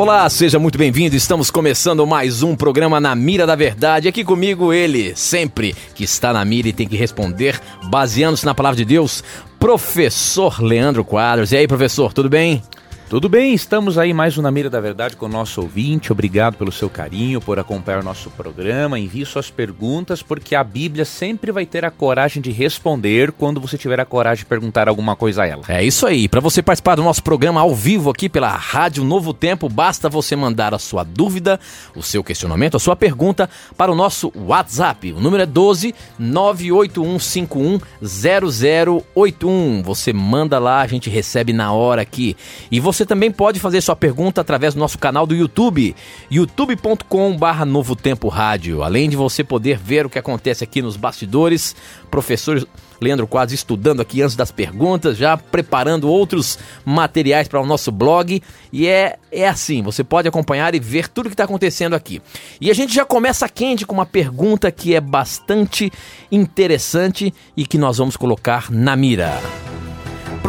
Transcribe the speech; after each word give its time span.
Olá, 0.00 0.26
seja 0.30 0.58
muito 0.58 0.78
bem-vindo. 0.78 1.14
Estamos 1.14 1.50
começando 1.50 2.06
mais 2.06 2.42
um 2.42 2.56
programa 2.56 2.98
Na 2.98 3.14
Mira 3.14 3.46
da 3.46 3.54
Verdade. 3.54 4.08
Aqui 4.08 4.24
comigo 4.24 4.72
ele, 4.72 5.14
sempre 5.14 5.76
que 5.94 6.04
está 6.04 6.32
na 6.32 6.42
mira 6.42 6.68
e 6.68 6.72
tem 6.72 6.88
que 6.88 6.96
responder, 6.96 7.60
baseando-se 7.90 8.46
na 8.46 8.54
palavra 8.54 8.78
de 8.78 8.86
Deus, 8.86 9.22
professor 9.58 10.62
Leandro 10.62 11.04
Quadros. 11.04 11.52
E 11.52 11.58
aí, 11.58 11.68
professor, 11.68 12.14
tudo 12.14 12.30
bem? 12.30 12.62
Tudo 13.10 13.28
bem, 13.28 13.52
estamos 13.52 13.98
aí 13.98 14.14
mais 14.14 14.38
um 14.38 14.42
Na 14.42 14.52
Mira 14.52 14.70
da 14.70 14.80
Verdade 14.80 15.16
com 15.16 15.26
o 15.26 15.28
nosso 15.28 15.60
ouvinte. 15.60 16.12
Obrigado 16.12 16.56
pelo 16.56 16.70
seu 16.70 16.88
carinho, 16.88 17.40
por 17.40 17.58
acompanhar 17.58 18.02
o 18.02 18.04
nosso 18.04 18.30
programa. 18.30 19.00
Envie 19.00 19.26
suas 19.26 19.50
perguntas, 19.50 20.22
porque 20.22 20.54
a 20.54 20.62
Bíblia 20.62 21.04
sempre 21.04 21.50
vai 21.50 21.66
ter 21.66 21.84
a 21.84 21.90
coragem 21.90 22.40
de 22.40 22.52
responder 22.52 23.32
quando 23.32 23.60
você 23.60 23.76
tiver 23.76 23.98
a 23.98 24.04
coragem 24.04 24.44
de 24.44 24.46
perguntar 24.46 24.88
alguma 24.88 25.16
coisa 25.16 25.42
a 25.42 25.46
ela. 25.48 25.64
É 25.66 25.84
isso 25.84 26.06
aí. 26.06 26.28
Para 26.28 26.38
você 26.38 26.62
participar 26.62 26.94
do 26.94 27.02
nosso 27.02 27.20
programa 27.20 27.60
ao 27.60 27.74
vivo 27.74 28.10
aqui 28.10 28.28
pela 28.28 28.50
Rádio 28.50 29.02
Novo 29.02 29.34
Tempo, 29.34 29.68
basta 29.68 30.08
você 30.08 30.36
mandar 30.36 30.72
a 30.72 30.78
sua 30.78 31.02
dúvida, 31.02 31.58
o 31.96 32.04
seu 32.04 32.22
questionamento, 32.22 32.76
a 32.76 32.80
sua 32.80 32.94
pergunta 32.94 33.50
para 33.76 33.90
o 33.90 33.96
nosso 33.96 34.32
WhatsApp. 34.36 35.14
O 35.14 35.20
número 35.20 35.42
é 35.42 35.46
12 35.46 35.92
98151 36.16 37.80
0081. 38.00 39.82
Você 39.82 40.12
manda 40.12 40.60
lá, 40.60 40.80
a 40.80 40.86
gente 40.86 41.10
recebe 41.10 41.52
na 41.52 41.72
hora 41.72 42.02
aqui. 42.02 42.36
E 42.70 42.78
você 42.78 42.99
você 43.00 43.06
também 43.06 43.30
pode 43.30 43.58
fazer 43.58 43.80
sua 43.80 43.96
pergunta 43.96 44.42
através 44.42 44.74
do 44.74 44.80
nosso 44.80 44.98
canal 44.98 45.26
do 45.26 45.34
YouTube, 45.34 45.96
youtube.com/barra 46.30 47.64
Novo 47.64 47.96
Tempo 47.96 48.28
Rádio. 48.28 48.82
Além 48.82 49.08
de 49.08 49.16
você 49.16 49.42
poder 49.42 49.78
ver 49.78 50.04
o 50.04 50.10
que 50.10 50.18
acontece 50.18 50.62
aqui 50.62 50.82
nos 50.82 50.98
bastidores, 50.98 51.74
professor 52.10 52.68
Leandro 53.00 53.26
Quadros 53.26 53.54
estudando 53.54 54.02
aqui 54.02 54.20
antes 54.20 54.36
das 54.36 54.52
perguntas, 54.52 55.16
já 55.16 55.34
preparando 55.34 56.10
outros 56.10 56.58
materiais 56.84 57.48
para 57.48 57.62
o 57.62 57.66
nosso 57.66 57.90
blog. 57.90 58.42
E 58.70 58.86
é, 58.86 59.16
é 59.32 59.48
assim, 59.48 59.80
você 59.82 60.04
pode 60.04 60.28
acompanhar 60.28 60.74
e 60.74 60.78
ver 60.78 61.08
tudo 61.08 61.26
o 61.26 61.28
que 61.30 61.34
está 61.34 61.44
acontecendo 61.44 61.94
aqui. 61.94 62.20
E 62.60 62.70
a 62.70 62.74
gente 62.74 62.92
já 62.94 63.06
começa 63.06 63.48
quente 63.48 63.86
com 63.86 63.94
uma 63.94 64.04
pergunta 64.04 64.70
que 64.70 64.94
é 64.94 65.00
bastante 65.00 65.90
interessante 66.30 67.32
e 67.56 67.64
que 67.64 67.78
nós 67.78 67.96
vamos 67.96 68.14
colocar 68.14 68.70
na 68.70 68.94
mira 68.94 69.40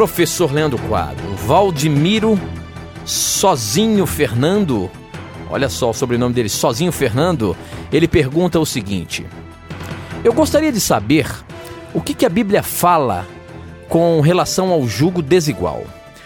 professor 0.02 0.52
Leandro 0.52 0.80
Quadro, 0.88 1.36
Valdemiro 1.36 2.36
Sozinho 3.04 4.04
Fernando, 4.04 4.90
olha 5.48 5.68
só 5.68 5.90
o 5.90 5.94
sobrenome 5.94 6.34
dele, 6.34 6.48
Sozinho 6.48 6.90
Fernando, 6.90 7.56
ele 7.92 8.08
pergunta 8.08 8.58
o 8.58 8.66
seguinte: 8.66 9.24
Eu 10.24 10.32
gostaria 10.32 10.72
de 10.72 10.80
saber 10.80 11.28
o 11.94 12.00
que, 12.00 12.14
que 12.14 12.26
a 12.26 12.28
Bíblia 12.28 12.64
fala 12.64 13.24
com 13.88 14.20
relação 14.20 14.70
ao 14.70 14.88
jugo 14.88 15.22
desigual. 15.22 15.84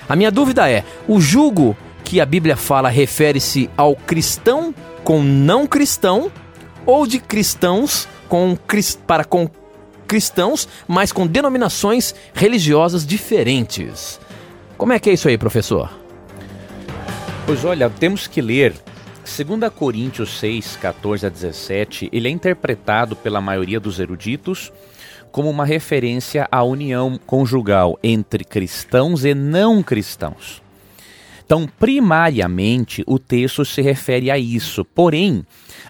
A 0.09 0.17
minha 0.17 0.31
dúvida 0.31 0.71
é: 0.71 0.83
o 1.07 1.21
jugo 1.21 1.77
que 2.03 2.19
a 2.19 2.25
Bíblia 2.25 2.57
fala 2.57 2.89
refere-se 2.89 3.69
ao 3.77 3.95
cristão 3.95 4.75
com 5.05 5.23
não 5.23 5.67
cristão 5.67 6.33
ou 6.87 7.07
de 7.07 7.19
cristãos 7.19 8.09
com, 8.27 8.57
para 9.07 9.23
com 9.23 9.47
cristãos, 9.47 9.66
mas 10.87 11.13
com 11.13 11.27
denominações 11.27 12.15
religiosas 12.33 13.07
diferentes. 13.07 14.21
Como 14.79 14.93
é 14.93 14.99
que 14.99 15.11
é 15.11 15.13
isso 15.13 15.29
aí, 15.29 15.37
professor? 15.37 15.91
Pois 17.47 17.65
olha, 17.65 17.89
temos 17.89 18.27
que 18.27 18.41
ler 18.41 18.75
2 19.25 19.73
Coríntios 19.75 20.39
6, 20.39 20.77
14 20.77 21.27
a 21.27 21.29
17. 21.29 22.09
Ele 22.13 22.29
é 22.29 22.31
interpretado 22.31 23.17
pela 23.17 23.41
maioria 23.41 23.81
dos 23.81 23.99
eruditos 23.99 24.73
como 25.33 25.51
uma 25.51 25.67
referência 25.67 26.49
à 26.51 26.63
união 26.63 27.21
conjugal 27.27 27.99
entre 28.03 28.45
cristãos 28.45 29.25
e 29.25 29.35
não 29.35 29.83
cristãos. 29.83 30.63
Então, 31.47 31.69
primariamente, 31.79 33.05
o 33.07 33.21
texto 33.21 33.65
se 33.65 33.81
refere 33.81 34.33
a 34.33 34.37
isso. 34.39 34.85
Porém, 34.85 35.47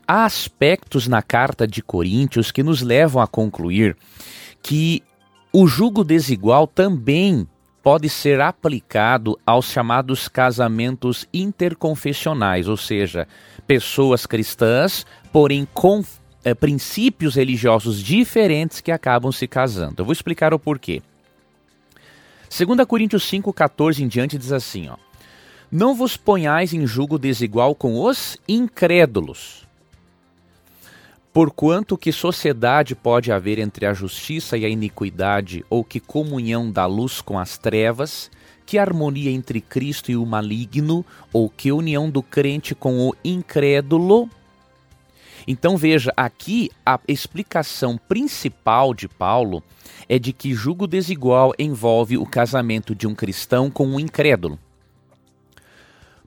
há 0.06 0.27
aspectos 0.27 1.09
na 1.09 1.22
carta 1.22 1.67
de 1.67 1.83
Coríntios 1.83 2.53
que 2.53 2.62
nos 2.62 2.83
levam 2.83 3.22
a 3.22 3.27
concluir 3.27 3.97
que 4.62 5.03
o 5.50 5.67
jugo 5.67 6.05
desigual 6.05 6.67
também 6.67 7.49
pode 7.83 8.11
ser 8.11 8.39
aplicado 8.39 9.39
aos 9.47 9.71
chamados 9.71 10.28
casamentos 10.28 11.27
interconfessionais, 11.33 12.69
ou 12.69 12.77
seja, 12.77 13.27
pessoas 13.67 14.27
cristãs, 14.27 15.06
porém 15.33 15.67
com 15.73 16.05
é, 16.44 16.53
princípios 16.53 17.34
religiosos 17.34 18.03
diferentes 18.03 18.83
que 18.83 18.93
acabam 18.93 19.33
se 19.33 19.47
casando. 19.47 20.03
Eu 20.03 20.05
vou 20.05 20.12
explicar 20.12 20.53
o 20.53 20.59
porquê. 20.59 21.00
2 22.50 22.87
Coríntios 22.87 23.25
5,14 23.25 24.00
em 24.00 24.09
diante 24.09 24.37
diz 24.37 24.53
assim: 24.53 24.88
ó, 24.88 24.97
Não 25.71 25.94
vos 25.94 26.16
ponhais 26.16 26.72
em 26.72 26.87
julgo 26.87 27.19
desigual 27.19 27.75
com 27.75 28.00
os 28.00 28.38
incrédulos 28.49 29.66
Porquanto 31.37 31.99
que 31.99 32.12
sociedade 32.12 32.94
pode 32.94 33.31
haver 33.31 33.59
entre 33.59 33.84
a 33.84 33.93
justiça 33.93 34.56
e 34.56 34.65
a 34.65 34.71
iniquidade, 34.71 35.62
ou 35.69 35.84
que 35.84 36.00
comunhão 36.00 36.71
da 36.71 36.87
luz 36.87 37.21
com 37.21 37.38
as 37.38 37.59
trevas, 37.59 38.31
que 38.65 38.78
harmonia 38.78 39.31
entre 39.31 39.60
Cristo 39.60 40.10
e 40.10 40.16
o 40.16 40.25
maligno, 40.25 41.05
ou 41.34 41.50
que 41.50 41.71
união 41.71 42.09
do 42.09 42.22
crente 42.22 42.75
com 42.75 43.06
o 43.06 43.15
incrédulo? 43.22 44.31
Então 45.47 45.76
veja, 45.76 46.10
aqui 46.16 46.71
a 46.87 46.99
explicação 47.06 47.99
principal 47.99 48.94
de 48.94 49.06
Paulo 49.06 49.62
é 50.09 50.19
de 50.19 50.32
que 50.32 50.55
julgo 50.55 50.87
desigual 50.87 51.53
envolve 51.59 52.16
o 52.16 52.25
casamento 52.25 52.94
de 52.94 53.06
um 53.06 53.15
cristão 53.15 53.71
com 53.71 53.87
um 53.87 54.00
incrédulo. 54.00 54.59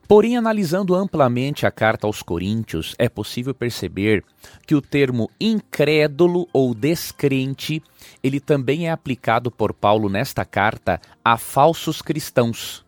Porém, 0.10 0.36
analisando 0.36 0.96
amplamente 0.96 1.68
a 1.68 1.72
carta 1.72 2.08
aos 2.08 2.24
Coríntios, 2.24 2.96
é 2.98 3.08
possível 3.08 3.54
perceber 3.54 4.26
que 4.66 4.74
o 4.74 4.82
termo 4.82 5.30
incrédulo 5.40 6.48
ou 6.52 6.74
descrente, 6.74 7.80
ele 8.24 8.40
também 8.40 8.88
é 8.88 8.92
aplicado 8.92 9.52
por 9.52 9.72
Paulo 9.72 10.10
nesta 10.10 10.44
carta 10.44 11.00
a 11.24 11.38
falsos 11.38 12.02
cristãos. 12.02 12.84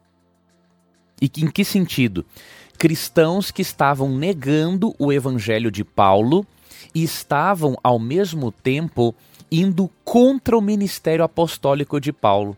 E 1.22 1.30
em 1.38 1.48
que 1.48 1.64
sentido? 1.64 2.26
Cristãos 2.80 3.52
que 3.52 3.62
estavam 3.62 4.18
negando 4.18 4.96
o 4.98 5.14
evangelho 5.14 5.70
de 5.70 5.84
Paulo 5.84 6.44
e 6.92 7.04
estavam 7.04 7.78
ao 7.84 8.00
mesmo 8.00 8.52
tempo 8.52 9.14
indo 9.52 9.92
contra 10.04 10.58
o 10.58 10.62
ministério 10.62 11.24
apostólico 11.24 12.02
de 12.02 12.12
Paulo. 12.12 12.58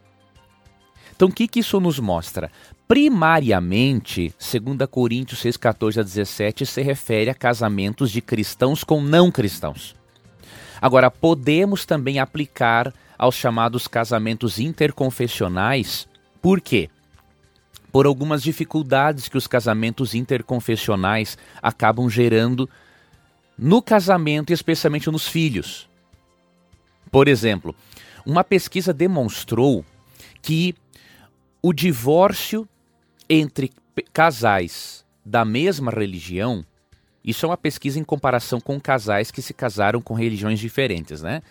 Então, 1.16 1.28
o 1.28 1.32
que, 1.32 1.48
que 1.48 1.60
isso 1.60 1.80
nos 1.80 2.00
mostra? 2.00 2.52
Primariamente, 2.94 4.32
2 4.38 4.88
Coríntios 4.88 5.40
6, 5.40 5.58
14 5.58 6.00
a 6.00 6.04
17 6.04 6.64
se 6.64 6.80
refere 6.84 7.32
a 7.32 7.34
casamentos 7.34 8.12
de 8.12 8.22
cristãos 8.22 8.84
com 8.84 9.02
não 9.02 9.32
cristãos. 9.32 9.96
Agora, 10.80 11.10
podemos 11.10 11.88
também 11.88 12.20
aplicar 12.20 12.94
aos 13.18 13.34
chamados 13.34 13.88
casamentos 13.88 14.60
interconfessionais, 14.60 16.08
por 16.40 16.62
quê? 16.62 16.88
Por 17.92 18.06
algumas 18.06 18.44
dificuldades 18.44 19.28
que 19.28 19.40
os 19.40 19.48
casamentos 19.48 20.14
interconfessionais 20.14 21.36
acabam 21.64 22.08
gerando 22.08 22.70
no 23.58 23.82
casamento 23.82 24.52
e 24.52 24.54
especialmente 24.54 25.10
nos 25.10 25.28
filhos. 25.28 25.90
Por 27.10 27.28
exemplo, 27.28 27.76
uma 28.24 28.44
pesquisa 28.44 28.94
demonstrou 28.94 29.84
que 30.44 30.76
o 31.60 31.74
divórcio 31.74 32.70
entre 33.34 33.72
casais 34.14 35.04
da 35.26 35.44
mesma 35.44 35.92
religião, 35.92 36.64
isso 37.24 37.44
é 37.46 37.50
uma 37.50 37.58
pesquisa 37.58 38.00
em 38.00 38.04
comparação 38.04 38.62
com 38.62 38.80
casais 38.80 39.32
que 39.32 39.42
se 39.42 39.56
casaram 39.56 40.00
com 40.02 40.14
religiões 40.14 40.60
diferentes, 40.60 41.24
né? 41.24 41.42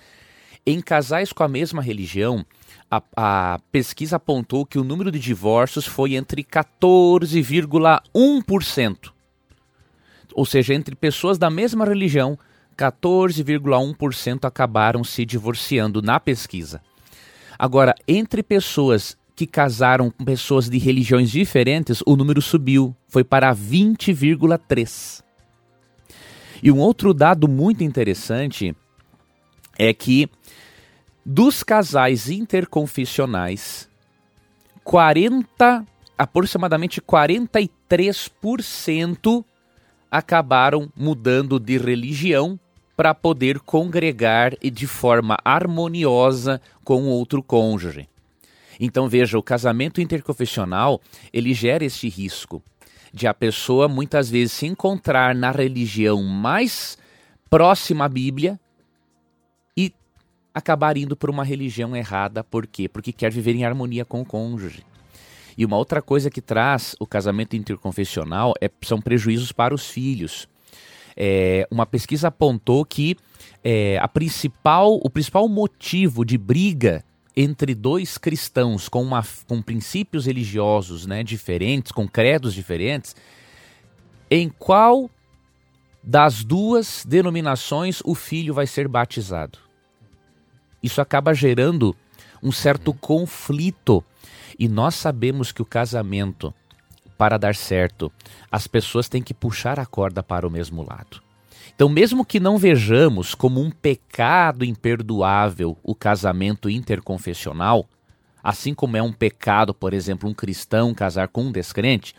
Em 0.64 0.81
casais 0.81 1.32
com 1.32 1.43
a 1.43 1.49
mesma 1.49 1.82
religião, 1.82 2.46
a, 2.88 3.02
a 3.17 3.58
pesquisa 3.73 4.14
apontou 4.17 4.64
que 4.64 4.79
o 4.79 4.84
número 4.84 5.11
de 5.11 5.19
divórcios 5.19 5.84
foi 5.84 6.14
entre 6.14 6.44
14,1%. 6.44 9.11
Ou 10.35 10.46
seja, 10.46 10.73
entre 10.75 10.94
pessoas 10.94 11.37
da 11.37 11.50
mesma 11.50 11.85
religião, 11.85 12.38
14,1% 12.76 14.44
acabaram 14.44 15.02
se 15.02 15.25
divorciando 15.25 16.00
na 16.00 16.20
pesquisa. 16.20 16.81
Agora, 17.58 17.93
entre 18.06 18.40
pessoas 18.43 19.17
que 19.34 19.46
casaram 19.46 20.11
com 20.11 20.25
pessoas 20.25 20.69
de 20.69 20.79
religiões 20.79 21.31
diferentes, 21.31 22.02
o 22.06 22.17
número 22.17 22.43
subiu, 22.43 22.94
foi 23.08 23.25
para 23.25 23.55
20,3. 23.55 25.23
E 26.62 26.70
um 26.70 26.79
outro 26.79 27.12
dado 27.12 27.49
muito 27.49 27.82
interessante 27.82 28.76
é 29.79 29.93
que 29.93 30.31
dos 31.25 31.62
casais 31.62 32.29
interconfessionais, 32.29 33.88
40, 34.84 35.87
aproximadamente 36.17 37.00
43% 37.00 39.44
acabaram 40.11 40.90
mudando 40.94 41.58
de 41.58 41.78
religião 41.78 42.61
para 42.96 43.14
poder 43.14 43.61
congregar 43.61 44.55
de 44.56 44.87
forma 44.87 45.38
harmoniosa 45.44 46.61
com 46.85 47.05
outro 47.05 47.43
cônjuge. 47.43 48.06
Então 48.80 49.08
veja, 49.08 49.38
o 49.38 49.42
casamento 49.42 50.00
interconfessional, 50.00 51.00
ele 51.32 51.54
gera 51.54 51.84
este 51.84 52.08
risco 52.08 52.62
de 53.12 53.26
a 53.26 53.34
pessoa 53.34 53.88
muitas 53.88 54.30
vezes 54.30 54.52
se 54.52 54.66
encontrar 54.66 55.34
na 55.34 55.50
religião 55.50 56.22
mais 56.22 56.96
próxima 57.50 58.06
à 58.06 58.08
Bíblia 58.08 58.58
e 59.76 59.92
acabar 60.54 60.96
indo 60.96 61.14
por 61.14 61.28
uma 61.28 61.44
religião 61.44 61.94
errada, 61.94 62.42
por 62.42 62.66
quê? 62.66 62.88
Porque 62.88 63.12
quer 63.12 63.30
viver 63.30 63.54
em 63.54 63.64
harmonia 63.64 64.04
com 64.04 64.22
o 64.22 64.24
cônjuge. 64.24 64.82
E 65.56 65.66
uma 65.66 65.76
outra 65.76 66.00
coisa 66.00 66.30
que 66.30 66.40
traz 66.40 66.96
o 66.98 67.06
casamento 67.06 67.54
interconfessional 67.54 68.54
é, 68.58 68.70
são 68.82 68.98
prejuízos 68.98 69.52
para 69.52 69.75
os 69.75 69.90
filhos. 69.90 70.48
É, 71.14 71.68
uma 71.70 71.84
pesquisa 71.84 72.28
apontou 72.28 72.82
que 72.86 73.16
é, 73.62 73.98
a 73.98 74.08
principal, 74.08 74.94
o 74.94 75.10
principal 75.10 75.46
motivo 75.46 76.25
de 76.25 76.38
briga 76.38 77.04
entre 77.37 77.75
dois 77.75 78.19
cristãos 78.19 78.88
com, 78.88 79.02
uma, 79.02 79.25
com 79.46 79.62
princípios 79.62 80.26
religiosos 80.26 81.06
né, 81.06 81.23
diferentes, 81.23 81.93
com 81.93 82.06
credos 82.06 82.55
diferentes, 82.55 83.17
em 84.31 84.49
qual 84.49 85.11
das 86.02 86.43
duas 86.43 87.05
denominações 87.06 88.02
o 88.05 88.14
filho 88.14 88.52
vai 88.52 88.67
ser 88.67 88.88
batizado. 88.88 89.58
Isso 90.82 91.00
acaba 91.00 91.32
gerando 91.32 91.96
um 92.43 92.50
certo 92.50 92.93
conflito. 92.93 94.05
E 94.58 94.69
nós 94.69 94.94
sabemos 94.94 95.52
que 95.52 95.62
o 95.62 95.67
casamento, 95.67 96.52
para 97.17 97.38
dar 97.38 97.55
certo, 97.55 98.12
as 98.50 98.67
pessoas 98.67 99.08
têm 99.08 99.23
que 99.23 99.32
puxar 99.32 99.78
a 99.78 99.87
corda 99.87 100.23
para 100.23 100.46
o 100.46 100.50
mesmo 100.50 100.82
lado. 100.82 101.23
Então, 101.74 101.88
mesmo 101.88 102.24
que 102.24 102.38
não 102.38 102.58
vejamos 102.58 103.34
como 103.34 103.60
um 103.60 103.70
pecado 103.70 104.64
imperdoável 104.64 105.76
o 105.82 105.94
casamento 105.94 106.69
interconfessional, 106.69 107.86
assim 108.42 108.74
como 108.74 108.96
é 108.96 109.02
um 109.02 109.12
pecado, 109.12 109.72
por 109.72 109.94
exemplo, 109.94 110.28
um 110.28 110.34
cristão 110.34 110.94
casar 110.94 111.28
com 111.28 111.44
um 111.44 111.52
descrente, 111.52 112.14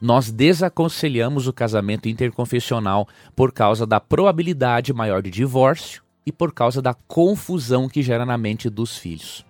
nós 0.00 0.30
desaconselhamos 0.30 1.46
o 1.48 1.52
casamento 1.52 2.08
interconfessional 2.08 3.08
por 3.34 3.52
causa 3.52 3.86
da 3.86 4.00
probabilidade 4.00 4.92
maior 4.92 5.22
de 5.22 5.30
divórcio 5.30 6.02
e 6.26 6.32
por 6.32 6.52
causa 6.52 6.80
da 6.80 6.94
confusão 6.94 7.88
que 7.88 8.02
gera 8.02 8.24
na 8.24 8.36
mente 8.38 8.68
dos 8.68 8.96
filhos. 8.96 9.44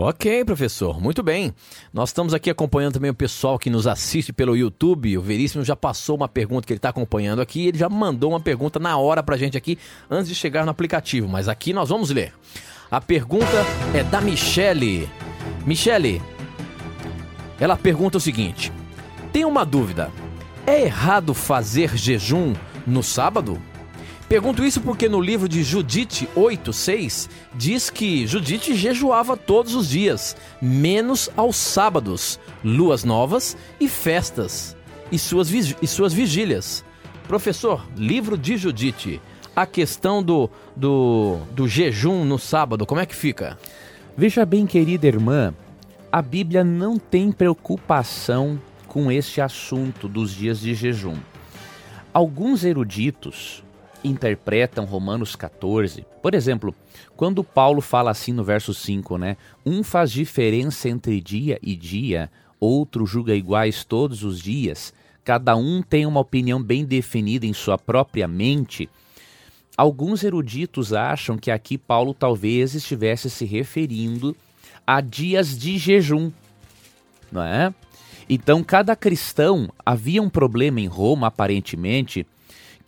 Ok, 0.00 0.44
professor, 0.44 1.00
muito 1.00 1.24
bem. 1.24 1.52
Nós 1.92 2.10
estamos 2.10 2.32
aqui 2.32 2.48
acompanhando 2.48 2.92
também 2.92 3.10
o 3.10 3.14
pessoal 3.14 3.58
que 3.58 3.68
nos 3.68 3.84
assiste 3.84 4.32
pelo 4.32 4.56
YouTube. 4.56 5.18
O 5.18 5.20
Veríssimo 5.20 5.64
já 5.64 5.74
passou 5.74 6.14
uma 6.14 6.28
pergunta 6.28 6.64
que 6.64 6.72
ele 6.72 6.78
está 6.78 6.90
acompanhando 6.90 7.42
aqui. 7.42 7.66
Ele 7.66 7.76
já 7.76 7.88
mandou 7.88 8.30
uma 8.30 8.38
pergunta 8.38 8.78
na 8.78 8.96
hora 8.96 9.24
para 9.24 9.34
a 9.34 9.38
gente 9.38 9.58
aqui, 9.58 9.76
antes 10.08 10.28
de 10.28 10.36
chegar 10.36 10.64
no 10.64 10.70
aplicativo. 10.70 11.26
Mas 11.26 11.48
aqui 11.48 11.72
nós 11.72 11.88
vamos 11.88 12.10
ler. 12.10 12.32
A 12.88 13.00
pergunta 13.00 13.66
é 13.92 14.04
da 14.04 14.20
Michele. 14.20 15.10
Michele, 15.66 16.22
ela 17.58 17.76
pergunta 17.76 18.18
o 18.18 18.20
seguinte: 18.20 18.72
Tem 19.32 19.44
uma 19.44 19.66
dúvida. 19.66 20.12
É 20.64 20.80
errado 20.82 21.34
fazer 21.34 21.96
jejum 21.96 22.54
no 22.86 23.02
sábado? 23.02 23.60
Pergunto 24.28 24.62
isso 24.62 24.82
porque 24.82 25.08
no 25.08 25.22
livro 25.22 25.48
de 25.48 25.62
Judite 25.62 26.28
8:6 26.36 27.30
diz 27.54 27.88
que 27.88 28.26
Judite 28.26 28.74
jejuava 28.74 29.38
todos 29.38 29.74
os 29.74 29.88
dias, 29.88 30.36
menos 30.60 31.30
aos 31.34 31.56
sábados, 31.56 32.38
luas 32.62 33.04
novas 33.04 33.56
e 33.80 33.88
festas 33.88 34.76
e 35.10 35.18
suas, 35.18 35.50
e 35.50 35.86
suas 35.86 36.12
vigílias. 36.12 36.84
Professor, 37.26 37.86
livro 37.96 38.36
de 38.36 38.58
Judite, 38.58 39.18
a 39.56 39.64
questão 39.64 40.22
do, 40.22 40.50
do, 40.76 41.38
do 41.52 41.66
jejum 41.66 42.22
no 42.24 42.38
sábado, 42.38 42.84
como 42.84 43.00
é 43.00 43.06
que 43.06 43.16
fica? 43.16 43.58
Veja 44.14 44.44
bem, 44.44 44.66
querida 44.66 45.06
irmã, 45.06 45.54
a 46.12 46.20
Bíblia 46.20 46.62
não 46.62 46.98
tem 46.98 47.32
preocupação 47.32 48.60
com 48.86 49.10
este 49.10 49.40
assunto 49.40 50.06
dos 50.06 50.34
dias 50.34 50.60
de 50.60 50.74
jejum. 50.74 51.16
Alguns 52.12 52.64
eruditos 52.64 53.62
interpretam 54.02 54.84
Romanos 54.84 55.34
14. 55.34 56.04
Por 56.22 56.34
exemplo, 56.34 56.74
quando 57.16 57.42
Paulo 57.42 57.80
fala 57.80 58.10
assim 58.10 58.32
no 58.32 58.44
verso 58.44 58.72
5, 58.72 59.18
né? 59.18 59.36
Um 59.64 59.82
faz 59.82 60.10
diferença 60.10 60.88
entre 60.88 61.20
dia 61.20 61.58
e 61.62 61.74
dia, 61.74 62.30
outro 62.60 63.06
julga 63.06 63.34
iguais 63.34 63.84
todos 63.84 64.22
os 64.22 64.40
dias, 64.40 64.92
cada 65.24 65.56
um 65.56 65.82
tem 65.82 66.06
uma 66.06 66.20
opinião 66.20 66.62
bem 66.62 66.84
definida 66.84 67.46
em 67.46 67.52
sua 67.52 67.76
própria 67.76 68.26
mente. 68.26 68.88
Alguns 69.76 70.24
eruditos 70.24 70.92
acham 70.92 71.36
que 71.36 71.50
aqui 71.50 71.78
Paulo 71.78 72.12
talvez 72.12 72.74
estivesse 72.74 73.30
se 73.30 73.44
referindo 73.44 74.36
a 74.86 75.00
dias 75.00 75.56
de 75.56 75.78
jejum, 75.78 76.32
não 77.30 77.42
é? 77.42 77.72
Então, 78.28 78.62
cada 78.62 78.94
cristão 78.94 79.70
havia 79.84 80.20
um 80.20 80.28
problema 80.28 80.80
em 80.80 80.86
Roma, 80.86 81.28
aparentemente, 81.28 82.26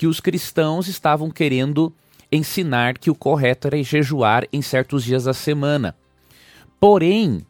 que 0.00 0.06
os 0.06 0.18
cristãos 0.18 0.88
estavam 0.88 1.30
querendo 1.30 1.92
ensinar 2.32 2.96
que 2.96 3.10
o 3.10 3.14
correto 3.14 3.66
era 3.66 3.82
jejuar 3.82 4.48
em 4.50 4.62
certos 4.62 5.04
dias 5.04 5.24
da 5.24 5.34
semana. 5.34 5.94
Porém, 6.80 7.44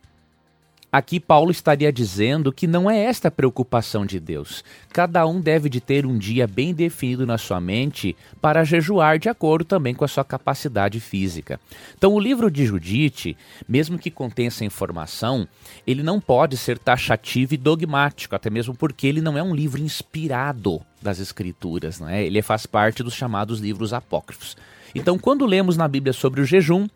Aqui 0.90 1.20
Paulo 1.20 1.52
estaria 1.52 1.92
dizendo 1.92 2.52
que 2.52 2.66
não 2.66 2.90
é 2.90 2.98
esta 3.04 3.28
a 3.28 3.30
preocupação 3.30 4.04
de 4.04 4.18
Deus. 4.18 4.64
Cada 4.92 5.24
um 5.24 5.40
deve 5.40 5.68
de 5.68 5.80
ter 5.80 6.04
um 6.04 6.18
dia 6.18 6.48
bem 6.48 6.74
definido 6.74 7.24
na 7.24 7.38
sua 7.38 7.60
mente 7.60 8.16
para 8.40 8.64
jejuar 8.64 9.16
de 9.16 9.28
acordo 9.28 9.64
também 9.64 9.94
com 9.94 10.04
a 10.04 10.08
sua 10.08 10.24
capacidade 10.24 10.98
física. 10.98 11.60
Então 11.96 12.12
o 12.12 12.18
livro 12.18 12.50
de 12.50 12.66
Judite, 12.66 13.36
mesmo 13.68 13.96
que 13.96 14.10
contenha 14.10 14.48
essa 14.48 14.64
informação, 14.64 15.46
ele 15.86 16.02
não 16.02 16.20
pode 16.20 16.56
ser 16.56 16.76
taxativo 16.76 17.54
e 17.54 17.56
dogmático, 17.56 18.34
até 18.34 18.50
mesmo 18.50 18.74
porque 18.74 19.06
ele 19.06 19.20
não 19.20 19.38
é 19.38 19.42
um 19.44 19.54
livro 19.54 19.80
inspirado 19.80 20.84
das 21.00 21.18
escrituras, 21.18 21.98
não 21.98 22.08
é? 22.08 22.24
Ele 22.24 22.42
faz 22.42 22.66
parte 22.66 23.02
dos 23.02 23.14
chamados 23.14 23.60
livros 23.60 23.92
apócrifos. 23.92 24.56
Então, 24.94 25.18
quando 25.18 25.46
lemos 25.46 25.76
na 25.76 25.86
Bíblia 25.86 26.12
sobre 26.12 26.40
o 26.40 26.44
jejum, 26.44 26.88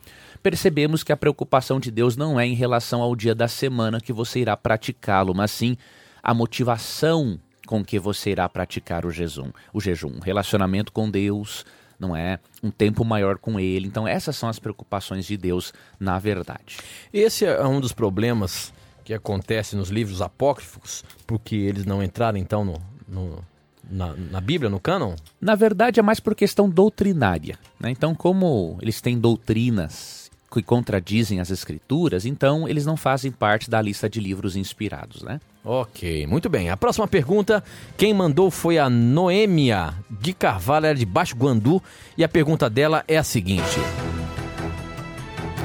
percebemos 0.42 1.02
que 1.02 1.12
a 1.12 1.16
preocupação 1.16 1.78
de 1.78 1.90
Deus 1.90 2.16
não 2.16 2.38
é 2.38 2.46
em 2.46 2.54
relação 2.54 3.00
ao 3.00 3.14
dia 3.14 3.34
da 3.34 3.48
semana 3.48 4.00
que 4.00 4.12
você 4.12 4.40
irá 4.40 4.56
praticá-lo, 4.56 5.34
mas 5.34 5.50
sim 5.50 5.76
a 6.22 6.34
motivação 6.34 7.38
com 7.66 7.84
que 7.84 7.98
você 7.98 8.30
irá 8.30 8.48
praticar 8.48 9.06
o 9.06 9.10
jejum. 9.10 9.50
O 9.72 9.80
jejum, 9.80 10.18
relacionamento 10.20 10.92
com 10.92 11.10
Deus, 11.10 11.64
não 11.98 12.14
é? 12.14 12.38
Um 12.62 12.70
tempo 12.70 13.04
maior 13.04 13.38
com 13.38 13.58
Ele. 13.58 13.86
Então, 13.86 14.06
essas 14.06 14.36
são 14.36 14.48
as 14.48 14.58
preocupações 14.58 15.24
de 15.24 15.36
Deus, 15.36 15.72
na 15.98 16.18
verdade. 16.18 16.78
Esse 17.12 17.46
é 17.46 17.64
um 17.66 17.80
dos 17.80 17.92
problemas 17.92 18.72
que 19.04 19.14
acontece 19.14 19.76
nos 19.76 19.90
livros 19.90 20.20
apócrifos, 20.20 21.04
porque 21.26 21.54
eles 21.54 21.84
não 21.84 22.02
entraram, 22.02 22.38
então, 22.38 22.64
no, 22.64 22.82
no 23.06 23.44
na, 23.90 24.14
na, 24.14 24.40
Bíblia, 24.40 24.70
no 24.70 24.80
cânon? 24.80 25.14
Na 25.40 25.54
verdade, 25.54 26.00
é 26.00 26.02
mais 26.02 26.20
por 26.20 26.34
questão 26.34 26.68
doutrinária. 26.68 27.58
Né? 27.78 27.90
Então, 27.90 28.14
como 28.14 28.78
eles 28.80 29.00
têm 29.00 29.18
doutrinas 29.18 30.24
que 30.52 30.62
contradizem 30.62 31.40
as 31.40 31.50
escrituras, 31.50 32.24
então 32.24 32.68
eles 32.68 32.86
não 32.86 32.96
fazem 32.96 33.32
parte 33.32 33.68
da 33.68 33.82
lista 33.82 34.08
de 34.08 34.20
livros 34.20 34.54
inspirados, 34.54 35.22
né? 35.22 35.40
Ok, 35.64 36.26
muito 36.26 36.48
bem. 36.48 36.70
A 36.70 36.76
próxima 36.76 37.08
pergunta, 37.08 37.64
quem 37.96 38.14
mandou 38.14 38.50
foi 38.50 38.78
a 38.78 38.88
Noêmia 38.88 39.94
de 40.08 40.32
Carvalho, 40.32 40.86
era 40.86 40.98
de 40.98 41.04
Baixo 41.04 41.34
Guandu, 41.34 41.82
e 42.16 42.22
a 42.22 42.28
pergunta 42.28 42.70
dela 42.70 43.02
é 43.08 43.16
a 43.16 43.24
seguinte: 43.24 43.80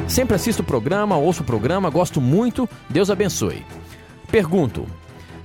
Sempre 0.08 0.36
assisto 0.36 0.64
o 0.64 0.66
programa, 0.66 1.18
ouço 1.18 1.44
o 1.44 1.46
programa, 1.46 1.90
gosto 1.92 2.20
muito, 2.20 2.68
Deus 2.90 3.12
abençoe. 3.12 3.64
Pergunto: 4.32 4.88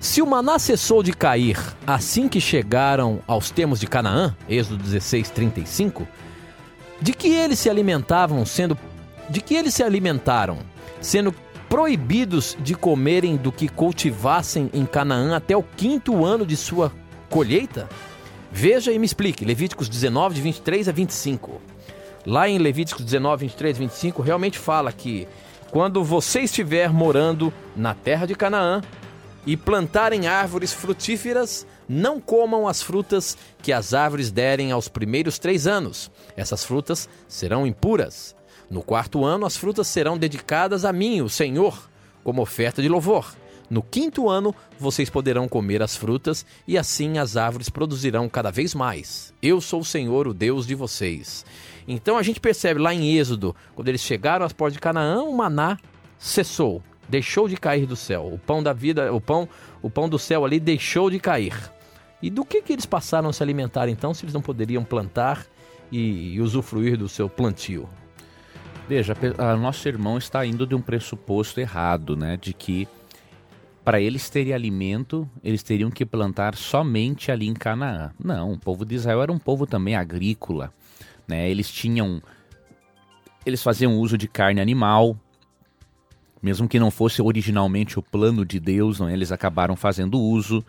se 0.05 0.21
o 0.21 0.27
maná 0.27 0.59
cessou 0.59 1.03
de 1.03 1.15
cair 1.15 1.59
assim 1.87 2.29
que 2.29 2.39
chegaram 2.39 3.21
aos 3.27 3.51
termos 3.51 3.81
de 3.81 3.87
Canaã, 3.87 4.37
Êxodo 4.47 4.77
16, 4.77 5.31
35, 5.31 6.07
de 7.01 7.15
que 7.15 7.29
eles 7.29 7.59
se 7.59 7.71
alimentavam 7.71 8.45
sendo 8.45 8.77
de 9.31 9.41
que 9.41 9.55
eles 9.55 9.73
se 9.73 9.83
alimentaram, 9.83 10.59
sendo 11.01 11.35
proibidos 11.71 12.55
de 12.61 12.75
comerem 12.75 13.39
do 13.39 13.51
que 13.51 13.67
cultivassem 13.67 14.69
em 14.75 14.85
Canaã 14.85 15.35
até 15.35 15.57
o 15.57 15.63
quinto 15.63 16.23
ano 16.23 16.45
de 16.45 16.55
sua 16.55 16.93
colheita? 17.31 17.89
Veja 18.53 18.93
e 18.93 18.99
me 18.99 19.07
explique. 19.07 19.43
Levíticos 19.43 19.89
19, 19.89 20.35
de 20.35 20.43
23 20.43 20.87
a 20.87 20.93
25. 20.93 21.63
Lá 22.27 22.47
em 22.47 22.59
Levíticos 22.59 23.07
19, 23.07 23.47
23 23.47 23.75
a 23.75 23.81
25, 23.81 24.21
realmente 24.21 24.59
fala 24.59 24.93
que 24.93 25.27
quando 25.71 26.05
você 26.05 26.41
estiver 26.41 26.93
morando 26.93 27.51
na 27.75 27.95
terra 27.95 28.27
de 28.27 28.35
Canaã 28.35 28.83
e 29.47 29.57
plantarem 29.57 30.27
árvores 30.27 30.73
frutíferas, 30.73 31.67
Não 31.89 32.19
comam 32.19 32.67
as 32.67 32.83
frutas 32.83 33.37
que 33.63 33.73
as 33.73 33.93
árvores 33.93 34.31
derem 34.31 34.73
aos 34.73 34.89
primeiros 34.89 35.39
três 35.39 35.67
anos. 35.67 36.11
Essas 36.37 36.65
frutas 36.65 37.09
serão 37.29 37.67
impuras. 37.67 38.35
No 38.71 38.83
quarto 38.83 39.25
ano, 39.25 39.45
as 39.45 39.57
frutas 39.57 39.87
serão 39.87 40.17
dedicadas 40.17 40.85
a 40.85 40.93
mim, 40.93 41.21
o 41.21 41.29
Senhor, 41.29 41.91
como 42.23 42.41
oferta 42.41 42.81
de 42.81 42.89
louvor. 42.89 43.35
No 43.69 43.83
quinto 43.83 44.29
ano, 44.29 44.55
vocês 44.79 45.11
poderão 45.11 45.49
comer 45.49 45.83
as 45.83 45.97
frutas, 45.97 46.45
e 46.67 46.79
assim 46.79 47.19
as 47.19 47.37
árvores 47.37 47.69
produzirão 47.69 48.29
cada 48.29 48.51
vez 48.51 48.75
mais. 48.75 49.33
Eu 49.43 49.61
sou 49.61 49.81
o 49.81 49.85
Senhor, 49.85 50.27
o 50.27 50.35
Deus 50.35 50.67
de 50.67 50.75
vocês. 50.75 51.45
Então 51.87 52.17
a 52.17 52.23
gente 52.23 52.41
percebe 52.41 52.81
lá 52.81 52.95
em 52.95 53.17
Êxodo, 53.17 53.55
quando 53.75 53.89
eles 53.89 54.01
chegaram 54.01 54.45
às 54.45 54.53
portas 54.53 54.75
de 54.75 54.81
Canaã, 54.81 55.23
o 55.23 55.37
maná 55.37 55.79
cessou, 56.19 56.83
deixou 57.09 57.49
de 57.49 57.57
cair 57.57 57.87
do 57.87 57.97
céu. 57.97 58.31
O 58.33 58.39
pão 58.39 58.63
da 58.63 58.73
vida, 58.73 59.13
o 59.13 59.21
pão, 59.21 59.49
o 59.83 59.91
pão 59.91 60.09
do 60.09 60.19
céu 60.19 60.45
ali 60.45 60.59
deixou 60.59 61.11
de 61.11 61.19
cair. 61.19 61.55
E 62.23 62.31
do 62.31 62.45
que, 62.45 62.63
que 62.63 62.73
eles 62.73 62.87
passaram 62.87 63.29
a 63.29 63.33
se 63.33 63.43
alimentar 63.43 63.89
então, 63.89 64.15
se 64.15 64.25
eles 64.25 64.35
não 64.35 64.41
poderiam 64.41 64.83
plantar 64.83 65.47
e, 65.93 66.35
e 66.35 66.41
usufruir 66.41 66.97
do 66.97 67.09
seu 67.09 67.29
plantio? 67.29 67.89
Veja, 68.89 69.15
a 69.39 69.57
nosso 69.57 69.87
irmão 69.89 70.19
está 70.19 70.45
indo 70.45 70.67
de 70.67 70.75
um 70.75 70.81
pressuposto 70.81 71.61
errado, 71.61 72.17
né? 72.17 72.37
De 72.37 72.53
que 72.53 72.87
para 73.85 74.01
eles 74.01 74.31
terem 74.31 74.55
alimento, 74.55 75.29
eles 75.43 75.63
teriam 75.63 75.91
que 75.91 76.07
plantar 76.07 76.55
somente 76.55 77.31
ali 77.31 77.47
em 77.47 77.55
Canaã. 77.55 78.13
Não, 78.23 78.53
o 78.53 78.59
povo 78.59 78.85
de 78.85 78.95
Israel 78.95 79.23
era 79.23 79.33
um 79.33 79.39
povo 79.39 79.67
também 79.67 79.95
agrícola, 79.95 80.73
né? 81.29 81.51
Eles 81.51 81.71
tinham 81.71 82.23
eles 83.45 83.63
faziam 83.63 83.99
uso 83.99 84.17
de 84.17 84.27
carne 84.27 84.61
animal, 84.61 85.19
mesmo 86.45 86.69
que 86.69 86.79
não 86.79 86.91
fosse 86.91 87.23
originalmente 87.23 87.99
o 87.99 88.03
plano 88.03 88.45
de 88.45 88.61
Deus, 88.61 89.01
não, 89.01 89.09
é? 89.09 89.15
eles 89.15 89.33
acabaram 89.33 89.75
fazendo 89.75 90.21
uso. 90.21 90.63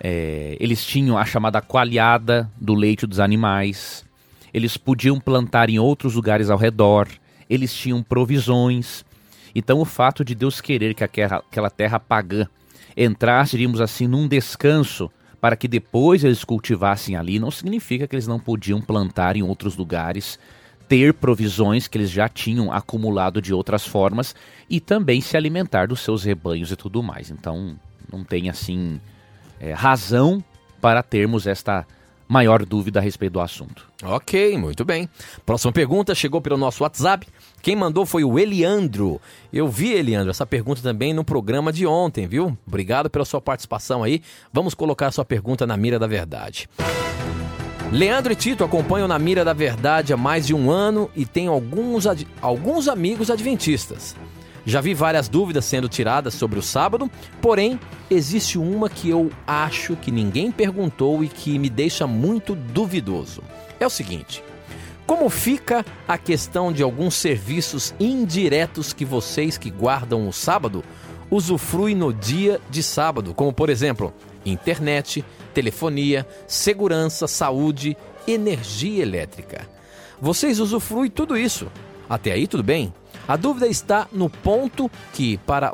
É, 0.00 0.56
eles 0.58 0.84
tinham 0.84 1.16
a 1.16 1.24
chamada 1.24 1.60
coalhada 1.60 2.50
do 2.60 2.74
leite 2.74 3.06
dos 3.06 3.20
animais. 3.20 4.04
Eles 4.52 4.76
podiam 4.76 5.20
plantar 5.20 5.70
em 5.70 5.78
outros 5.78 6.14
lugares 6.14 6.50
ao 6.50 6.58
redor. 6.58 7.06
Eles 7.48 7.72
tinham 7.72 8.02
provisões. 8.02 9.04
Então, 9.54 9.78
o 9.78 9.84
fato 9.84 10.24
de 10.24 10.34
Deus 10.34 10.60
querer 10.60 10.92
que 10.92 11.04
aquela, 11.04 11.36
aquela 11.36 11.70
terra 11.70 12.00
pagã 12.00 12.48
entrasse, 12.96 13.52
diríamos 13.52 13.80
assim, 13.80 14.08
num 14.08 14.26
descanso 14.26 15.08
para 15.40 15.54
que 15.54 15.68
depois 15.68 16.24
eles 16.24 16.42
cultivassem 16.42 17.14
ali, 17.14 17.38
não 17.38 17.52
significa 17.52 18.08
que 18.08 18.16
eles 18.16 18.26
não 18.26 18.40
podiam 18.40 18.80
plantar 18.80 19.36
em 19.36 19.42
outros 19.44 19.76
lugares, 19.76 20.36
ter 20.88 21.14
provisões 21.14 21.88
que 21.88 21.98
eles 21.98 22.10
já 22.10 22.28
tinham 22.28 22.72
acumulado 22.72 23.42
de 23.42 23.52
outras 23.52 23.86
formas 23.86 24.34
e 24.68 24.80
também 24.80 25.20
se 25.20 25.36
alimentar 25.36 25.88
dos 25.88 26.00
seus 26.00 26.24
rebanhos 26.24 26.70
e 26.70 26.76
tudo 26.76 27.02
mais. 27.02 27.30
Então, 27.30 27.76
não 28.12 28.22
tem 28.22 28.48
assim 28.48 29.00
é, 29.60 29.72
razão 29.72 30.42
para 30.80 31.02
termos 31.02 31.46
esta 31.46 31.86
maior 32.28 32.64
dúvida 32.64 32.98
a 32.98 33.02
respeito 33.02 33.34
do 33.34 33.40
assunto. 33.40 33.86
Ok, 34.02 34.58
muito 34.58 34.84
bem. 34.84 35.08
Próxima 35.44 35.72
pergunta 35.72 36.14
chegou 36.14 36.40
pelo 36.40 36.56
nosso 36.56 36.82
WhatsApp. 36.82 37.26
Quem 37.62 37.76
mandou 37.76 38.04
foi 38.04 38.24
o 38.24 38.38
Eliandro. 38.38 39.20
Eu 39.52 39.68
vi, 39.68 39.92
Eliandro, 39.92 40.30
essa 40.30 40.46
pergunta 40.46 40.82
também 40.82 41.14
no 41.14 41.24
programa 41.24 41.72
de 41.72 41.86
ontem, 41.86 42.26
viu? 42.26 42.56
Obrigado 42.66 43.08
pela 43.08 43.24
sua 43.24 43.40
participação 43.40 44.02
aí. 44.02 44.22
Vamos 44.52 44.74
colocar 44.74 45.06
a 45.06 45.12
sua 45.12 45.24
pergunta 45.24 45.66
na 45.66 45.76
mira 45.76 45.98
da 45.98 46.06
verdade. 46.06 46.68
Leandro 47.92 48.32
e 48.32 48.36
Tito 48.36 48.64
acompanham 48.64 49.06
na 49.06 49.18
mira 49.18 49.44
da 49.44 49.52
verdade 49.52 50.12
há 50.12 50.16
mais 50.16 50.46
de 50.46 50.52
um 50.52 50.70
ano 50.70 51.08
e 51.14 51.24
têm 51.24 51.46
alguns, 51.46 52.04
alguns 52.42 52.88
amigos 52.88 53.30
adventistas. 53.30 54.16
Já 54.64 54.80
vi 54.80 54.92
várias 54.92 55.28
dúvidas 55.28 55.64
sendo 55.64 55.88
tiradas 55.88 56.34
sobre 56.34 56.58
o 56.58 56.62
sábado, 56.62 57.08
porém, 57.40 57.78
existe 58.10 58.58
uma 58.58 58.90
que 58.90 59.08
eu 59.08 59.30
acho 59.46 59.94
que 59.94 60.10
ninguém 60.10 60.50
perguntou 60.50 61.22
e 61.22 61.28
que 61.28 61.56
me 61.56 61.70
deixa 61.70 62.08
muito 62.08 62.56
duvidoso. 62.56 63.42
É 63.78 63.86
o 63.86 63.90
seguinte: 63.90 64.42
como 65.06 65.30
fica 65.30 65.86
a 66.08 66.18
questão 66.18 66.72
de 66.72 66.82
alguns 66.82 67.14
serviços 67.14 67.94
indiretos 68.00 68.92
que 68.92 69.04
vocês 69.04 69.56
que 69.56 69.70
guardam 69.70 70.28
o 70.28 70.32
sábado 70.32 70.82
usufruem 71.30 71.94
no 71.94 72.12
dia 72.12 72.60
de 72.68 72.82
sábado, 72.82 73.32
como 73.32 73.52
por 73.52 73.70
exemplo, 73.70 74.12
internet, 74.44 75.24
telefonia, 75.56 76.26
segurança, 76.46 77.26
saúde, 77.26 77.96
energia 78.28 79.02
elétrica? 79.02 79.66
Vocês 80.20 80.60
usufruem 80.60 81.10
tudo 81.10 81.34
isso. 81.34 81.72
Até 82.10 82.32
aí 82.32 82.46
tudo 82.46 82.62
bem? 82.62 82.92
A 83.26 83.36
dúvida 83.36 83.66
está 83.66 84.06
no 84.12 84.28
ponto 84.28 84.90
que, 85.14 85.38
para 85.38 85.72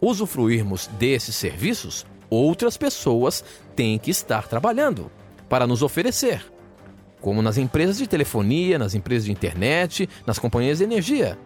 usufruirmos 0.00 0.88
desses 0.98 1.36
serviços, 1.36 2.04
outras 2.28 2.76
pessoas 2.76 3.44
têm 3.76 3.96
que 3.96 4.10
estar 4.10 4.48
trabalhando 4.48 5.08
para 5.48 5.68
nos 5.68 5.82
oferecer, 5.82 6.44
como 7.20 7.40
nas 7.40 7.58
empresas 7.58 7.98
de 7.98 8.08
telefonia, 8.08 8.76
nas 8.76 8.96
empresas 8.96 9.26
de 9.26 9.30
internet, 9.30 10.08
nas 10.26 10.40
companhias 10.40 10.78
de 10.78 10.84
energia. 10.84 11.38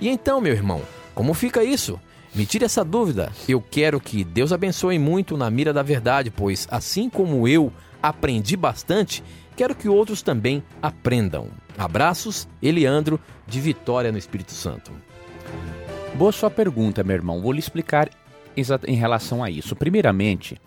E 0.00 0.08
então, 0.08 0.40
meu 0.40 0.52
irmão, 0.52 0.80
como 1.12 1.34
fica 1.34 1.64
isso? 1.64 2.00
Me 2.34 2.46
tire 2.46 2.64
essa 2.64 2.84
dúvida. 2.84 3.32
Eu 3.48 3.60
quero 3.60 4.00
que 4.00 4.22
Deus 4.22 4.52
abençoe 4.52 4.98
muito 4.98 5.36
na 5.36 5.50
mira 5.50 5.72
da 5.72 5.82
verdade, 5.82 6.30
pois 6.30 6.66
assim 6.70 7.10
como 7.10 7.46
eu 7.48 7.72
aprendi 8.02 8.56
bastante, 8.56 9.22
quero 9.56 9.74
que 9.74 9.88
outros 9.88 10.22
também 10.22 10.62
aprendam. 10.80 11.48
Abraços, 11.76 12.48
Eliandro, 12.62 13.20
de 13.46 13.60
Vitória 13.60 14.12
no 14.12 14.18
Espírito 14.18 14.52
Santo. 14.52 14.92
Boa 16.14 16.32
sua 16.32 16.50
pergunta, 16.50 17.02
meu 17.02 17.16
irmão. 17.16 17.40
Vou 17.40 17.52
lhe 17.52 17.58
explicar 17.58 18.08
em 18.56 18.94
relação 18.94 19.42
a 19.42 19.50
isso. 19.50 19.74
Primeiramente, 19.74 20.60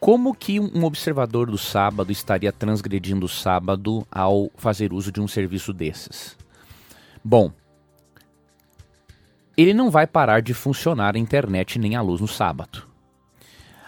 como 0.00 0.34
que 0.34 0.58
um 0.58 0.84
observador 0.84 1.50
do 1.50 1.58
sábado 1.58 2.10
estaria 2.10 2.50
transgredindo 2.50 3.26
o 3.26 3.28
sábado 3.28 4.06
ao 4.10 4.50
fazer 4.56 4.92
uso 4.92 5.12
de 5.12 5.20
um 5.20 5.28
serviço 5.28 5.72
desses? 5.72 6.36
Bom, 7.22 7.52
ele 9.56 9.74
não 9.74 9.90
vai 9.90 10.06
parar 10.06 10.40
de 10.40 10.54
funcionar 10.54 11.16
a 11.16 11.18
internet 11.18 11.78
nem 11.78 11.96
a 11.96 12.02
luz 12.02 12.20
no 12.20 12.28
sábado. 12.28 12.86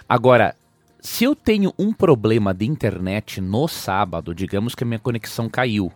Agora, 0.08 0.54
se 1.00 1.24
eu 1.24 1.34
tenho 1.34 1.72
um 1.78 1.92
problema 1.92 2.54
de 2.54 2.66
internet 2.66 3.40
no 3.40 3.66
sábado, 3.66 4.34
digamos 4.34 4.74
que 4.74 4.84
a 4.84 4.86
minha 4.86 4.98
conexão 4.98 5.48
caiu, 5.48 5.90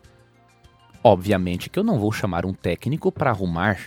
obviamente 1.03 1.71
que 1.71 1.79
eu 1.79 1.85
não 1.85 1.99
vou 1.99 2.11
chamar 2.11 2.45
um 2.45 2.53
técnico 2.53 3.13
para 3.13 3.31
arrumar 3.31 3.79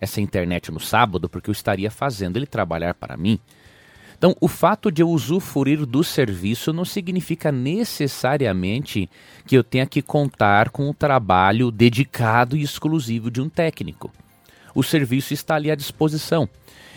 essa 0.00 0.20
internet 0.20 0.72
no 0.72 0.80
sábado, 0.80 1.28
porque 1.28 1.50
eu 1.50 1.52
estaria 1.52 1.90
fazendo 1.90 2.36
ele 2.36 2.46
trabalhar 2.46 2.94
para 2.94 3.16
mim. 3.16 3.38
Então, 4.16 4.34
o 4.40 4.48
fato 4.48 4.90
de 4.90 5.00
eu 5.00 5.10
usufruir 5.10 5.86
do 5.86 6.02
serviço 6.02 6.72
não 6.72 6.84
significa 6.84 7.52
necessariamente 7.52 9.08
que 9.46 9.56
eu 9.56 9.62
tenha 9.62 9.86
que 9.86 10.02
contar 10.02 10.70
com 10.70 10.90
o 10.90 10.94
trabalho 10.94 11.70
dedicado 11.70 12.56
e 12.56 12.62
exclusivo 12.62 13.30
de 13.30 13.40
um 13.40 13.48
técnico. 13.48 14.10
O 14.74 14.82
serviço 14.82 15.32
está 15.32 15.54
ali 15.54 15.70
à 15.70 15.74
disposição. 15.74 16.48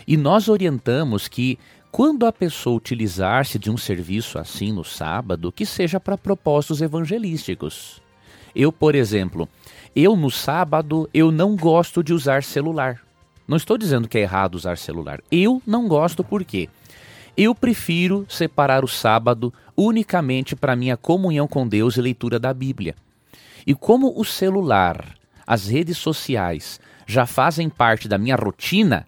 E 0.06 0.16
nós 0.16 0.48
orientamos 0.48 1.28
que 1.28 1.58
quando 1.92 2.24
a 2.24 2.32
pessoa 2.32 2.76
utilizar-se 2.76 3.58
de 3.58 3.70
um 3.70 3.76
serviço 3.76 4.38
assim 4.38 4.72
no 4.72 4.82
sábado, 4.82 5.52
que 5.52 5.66
seja 5.66 6.00
para 6.00 6.16
propósitos 6.16 6.80
evangelísticos. 6.80 8.00
Eu, 8.54 8.72
por 8.72 8.94
exemplo, 8.94 9.48
eu 9.94 10.16
no 10.16 10.30
sábado 10.30 11.08
eu 11.12 11.30
não 11.30 11.54
gosto 11.54 12.02
de 12.02 12.14
usar 12.14 12.42
celular. 12.42 13.00
Não 13.46 13.58
estou 13.58 13.76
dizendo 13.76 14.08
que 14.08 14.16
é 14.16 14.22
errado 14.22 14.54
usar 14.54 14.78
celular. 14.78 15.20
Eu 15.30 15.60
não 15.66 15.86
gosto 15.86 16.24
por 16.24 16.44
quê? 16.44 16.68
Eu 17.36 17.54
prefiro 17.54 18.24
separar 18.28 18.84
o 18.84 18.88
sábado 18.88 19.52
unicamente 19.76 20.56
para 20.56 20.76
minha 20.76 20.96
comunhão 20.96 21.46
com 21.46 21.68
Deus 21.68 21.96
e 21.96 22.00
leitura 22.00 22.38
da 22.38 22.54
Bíblia. 22.54 22.94
E 23.66 23.74
como 23.74 24.18
o 24.18 24.24
celular, 24.24 25.14
as 25.46 25.66
redes 25.66 25.98
sociais 25.98 26.80
já 27.12 27.26
fazem 27.26 27.68
parte 27.68 28.08
da 28.08 28.16
minha 28.16 28.34
rotina, 28.34 29.06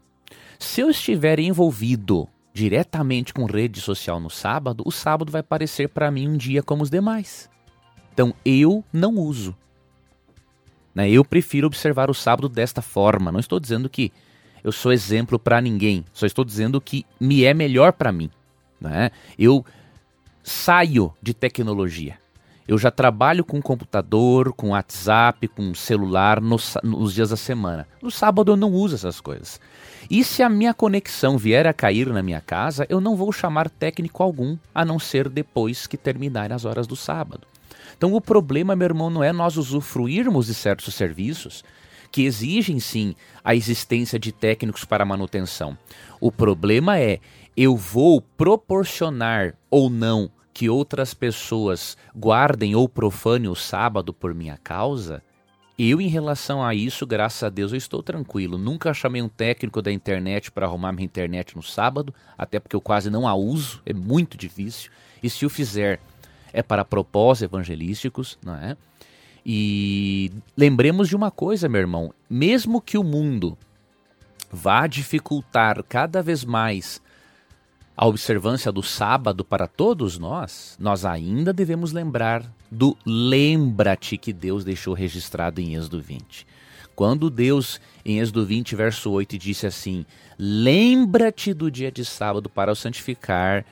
se 0.59 0.83
eu 0.83 0.91
estiver 0.91 1.41
envolvido 1.41 2.29
diretamente 2.53 3.33
com 3.33 3.47
rede 3.47 3.81
social 3.81 4.21
no 4.21 4.31
sábado, 4.31 4.85
o 4.87 4.93
sábado 4.93 5.33
vai 5.33 5.43
parecer 5.43 5.89
para 5.89 6.11
mim 6.11 6.29
um 6.29 6.37
dia 6.37 6.63
como 6.63 6.83
os 6.83 6.91
demais. 6.91 7.51
Então 8.13 8.35
eu 8.45 8.85
não 8.93 9.15
uso. 9.15 9.57
Né? 10.95 11.11
Eu 11.11 11.25
prefiro 11.25 11.67
observar 11.67 12.11
o 12.11 12.15
sábado 12.15 12.49
desta 12.49 12.81
forma. 12.81 13.33
Não 13.33 13.41
estou 13.41 13.59
dizendo 13.59 13.89
que 13.89 14.13
eu 14.63 14.71
sou 14.71 14.93
exemplo 14.93 15.39
para 15.39 15.61
ninguém, 15.61 16.05
só 16.13 16.27
estou 16.27 16.45
dizendo 16.45 16.81
que 16.81 17.05
me 17.19 17.45
é 17.45 17.53
melhor 17.53 17.93
para 17.93 18.13
mim. 18.13 18.31
Né? 18.81 19.11
Eu 19.39 19.65
saio 20.43 21.13
de 21.21 21.35
tecnologia. 21.35 22.19
Eu 22.67 22.79
já 22.79 22.91
trabalho 22.91 23.45
com 23.45 23.61
computador, 23.61 24.55
com 24.55 24.71
WhatsApp, 24.71 25.49
com 25.49 25.75
celular 25.75 26.41
nos, 26.41 26.79
nos 26.83 27.13
dias 27.13 27.29
da 27.29 27.37
semana. 27.37 27.87
No 28.01 28.11
sábado 28.11 28.53
eu 28.53 28.57
não 28.57 28.73
uso 28.73 28.95
essas 28.95 29.21
coisas. 29.21 29.61
E 30.11 30.25
se 30.25 30.43
a 30.43 30.49
minha 30.49 30.73
conexão 30.73 31.37
vier 31.37 31.67
a 31.67 31.75
cair 31.75 32.09
na 32.09 32.23
minha 32.23 32.41
casa, 32.41 32.87
eu 32.89 33.03
não 33.03 33.17
vou 33.17 33.31
chamar 33.33 33.69
técnico 33.69 34.23
algum, 34.23 34.57
a 34.75 34.83
não 34.83 34.99
ser 34.99 35.29
depois 35.29 35.87
que 35.87 35.99
terminarem 35.99 36.55
as 36.55 36.65
horas 36.65 36.87
do 36.87 36.97
sábado. 36.97 37.47
Então 37.97 38.15
o 38.15 38.21
problema, 38.21 38.75
meu 38.75 38.87
irmão, 38.87 39.11
não 39.11 39.23
é 39.23 39.31
nós 39.31 39.59
usufruirmos 39.59 40.47
de 40.47 40.55
certos 40.55 40.95
serviços 40.95 41.63
que 42.11 42.23
exigem 42.25 42.79
sim 42.81 43.15
a 43.43 43.55
existência 43.55 44.19
de 44.19 44.33
técnicos 44.33 44.85
para 44.85 45.05
manutenção. 45.05 45.77
O 46.21 46.33
problema 46.33 46.99
é 46.99 47.19
eu 47.57 47.77
vou 47.77 48.21
proporcionar 48.21 49.55
ou 49.71 49.91
não 49.91 50.31
que 50.55 50.71
outras 50.71 51.13
pessoas 51.13 51.97
guardem 52.17 52.77
ou 52.77 52.89
profanem 52.89 53.51
o 53.51 53.57
sábado 53.57 54.15
por 54.15 54.33
minha 54.33 54.57
causa, 54.57 55.21
eu, 55.77 56.01
em 56.01 56.07
relação 56.07 56.63
a 56.65 56.73
isso, 56.73 57.05
graças 57.05 57.43
a 57.43 57.49
Deus, 57.49 57.73
eu 57.73 57.79
estou 57.79 58.01
tranquilo. 58.01 58.57
Nunca 58.57 58.95
chamei 58.95 59.21
um 59.21 59.29
técnico 59.29 59.83
da 59.83 59.91
internet 59.91 60.53
para 60.53 60.67
arrumar 60.67 60.93
minha 60.93 61.05
internet 61.05 61.57
no 61.57 61.63
sábado, 61.63 62.15
até 62.39 62.61
porque 62.61 62.77
eu 62.77 62.81
quase 62.81 63.11
não 63.11 63.27
a 63.27 63.35
uso, 63.35 63.83
é 63.85 63.93
muito 63.93 64.39
difícil. 64.39 64.93
E 65.21 65.29
se 65.29 65.45
o 65.45 65.51
fizer, 65.51 65.99
é 66.53 66.63
para 66.63 66.85
propósitos 66.85 67.53
evangelísticos, 67.53 68.39
não 68.41 68.55
é? 68.55 68.77
E 69.45 70.31
lembremos 70.57 71.09
de 71.09 71.17
uma 71.17 71.33
coisa, 71.33 71.69
meu 71.69 71.81
irmão: 71.81 72.15
mesmo 72.31 72.81
que 72.81 72.97
o 72.97 73.03
mundo 73.03 73.59
vá 74.53 74.87
dificultar 74.87 75.83
cada 75.83 76.23
vez 76.23 76.45
mais 76.45 77.03
a 77.97 78.07
observância 78.07 78.73
do 78.73 78.83
sábado 78.83 79.45
para 79.45 79.69
todos 79.69 80.19
nós, 80.19 80.77
nós 80.81 81.05
ainda 81.05 81.53
devemos 81.53 81.93
lembrar 81.93 82.45
do 82.71 82.97
lembra-te 83.07 84.19
que 84.19 84.33
Deus 84.33 84.65
deixou 84.65 84.95
registrado 84.95 85.61
em 85.61 85.75
Êxodo 85.75 86.01
20. 86.01 86.47
Quando 86.97 87.31
Deus, 87.31 87.81
em 88.05 88.19
Êxodo 88.19 88.45
20, 88.45 88.75
verso 88.75 89.11
8, 89.11 89.39
disse 89.39 89.67
assim: 89.67 90.05
Lembra-te 90.39 91.55
do 91.55 91.71
dia 91.71 91.91
de 91.91 92.05
sábado 92.05 92.49
para 92.49 92.73
o 92.73 92.77
santificar, 92.77 93.65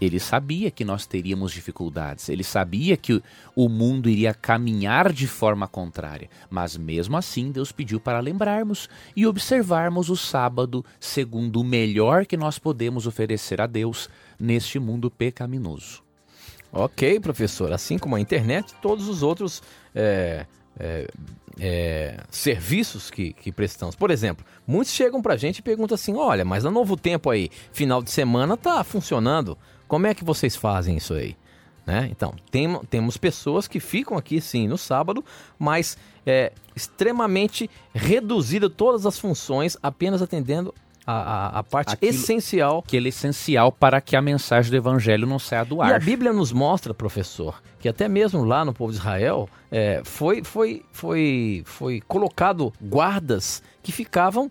ele 0.00 0.18
sabia 0.18 0.70
que 0.70 0.84
nós 0.84 1.06
teríamos 1.06 1.52
dificuldades, 1.52 2.28
ele 2.28 2.44
sabia 2.44 2.96
que 2.96 3.22
o 3.54 3.68
mundo 3.68 4.08
iria 4.08 4.34
caminhar 4.34 5.12
de 5.12 5.26
forma 5.26 5.68
contrária, 5.68 6.28
mas 6.50 6.76
mesmo 6.76 7.16
assim 7.16 7.50
Deus 7.50 7.72
pediu 7.72 8.00
para 8.00 8.20
lembrarmos 8.20 8.88
e 9.14 9.26
observarmos 9.26 10.10
o 10.10 10.16
sábado 10.16 10.84
segundo 10.98 11.60
o 11.60 11.64
melhor 11.64 12.26
que 12.26 12.36
nós 12.36 12.58
podemos 12.58 13.06
oferecer 13.06 13.60
a 13.60 13.66
Deus 13.66 14.08
neste 14.38 14.78
mundo 14.78 15.10
pecaminoso. 15.10 16.02
Ok, 16.72 17.20
professor. 17.20 17.72
Assim 17.72 17.96
como 17.96 18.16
a 18.16 18.20
internet, 18.20 18.74
todos 18.82 19.08
os 19.08 19.22
outros 19.22 19.62
é, 19.94 20.44
é, 20.76 21.06
é, 21.58 22.20
serviços 22.30 23.10
que, 23.10 23.32
que 23.32 23.52
prestamos. 23.52 23.94
Por 23.94 24.10
exemplo, 24.10 24.44
muitos 24.66 24.92
chegam 24.92 25.22
para 25.22 25.34
a 25.34 25.36
gente 25.36 25.58
e 25.58 25.62
perguntam 25.62 25.94
assim: 25.94 26.16
olha, 26.16 26.44
mas 26.44 26.64
no 26.64 26.72
novo 26.72 26.96
tempo 26.96 27.30
aí, 27.30 27.48
final 27.72 28.02
de 28.02 28.10
semana, 28.10 28.56
tá 28.56 28.82
funcionando. 28.82 29.56
Como 29.94 30.08
é 30.08 30.12
que 30.12 30.24
vocês 30.24 30.56
fazem 30.56 30.96
isso 30.96 31.14
aí? 31.14 31.36
Né? 31.86 32.08
Então, 32.10 32.34
tem, 32.50 32.76
temos 32.90 33.16
pessoas 33.16 33.68
que 33.68 33.78
ficam 33.78 34.18
aqui 34.18 34.40
sim 34.40 34.66
no 34.66 34.76
sábado, 34.76 35.24
mas 35.56 35.96
é 36.26 36.50
extremamente 36.74 37.70
reduzido 37.94 38.68
todas 38.68 39.06
as 39.06 39.20
funções, 39.20 39.76
apenas 39.80 40.20
atendendo 40.20 40.74
a, 41.06 41.12
a, 41.12 41.58
a 41.60 41.62
parte 41.62 41.92
Aquilo, 41.92 42.10
essencial. 42.10 42.82
Aquele 42.84 43.10
essencial 43.10 43.70
para 43.70 44.00
que 44.00 44.16
a 44.16 44.20
mensagem 44.20 44.68
do 44.68 44.76
evangelho 44.76 45.28
não 45.28 45.38
saia 45.38 45.64
do 45.64 45.80
ar. 45.80 45.92
E 45.92 45.94
a 45.94 46.00
Bíblia 46.00 46.32
nos 46.32 46.50
mostra, 46.50 46.92
professor, 46.92 47.62
que 47.78 47.88
até 47.88 48.08
mesmo 48.08 48.42
lá 48.42 48.64
no 48.64 48.74
povo 48.74 48.90
de 48.90 48.98
Israel 48.98 49.48
é, 49.70 50.02
foi, 50.02 50.42
foi, 50.42 50.84
foi, 50.90 51.62
foi 51.64 52.00
colocado 52.00 52.72
guardas 52.82 53.62
que 53.80 53.92
ficavam 53.92 54.50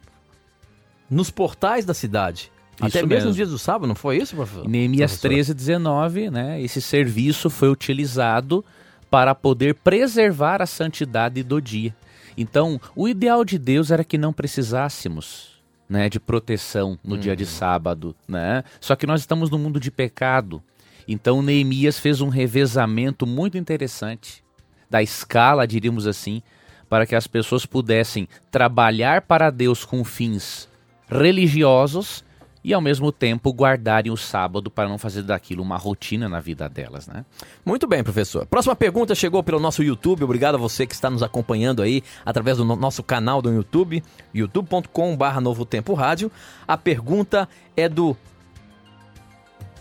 nos 1.10 1.30
portais 1.30 1.84
da 1.84 1.94
cidade. 1.94 2.50
Até 2.88 3.00
mesmo, 3.00 3.08
mesmo 3.08 3.28
nos 3.28 3.36
dias 3.36 3.50
do 3.50 3.58
sábado, 3.58 3.88
não 3.88 3.96
foi 3.96 4.18
isso, 4.18 4.36
professor? 4.36 4.68
Neemias 4.68 5.20
13, 5.20 5.54
19, 5.54 6.30
né? 6.30 6.62
Esse 6.62 6.82
serviço 6.82 7.50
foi 7.50 7.70
utilizado 7.70 8.63
para 9.10 9.36
poder 9.36 9.75
preservar 9.75 10.62
a 10.62 10.66
santidade 10.66 11.44
do 11.44 11.62
dia. 11.62 11.96
Então, 12.38 12.82
o 12.96 13.08
ideal 13.08 13.46
de 13.46 13.58
Deus 13.58 13.92
era 13.92 14.04
que 14.04 14.18
não 14.18 14.34
precisássemos 14.34 15.62
né, 15.88 16.10
de 16.10 16.20
proteção 16.20 16.98
no 17.04 17.16
uhum. 17.16 17.22
dia 17.22 17.36
de 17.36 17.44
uhum. 17.44 17.50
sábado, 17.50 18.16
né? 18.28 18.63
Só 18.80 18.96
que 18.96 19.06
nós 19.06 19.20
estamos 19.22 19.50
no 19.50 19.60
mundo 19.60 19.80
de 19.80 19.92
pecado. 19.92 20.63
Então, 21.08 21.42
Neemias 21.42 22.00
fez 22.00 22.22
um 22.22 22.30
revezamento 22.30 23.28
muito 23.28 23.58
interessante 23.58 24.44
da 24.90 25.04
escala, 25.04 25.68
diríamos 25.68 26.08
assim, 26.08 26.42
para 26.90 27.06
que 27.06 27.16
as 27.16 27.28
pessoas 27.28 27.66
pudessem 27.66 28.28
trabalhar 28.52 29.22
para 29.22 29.50
Deus 29.50 29.86
com 29.86 30.04
fins 30.04 30.69
religiosos 31.08 32.24
e 32.63 32.73
ao 32.73 32.82
mesmo 32.82 33.12
tempo 33.12 33.52
guardarem 33.52 34.12
o 34.12 34.17
sábado 34.17 34.71
para 34.71 34.88
não 34.88 34.97
fazer 34.97 35.23
daquilo 35.23 35.62
uma 35.62 35.78
rotina 35.78 36.30
na 36.30 36.39
vida 36.39 36.69
delas, 36.69 37.08
né? 37.08 37.26
Muito 37.65 37.86
bem, 37.86 38.04
professor. 38.04 38.45
Próxima 38.45 38.76
pergunta 38.76 39.13
chegou 39.13 39.43
pelo 39.43 39.60
nosso 39.60 39.84
YouTube. 39.84 40.23
Obrigado 40.23 40.56
a 40.56 40.58
você 40.58 40.88
que 40.88 40.93
está 40.93 41.10
nos 41.10 41.21
acompanhando 41.21 41.82
aí 41.82 42.02
através 42.26 42.58
do 42.58 42.63
nosso 42.63 43.04
canal 43.04 43.41
do 43.41 43.52
YouTube, 43.52 44.02
youtube.com/barra 44.34 45.41
Novo 45.41 45.65
Tempo 45.65 45.93
Rádio. 45.93 46.32
A 46.65 46.78
pergunta 46.78 47.49
é 47.76 47.89
do 47.89 48.15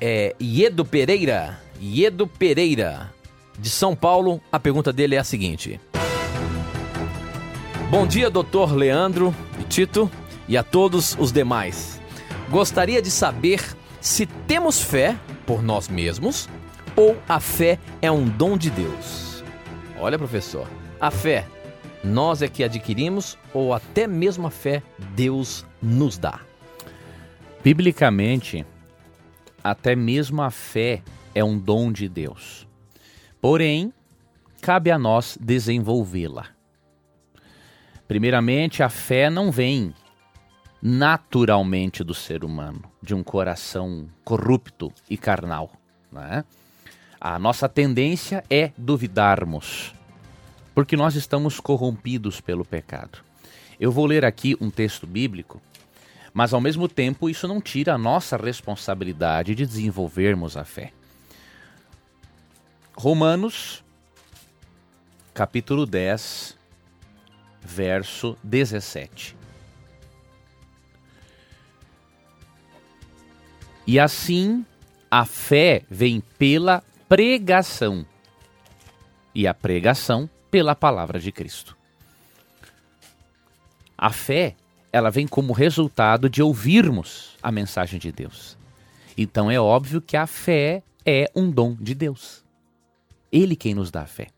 é, 0.00 0.34
Iedo 0.40 0.84
Pereira. 0.84 1.60
Iedo 1.80 2.26
Pereira, 2.26 3.12
de 3.58 3.70
São 3.70 3.94
Paulo. 3.94 4.40
A 4.50 4.58
pergunta 4.58 4.92
dele 4.92 5.14
é 5.14 5.18
a 5.18 5.24
seguinte: 5.24 5.80
Bom 7.88 8.06
dia, 8.06 8.28
doutor 8.28 8.72
Leandro 8.72 9.34
e 9.60 9.64
Tito, 9.64 10.10
e 10.48 10.56
a 10.56 10.62
todos 10.64 11.16
os 11.18 11.30
demais. 11.30 12.01
Gostaria 12.52 13.00
de 13.00 13.10
saber 13.10 13.64
se 13.98 14.26
temos 14.26 14.78
fé 14.78 15.18
por 15.46 15.62
nós 15.62 15.88
mesmos 15.88 16.50
ou 16.94 17.16
a 17.26 17.40
fé 17.40 17.78
é 18.02 18.12
um 18.12 18.28
dom 18.28 18.58
de 18.58 18.68
Deus. 18.68 19.42
Olha, 19.98 20.18
professor, 20.18 20.68
a 21.00 21.10
fé 21.10 21.48
nós 22.04 22.42
é 22.42 22.48
que 22.48 22.62
adquirimos 22.62 23.38
ou 23.54 23.72
até 23.72 24.06
mesmo 24.06 24.46
a 24.46 24.50
fé 24.50 24.82
Deus 25.14 25.64
nos 25.82 26.18
dá. 26.18 26.40
Biblicamente, 27.64 28.66
até 29.64 29.96
mesmo 29.96 30.42
a 30.42 30.50
fé 30.50 31.02
é 31.34 31.42
um 31.42 31.58
dom 31.58 31.90
de 31.90 32.06
Deus. 32.06 32.68
Porém, 33.40 33.94
cabe 34.60 34.90
a 34.90 34.98
nós 34.98 35.38
desenvolvê-la. 35.40 36.48
Primeiramente, 38.06 38.82
a 38.82 38.90
fé 38.90 39.30
não 39.30 39.50
vem 39.50 39.94
naturalmente 40.82 42.02
do 42.02 42.12
ser 42.12 42.44
humano, 42.44 42.82
de 43.00 43.14
um 43.14 43.22
coração 43.22 44.08
corrupto 44.24 44.92
e 45.08 45.16
carnal. 45.16 45.70
Né? 46.10 46.44
A 47.20 47.38
nossa 47.38 47.68
tendência 47.68 48.42
é 48.50 48.72
duvidarmos, 48.76 49.94
porque 50.74 50.96
nós 50.96 51.14
estamos 51.14 51.60
corrompidos 51.60 52.40
pelo 52.40 52.64
pecado. 52.64 53.20
Eu 53.78 53.92
vou 53.92 54.06
ler 54.06 54.24
aqui 54.24 54.56
um 54.60 54.70
texto 54.70 55.06
bíblico, 55.06 55.62
mas 56.34 56.52
ao 56.52 56.60
mesmo 56.60 56.88
tempo 56.88 57.30
isso 57.30 57.46
não 57.46 57.60
tira 57.60 57.94
a 57.94 57.98
nossa 57.98 58.36
responsabilidade 58.36 59.54
de 59.54 59.64
desenvolvermos 59.64 60.56
a 60.56 60.64
fé. 60.64 60.92
Romanos, 62.96 63.84
capítulo 65.32 65.86
10, 65.86 66.56
verso 67.62 68.36
17. 68.42 69.41
E 73.86 73.98
assim 73.98 74.64
a 75.10 75.24
fé 75.24 75.82
vem 75.90 76.22
pela 76.38 76.82
pregação, 77.08 78.06
e 79.34 79.46
a 79.46 79.52
pregação 79.52 80.28
pela 80.50 80.74
palavra 80.74 81.18
de 81.18 81.30
Cristo. 81.30 81.76
A 83.96 84.10
fé, 84.10 84.56
ela 84.92 85.10
vem 85.10 85.26
como 85.26 85.52
resultado 85.52 86.28
de 86.28 86.42
ouvirmos 86.42 87.36
a 87.42 87.52
mensagem 87.52 87.98
de 87.98 88.10
Deus. 88.10 88.56
Então 89.16 89.50
é 89.50 89.60
óbvio 89.60 90.00
que 90.00 90.16
a 90.16 90.26
fé 90.26 90.82
é 91.04 91.30
um 91.34 91.50
dom 91.50 91.74
de 91.74 91.94
Deus. 91.94 92.44
Ele 93.30 93.54
quem 93.56 93.74
nos 93.74 93.90
dá 93.90 94.02
a 94.02 94.06
fé. 94.06 94.28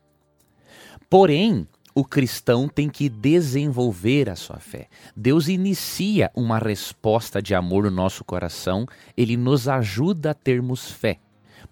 Porém, 1.09 1.67
o 1.95 2.03
cristão 2.03 2.67
tem 2.67 2.89
que 2.89 3.07
desenvolver 3.07 4.29
a 4.29 4.35
sua 4.35 4.57
fé. 4.57 4.89
Deus 5.15 5.47
inicia 5.47 6.29
uma 6.35 6.59
resposta 6.59 7.41
de 7.41 7.55
amor 7.55 7.85
no 7.85 7.91
nosso 7.91 8.21
coração, 8.25 8.85
ele 9.15 9.37
nos 9.37 9.69
ajuda 9.69 10.31
a 10.31 10.33
termos 10.33 10.91
fé. 10.91 11.19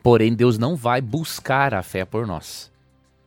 Porém, 0.02 0.34
Deus 0.34 0.58
não 0.58 0.78
vai 0.78 1.02
buscar 1.02 1.74
a 1.74 1.84
fé 1.84 2.06
por 2.06 2.26
nós. 2.26 2.72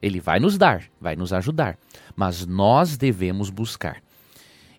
Ele 0.01 0.21
vai 0.21 0.41
nos 0.41 0.57
dar, 0.57 0.85
vai 0.99 1.15
nos 1.15 1.35
ajudar, 1.35 1.79
mas 2.17 2.47
nós 2.47 2.97
devemos 2.97 3.51
buscar. 3.51 4.03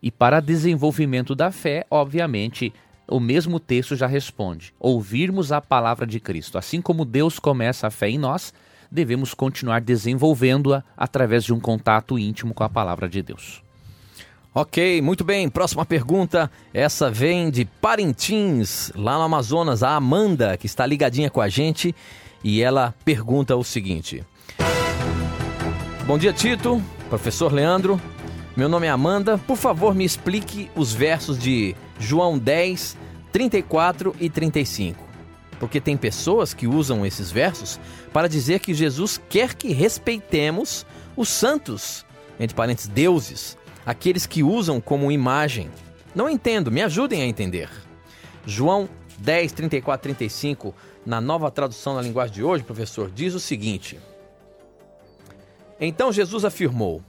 E 0.02 0.10
para 0.10 0.40
desenvolvimento 0.40 1.36
da 1.36 1.52
fé, 1.52 1.86
obviamente, 1.90 2.74
o 3.08 3.20
mesmo 3.20 3.60
texto 3.60 3.96
já 3.96 4.08
responde: 4.08 4.74
ouvirmos 4.80 5.52
a 5.52 5.62
palavra 5.62 6.06
de 6.06 6.20
Cristo. 6.20 6.58
Assim 6.58 6.82
como 6.82 7.06
Deus 7.06 7.38
começa 7.40 7.88
a 7.88 7.92
fé 7.92 8.10
em 8.10 8.18
nós, 8.18 8.54
devemos 8.92 9.34
continuar 9.34 9.82
desenvolvendo-a 9.82 10.84
através 10.96 11.44
de 11.44 11.54
um 11.54 11.60
contato 11.60 12.18
íntimo 12.18 12.54
com 12.54 12.64
a 12.64 12.70
palavra 12.70 13.08
de 13.08 13.22
Deus. 13.22 13.64
Ok, 14.54 15.02
muito 15.04 15.24
bem. 15.24 15.48
Próxima 15.50 15.86
pergunta. 15.86 16.50
Essa 16.74 17.12
vem 17.12 17.52
de 17.52 17.64
Parintins, 17.64 18.92
lá 18.96 19.16
no 19.18 19.24
Amazonas. 19.24 19.84
A 19.84 19.96
Amanda, 19.96 20.58
que 20.58 20.66
está 20.66 20.84
ligadinha 20.86 21.30
com 21.30 21.40
a 21.40 21.48
gente, 21.48 21.94
e 22.44 22.62
ela 22.62 22.94
pergunta 23.06 23.56
o 23.56 23.64
seguinte: 23.64 24.24
Bom 26.08 26.18
dia, 26.18 26.34
Tito, 26.34 26.82
professor 27.08 27.54
Leandro. 27.54 28.02
Meu 28.56 28.68
nome 28.68 28.88
é 28.88 28.90
Amanda. 28.90 29.38
Por 29.38 29.58
favor, 29.58 29.94
me 29.94 30.04
explique 30.04 30.72
os 30.76 30.92
versos 30.92 31.38
de 31.38 31.76
João 32.00 32.40
10, 32.40 32.98
34 33.32 34.16
e 34.20 34.28
35. 34.28 35.07
Porque 35.60 35.82
tem 35.82 35.98
pessoas 35.98 36.54
que 36.54 36.68
usam 36.68 37.06
esses 37.06 37.32
versos 37.32 37.80
para 38.14 38.30
dizer 38.30 38.60
que 38.60 38.74
Jesus 38.74 39.20
quer 39.30 39.56
que 39.56 39.74
respeitemos 39.74 40.86
os 41.16 41.30
santos, 41.30 42.06
entre 42.40 42.56
parênteses, 42.56 42.88
deuses, 42.90 43.58
aqueles 43.86 44.26
que 44.26 44.44
usam 44.44 44.80
como 44.80 45.12
imagem. 45.12 45.72
Não 46.14 46.30
entendo, 46.30 46.72
me 46.72 46.82
ajudem 46.82 47.22
a 47.22 47.26
entender. 47.26 47.70
João 48.46 48.88
10, 49.18 49.52
34, 49.52 50.04
35, 50.04 50.76
na 51.06 51.20
nova 51.20 51.50
tradução 51.50 51.96
na 51.96 52.02
linguagem 52.02 52.36
de 52.36 52.44
hoje, 52.44 52.64
professor, 52.64 53.10
diz 53.10 53.34
o 53.34 53.40
seguinte: 53.40 54.00
Então 55.80 56.14
Jesus 56.14 56.46
afirmou: 56.46 57.02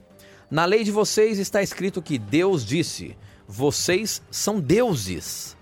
Na 0.49 0.65
lei 0.65 0.83
de 0.83 0.91
vocês 0.91 1.37
está 1.37 1.61
escrito 1.61 2.01
que 2.01 2.17
Deus 2.17 2.65
disse: 2.65 3.15
Vocês 3.47 4.21
são 4.31 4.59
deuses. 4.59 5.55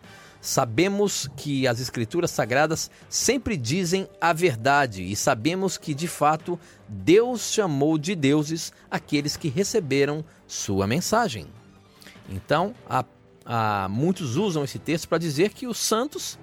Sabemos 0.47 1.29
que 1.35 1.67
as 1.67 1.81
Escrituras 1.81 2.31
Sagradas 2.31 2.89
sempre 3.09 3.57
dizem 3.57 4.07
a 4.21 4.31
verdade 4.31 5.03
e 5.03 5.13
sabemos 5.13 5.77
que, 5.77 5.93
de 5.93 6.07
fato, 6.07 6.57
Deus 6.87 7.51
chamou 7.51 7.97
de 7.97 8.15
deuses 8.15 8.71
aqueles 8.89 9.35
que 9.35 9.49
receberam 9.49 10.23
sua 10.47 10.87
mensagem. 10.87 11.47
Então, 12.29 12.73
há, 12.89 13.03
há 13.45 13.89
muitos 13.89 14.37
usam 14.37 14.63
esse 14.63 14.79
texto 14.79 15.09
para 15.09 15.17
dizer 15.17 15.49
que 15.49 15.67
os 15.67 15.79
santos, 15.79 16.39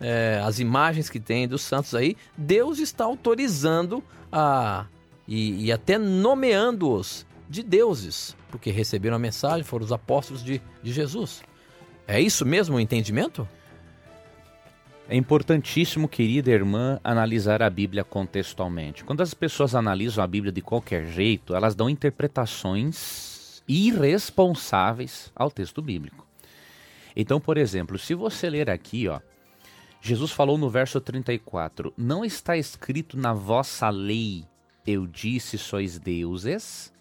é, 0.00 0.40
as 0.44 0.60
imagens 0.60 1.10
que 1.10 1.18
tem 1.18 1.48
dos 1.48 1.62
santos 1.62 1.92
aí, 1.92 2.16
Deus 2.38 2.78
está 2.78 3.02
autorizando 3.02 4.00
a, 4.30 4.86
e, 5.26 5.64
e 5.64 5.72
até 5.72 5.98
nomeando-os 5.98 7.26
de 7.48 7.64
deuses, 7.64 8.36
porque 8.48 8.70
receberam 8.70 9.16
a 9.16 9.18
mensagem, 9.18 9.64
foram 9.64 9.84
os 9.84 9.90
apóstolos 9.90 10.44
de, 10.44 10.62
de 10.80 10.92
Jesus. 10.92 11.42
É 12.10 12.20
isso 12.20 12.44
mesmo 12.44 12.74
o 12.74 12.80
entendimento? 12.80 13.48
É 15.08 15.14
importantíssimo, 15.14 16.08
querida 16.08 16.50
irmã, 16.50 16.98
analisar 17.04 17.62
a 17.62 17.70
Bíblia 17.70 18.02
contextualmente. 18.02 19.04
Quando 19.04 19.20
as 19.20 19.32
pessoas 19.32 19.76
analisam 19.76 20.24
a 20.24 20.26
Bíblia 20.26 20.50
de 20.50 20.60
qualquer 20.60 21.06
jeito, 21.06 21.54
elas 21.54 21.76
dão 21.76 21.88
interpretações 21.88 23.62
irresponsáveis 23.68 25.30
ao 25.36 25.52
texto 25.52 25.80
bíblico. 25.80 26.26
Então, 27.14 27.40
por 27.40 27.56
exemplo, 27.56 27.96
se 27.96 28.12
você 28.12 28.50
ler 28.50 28.68
aqui, 28.68 29.06
ó, 29.06 29.20
Jesus 30.00 30.32
falou 30.32 30.58
no 30.58 30.68
verso 30.68 31.00
34: 31.00 31.94
Não 31.96 32.24
está 32.24 32.56
escrito 32.56 33.16
na 33.16 33.32
vossa 33.32 33.88
lei, 33.88 34.44
eu 34.84 35.06
disse 35.06 35.56
sois 35.56 35.96
deuses? 35.96 36.92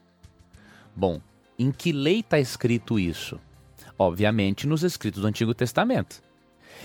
Bom, 0.95 1.19
em 1.57 1.71
que 1.71 1.91
lei 1.91 2.19
está 2.19 2.39
escrito 2.39 2.99
isso? 2.99 3.39
Obviamente, 3.99 4.65
nos 4.65 4.83
escritos 4.83 5.21
do 5.21 5.27
Antigo 5.27 5.53
Testamento. 5.53 6.23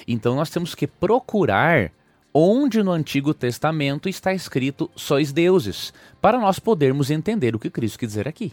Então 0.07 0.35
nós 0.35 0.51
temos 0.51 0.75
que 0.75 0.87
procurar 0.87 1.93
onde 2.35 2.83
no 2.83 2.91
Antigo 2.91 3.33
Testamento 3.33 4.09
está 4.09 4.35
escrito 4.35 4.91
sois 4.97 5.33
deuses, 5.33 5.95
para 6.21 6.37
nós 6.37 6.59
podermos 6.59 7.09
entender 7.09 7.55
o 7.55 7.61
que 7.61 7.71
Cristo 7.71 8.01
quer 8.01 8.07
dizer 8.07 8.27
aqui. 8.27 8.53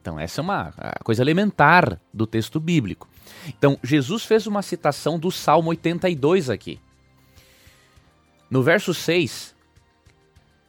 Então, 0.00 0.18
essa 0.18 0.40
é 0.40 0.42
uma 0.42 0.72
coisa 1.02 1.22
elementar 1.22 1.98
do 2.12 2.26
texto 2.26 2.60
bíblico. 2.60 3.08
Então, 3.48 3.78
Jesus 3.82 4.24
fez 4.24 4.46
uma 4.46 4.60
citação 4.60 5.18
do 5.18 5.30
Salmo 5.30 5.70
82 5.70 6.50
aqui. 6.50 6.78
No 8.50 8.62
verso 8.62 8.92
6, 8.92 9.54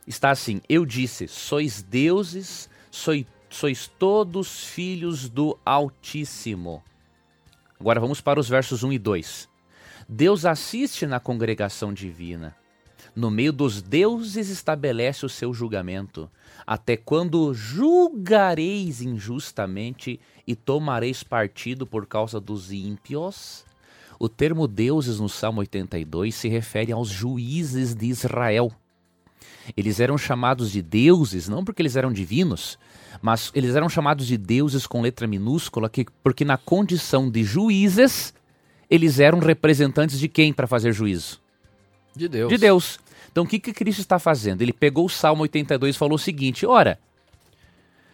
está 0.08 0.32
assim: 0.32 0.62
Eu 0.70 0.86
disse, 0.86 1.28
sois 1.28 1.82
deuses, 1.82 2.70
sois 2.90 3.26
sois 3.56 3.88
todos 3.88 4.66
filhos 4.66 5.30
do 5.30 5.58
Altíssimo. 5.66 6.84
Agora 7.80 8.02
vamos 8.02 8.20
para 8.20 8.38
os 8.40 8.50
versos 8.50 8.84
1 8.84 8.92
e 8.92 9.00
2. 9.00 9.50
Deus 10.10 10.46
assiste 10.46 11.08
na 11.08 11.22
congregação 11.22 11.94
divina. 11.94 12.54
No 13.16 13.32
meio 13.32 13.54
dos 13.54 13.82
deuses 13.82 14.50
estabelece 14.50 15.26
o 15.26 15.30
seu 15.30 15.54
julgamento. 15.54 16.30
Até 16.68 16.98
quando 16.98 17.54
julgareis 17.54 19.02
injustamente 19.02 20.20
e 20.46 20.54
tomareis 20.54 21.24
partido 21.24 21.88
por 21.88 22.06
causa 22.06 22.42
dos 22.42 22.74
ímpios? 22.74 23.64
O 24.20 24.28
termo 24.28 24.68
deuses 24.68 25.18
no 25.22 25.30
Salmo 25.30 25.62
82 25.62 26.36
se 26.36 26.50
refere 26.50 26.92
aos 26.92 27.08
juízes 27.08 27.96
de 27.96 28.08
Israel. 28.08 28.70
Eles 29.76 30.00
eram 30.00 30.18
chamados 30.18 30.72
de 30.72 30.82
deuses 30.82 31.48
não 31.48 31.64
porque 31.64 31.82
eles 31.82 31.96
eram 31.96 32.12
divinos, 32.12 32.78
mas 33.22 33.52
eles 33.56 33.76
eram 33.76 33.90
chamados 33.90 34.28
de 34.28 34.38
deuses 34.38 34.86
com 34.86 35.02
letra 35.02 35.28
minúscula 35.28 35.90
que, 35.90 36.06
porque 36.24 36.46
na 36.46 36.58
condição 36.58 37.30
de 37.30 37.44
juízes 37.44 38.34
eles 38.90 39.20
eram 39.20 39.40
representantes 39.40 40.20
de 40.20 40.28
quem 40.28 40.54
para 40.54 40.68
fazer 40.68 40.94
juízo? 40.94 41.42
De 42.16 42.28
Deus. 42.28 42.50
De 42.50 42.58
Deus. 42.58 43.00
Então 43.32 43.44
o 43.44 43.48
que, 43.48 43.60
que 43.60 43.74
Cristo 43.74 44.00
está 44.00 44.20
fazendo? 44.20 44.62
Ele 44.62 44.74
pegou 44.74 45.06
o 45.06 45.10
Salmo 45.10 45.44
82 45.44 45.96
e 45.96 46.00
falou 46.00 46.16
o 46.16 46.20
seguinte: 46.20 46.66
ora, 46.66 47.00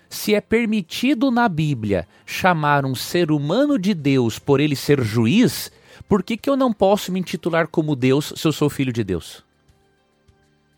se 0.10 0.34
é 0.34 0.42
permitido 0.42 1.30
na 1.32 1.48
Bíblia 1.48 2.08
chamar 2.26 2.86
um 2.86 2.96
ser 2.96 3.32
humano 3.32 3.78
de 3.78 3.94
Deus 3.94 4.40
por 4.40 4.60
ele 4.60 4.76
ser 4.76 5.02
juiz, 5.02 5.72
por 6.08 6.24
que, 6.24 6.36
que 6.36 6.50
eu 6.50 6.58
não 6.58 6.74
posso 6.74 7.12
me 7.12 7.20
intitular 7.20 7.68
como 7.68 7.96
Deus 7.96 8.34
se 8.36 8.48
eu 8.48 8.52
sou 8.52 8.70
filho 8.70 8.92
de 8.92 9.04
Deus? 9.04 9.44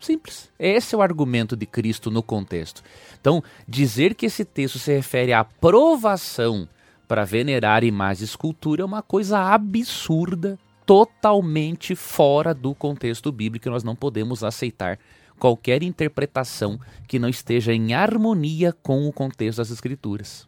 Simples. 0.04 0.50
Esse 0.58 0.94
é 0.94 0.98
o 0.98 1.00
argumento 1.00 1.56
de 1.56 1.64
Cristo 1.64 2.10
no 2.10 2.22
contexto. 2.22 2.82
Então, 3.18 3.42
dizer 3.66 4.14
que 4.14 4.26
esse 4.26 4.44
texto 4.44 4.78
se 4.78 4.94
refere 4.94 5.32
à 5.32 5.40
aprovação 5.40 6.68
para 7.08 7.24
venerar 7.24 7.84
imagens 7.84 8.20
e 8.20 8.24
escultura 8.24 8.82
é 8.82 8.84
uma 8.84 9.00
coisa 9.00 9.38
absurda, 9.38 10.58
totalmente 10.84 11.94
fora 11.94 12.52
do 12.52 12.74
contexto 12.74 13.32
bíblico. 13.32 13.70
Nós 13.70 13.82
não 13.82 13.96
podemos 13.96 14.44
aceitar 14.44 14.98
qualquer 15.38 15.82
interpretação 15.82 16.78
que 17.08 17.18
não 17.18 17.28
esteja 17.30 17.72
em 17.72 17.94
harmonia 17.94 18.74
com 18.82 19.08
o 19.08 19.12
contexto 19.12 19.58
das 19.58 19.70
Escrituras. 19.70 20.46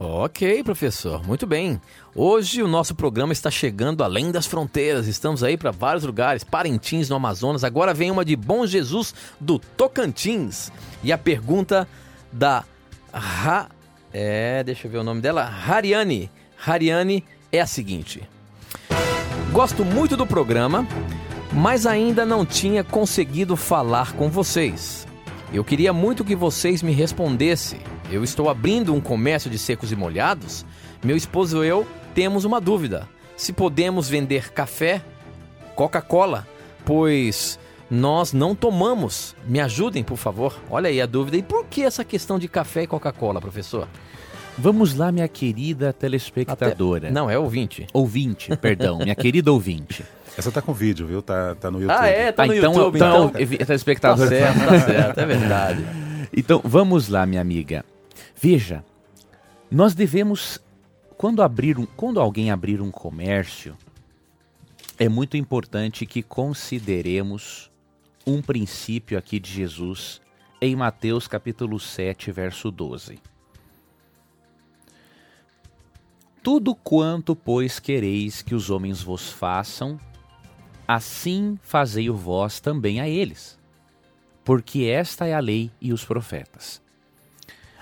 Ok, 0.00 0.62
professor, 0.62 1.26
muito 1.26 1.44
bem. 1.44 1.80
Hoje 2.14 2.62
o 2.62 2.68
nosso 2.68 2.94
programa 2.94 3.32
está 3.32 3.50
chegando 3.50 4.04
além 4.04 4.30
das 4.30 4.46
fronteiras. 4.46 5.08
Estamos 5.08 5.42
aí 5.42 5.56
para 5.56 5.72
vários 5.72 6.04
lugares, 6.04 6.44
Parintins 6.44 7.08
no 7.08 7.16
Amazonas. 7.16 7.64
Agora 7.64 7.92
vem 7.92 8.08
uma 8.08 8.24
de 8.24 8.36
Bom 8.36 8.64
Jesus 8.64 9.12
do 9.40 9.58
Tocantins. 9.58 10.70
E 11.02 11.10
a 11.10 11.18
pergunta 11.18 11.88
da 12.30 12.62
Ra... 13.12 13.70
É, 14.12 14.62
deixa 14.62 14.86
eu 14.86 14.90
ver 14.92 14.98
o 14.98 15.02
nome 15.02 15.20
dela. 15.20 15.42
Hariane. 15.42 16.30
Hariane 16.64 17.24
é 17.50 17.60
a 17.60 17.66
seguinte: 17.66 18.22
Gosto 19.50 19.84
muito 19.84 20.16
do 20.16 20.24
programa, 20.28 20.86
mas 21.52 21.86
ainda 21.86 22.24
não 22.24 22.46
tinha 22.46 22.84
conseguido 22.84 23.56
falar 23.56 24.12
com 24.12 24.30
vocês. 24.30 25.08
Eu 25.52 25.64
queria 25.64 25.92
muito 25.92 26.24
que 26.24 26.36
vocês 26.36 26.84
me 26.84 26.92
respondessem 26.92 27.80
eu 28.10 28.24
estou 28.24 28.48
abrindo 28.48 28.94
um 28.94 29.00
comércio 29.00 29.50
de 29.50 29.58
secos 29.58 29.92
e 29.92 29.96
molhados, 29.96 30.64
meu 31.04 31.16
esposo 31.16 31.64
e 31.64 31.68
eu 31.68 31.86
temos 32.14 32.44
uma 32.44 32.60
dúvida: 32.60 33.08
se 33.36 33.52
podemos 33.52 34.08
vender 34.08 34.52
café, 34.52 35.02
Coca-Cola, 35.74 36.46
pois 36.84 37.58
nós 37.90 38.32
não 38.32 38.54
tomamos. 38.54 39.36
Me 39.46 39.60
ajudem, 39.60 40.02
por 40.02 40.16
favor. 40.16 40.58
Olha 40.70 40.88
aí 40.88 41.00
a 41.00 41.06
dúvida. 41.06 41.36
E 41.36 41.42
por 41.42 41.66
que 41.66 41.82
essa 41.82 42.04
questão 42.04 42.38
de 42.38 42.48
café 42.48 42.82
e 42.82 42.86
Coca-Cola, 42.86 43.40
professor? 43.40 43.86
Vamos 44.56 44.94
lá, 44.94 45.12
minha 45.12 45.28
querida 45.28 45.92
telespectadora. 45.92 47.06
Até... 47.06 47.14
Não, 47.14 47.30
é 47.30 47.38
ouvinte. 47.38 47.86
Ouvinte, 47.92 48.56
perdão, 48.56 48.98
minha 48.98 49.14
querida 49.14 49.52
ouvinte. 49.52 50.04
Essa 50.36 50.50
tá 50.50 50.60
com 50.60 50.72
vídeo, 50.72 51.06
viu? 51.06 51.22
Tá, 51.22 51.54
tá 51.54 51.70
no 51.70 51.80
YouTube. 51.80 51.96
Ah, 51.96 52.08
é? 52.08 52.32
Tá 52.32 52.44
no 52.44 52.52
ah, 52.52 52.56
então, 52.56 52.72
YouTube, 52.72 52.96
então. 52.96 53.32
então 53.38 53.66
telespectadora. 53.66 54.28
Tá 54.28 54.36
certo, 54.36 54.58
tá 54.58 54.80
certo, 54.86 55.18
é 55.18 55.26
verdade. 55.26 55.84
Então, 56.36 56.60
vamos 56.64 57.08
lá, 57.08 57.24
minha 57.24 57.40
amiga. 57.40 57.84
Veja, 58.40 58.84
nós 59.68 59.96
devemos, 59.96 60.60
quando, 61.16 61.42
abrir 61.42 61.76
um, 61.76 61.84
quando 61.84 62.20
alguém 62.20 62.52
abrir 62.52 62.80
um 62.80 62.88
comércio, 62.88 63.76
é 64.96 65.08
muito 65.08 65.36
importante 65.36 66.06
que 66.06 66.22
consideremos 66.22 67.68
um 68.24 68.40
princípio 68.40 69.18
aqui 69.18 69.40
de 69.40 69.50
Jesus 69.50 70.20
em 70.60 70.76
Mateus 70.76 71.26
capítulo 71.26 71.80
7, 71.80 72.30
verso 72.30 72.70
12. 72.70 73.18
Tudo 76.40 76.76
quanto, 76.76 77.34
pois, 77.34 77.80
quereis 77.80 78.40
que 78.40 78.54
os 78.54 78.70
homens 78.70 79.02
vos 79.02 79.32
façam, 79.32 79.98
assim 80.86 81.58
fazei 81.60 82.08
o 82.08 82.14
vós 82.14 82.60
também 82.60 83.00
a 83.00 83.08
eles, 83.08 83.58
porque 84.44 84.84
esta 84.84 85.26
é 85.26 85.34
a 85.34 85.40
lei 85.40 85.72
e 85.80 85.92
os 85.92 86.04
profetas. 86.04 86.80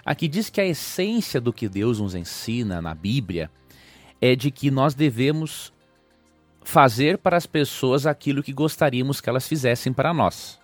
Aqui 0.07 0.29
diz 0.29 0.49
que 0.49 0.61
a 0.61 0.65
essência 0.65 1.41
do 1.41 1.53
que 1.53 1.69
Deus 1.69 1.99
nos 1.99 2.15
ensina 2.15 2.81
na 2.81 2.95
Bíblia 2.95 3.51
é 4.21 4.37
de 4.37 4.53
que 4.53 4.71
nós 4.71 4.95
devemos 4.95 5.73
fazer 6.63 7.19
para 7.19 7.37
as 7.37 7.45
pessoas 7.45 8.07
aquilo 8.07 8.41
que 8.41 8.53
gostaríamos 8.53 9.21
que 9.21 9.29
elas 9.29 9.49
fizessem 9.49 9.93
para 9.93 10.15
nós. 10.15 10.61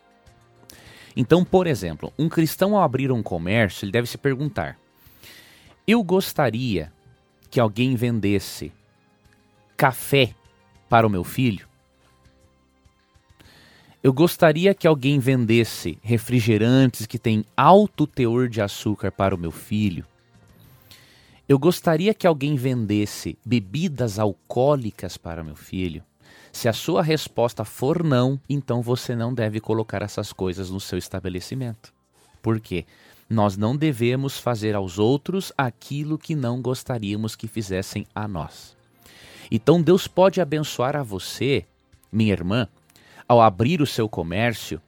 Então, 1.16 1.44
por 1.44 1.66
exemplo, 1.66 2.12
um 2.16 2.28
cristão 2.28 2.76
ao 2.76 2.84
abrir 2.84 3.10
um 3.10 3.20
comércio, 3.20 3.84
ele 3.84 3.90
deve 3.90 4.06
se 4.06 4.16
perguntar: 4.16 4.78
eu 5.88 6.04
gostaria 6.04 6.92
que 7.50 7.58
alguém 7.58 7.96
vendesse 7.96 8.72
café 9.76 10.36
para 10.88 11.04
o 11.04 11.10
meu 11.10 11.24
filho? 11.24 11.71
Eu 14.02 14.12
gostaria 14.12 14.74
que 14.74 14.88
alguém 14.88 15.20
vendesse 15.20 15.96
refrigerantes 16.02 17.06
que 17.06 17.20
têm 17.20 17.44
alto 17.56 18.04
teor 18.04 18.48
de 18.48 18.60
açúcar 18.60 19.12
para 19.12 19.32
o 19.32 19.38
meu 19.38 19.52
filho. 19.52 20.04
Eu 21.48 21.56
gostaria 21.56 22.12
que 22.12 22.26
alguém 22.26 22.56
vendesse 22.56 23.38
bebidas 23.44 24.18
alcoólicas 24.18 25.16
para 25.16 25.44
meu 25.44 25.54
filho. 25.54 26.02
Se 26.50 26.68
a 26.68 26.72
sua 26.72 27.00
resposta 27.00 27.64
for 27.64 28.02
não, 28.02 28.40
então 28.48 28.82
você 28.82 29.14
não 29.14 29.32
deve 29.32 29.60
colocar 29.60 30.02
essas 30.02 30.32
coisas 30.32 30.68
no 30.68 30.80
seu 30.80 30.98
estabelecimento. 30.98 31.94
Por 32.42 32.58
quê? 32.58 32.84
Nós 33.30 33.56
não 33.56 33.76
devemos 33.76 34.36
fazer 34.36 34.74
aos 34.74 34.98
outros 34.98 35.52
aquilo 35.56 36.18
que 36.18 36.34
não 36.34 36.60
gostaríamos 36.60 37.36
que 37.36 37.46
fizessem 37.46 38.04
a 38.12 38.26
nós. 38.26 38.76
Então 39.48 39.80
Deus 39.80 40.08
pode 40.08 40.40
abençoar 40.40 40.96
a 40.96 41.04
você, 41.04 41.64
minha 42.10 42.32
irmã, 42.32 42.68
ao 43.32 43.40
abrir 43.40 43.80
o 43.80 43.86
seu 43.86 44.10
comércio, 44.10 44.78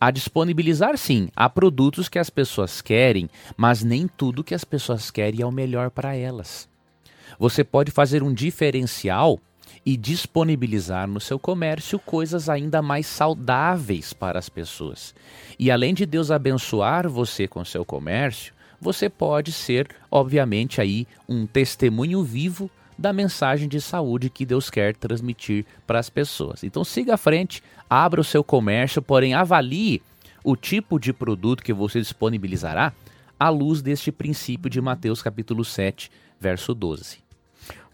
a 0.00 0.10
disponibilizar 0.10 0.98
sim, 0.98 1.28
há 1.36 1.48
produtos 1.48 2.08
que 2.08 2.18
as 2.18 2.28
pessoas 2.28 2.82
querem, 2.82 3.30
mas 3.56 3.84
nem 3.84 4.08
tudo 4.08 4.42
que 4.42 4.52
as 4.52 4.64
pessoas 4.64 5.12
querem 5.12 5.42
é 5.42 5.46
o 5.46 5.52
melhor 5.52 5.90
para 5.90 6.16
elas. 6.16 6.68
Você 7.38 7.62
pode 7.62 7.92
fazer 7.92 8.20
um 8.20 8.34
diferencial 8.34 9.38
e 9.86 9.96
disponibilizar 9.96 11.06
no 11.06 11.20
seu 11.20 11.38
comércio 11.38 12.00
coisas 12.00 12.48
ainda 12.48 12.82
mais 12.82 13.06
saudáveis 13.06 14.12
para 14.12 14.40
as 14.40 14.48
pessoas. 14.48 15.14
E 15.56 15.70
além 15.70 15.94
de 15.94 16.04
Deus 16.04 16.32
abençoar 16.32 17.08
você 17.08 17.46
com 17.46 17.64
seu 17.64 17.84
comércio, 17.84 18.52
você 18.80 19.08
pode 19.08 19.52
ser, 19.52 19.88
obviamente, 20.10 20.80
aí 20.80 21.06
um 21.28 21.46
testemunho 21.46 22.24
vivo 22.24 22.68
da 22.98 23.12
mensagem 23.12 23.68
de 23.68 23.80
saúde 23.80 24.30
que 24.30 24.46
Deus 24.46 24.70
quer 24.70 24.94
transmitir 24.94 25.64
para 25.86 25.98
as 25.98 26.08
pessoas. 26.08 26.62
Então 26.62 26.84
siga 26.84 27.14
à 27.14 27.16
frente, 27.16 27.62
abra 27.88 28.20
o 28.20 28.24
seu 28.24 28.42
comércio, 28.42 29.00
porém 29.00 29.34
avalie 29.34 30.02
o 30.42 30.56
tipo 30.56 30.98
de 30.98 31.12
produto 31.12 31.62
que 31.62 31.72
você 31.72 32.00
disponibilizará 32.00 32.92
à 33.38 33.48
luz 33.48 33.82
deste 33.82 34.12
princípio 34.12 34.70
de 34.70 34.80
Mateus 34.80 35.22
capítulo 35.22 35.64
7, 35.64 36.10
verso 36.40 36.74
12. 36.74 37.24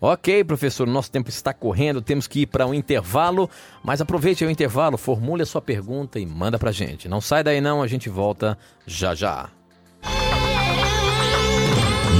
Ok, 0.00 0.42
professor, 0.44 0.86
nosso 0.86 1.10
tempo 1.10 1.28
está 1.28 1.52
correndo, 1.52 2.00
temos 2.00 2.26
que 2.26 2.40
ir 2.40 2.46
para 2.46 2.66
um 2.66 2.72
intervalo, 2.72 3.50
mas 3.84 4.00
aproveite 4.00 4.44
o 4.44 4.50
intervalo, 4.50 4.96
formule 4.96 5.42
a 5.42 5.46
sua 5.46 5.60
pergunta 5.60 6.18
e 6.18 6.24
manda 6.24 6.58
para 6.58 6.72
gente. 6.72 7.08
Não 7.08 7.20
sai 7.20 7.44
daí 7.44 7.60
não, 7.60 7.82
a 7.82 7.86
gente 7.86 8.08
volta 8.08 8.56
já 8.86 9.14
já. 9.14 9.50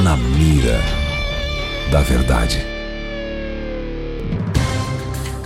Na 0.05 0.17
mira 0.17 0.79
da 1.91 2.03
verdade. 2.03 2.70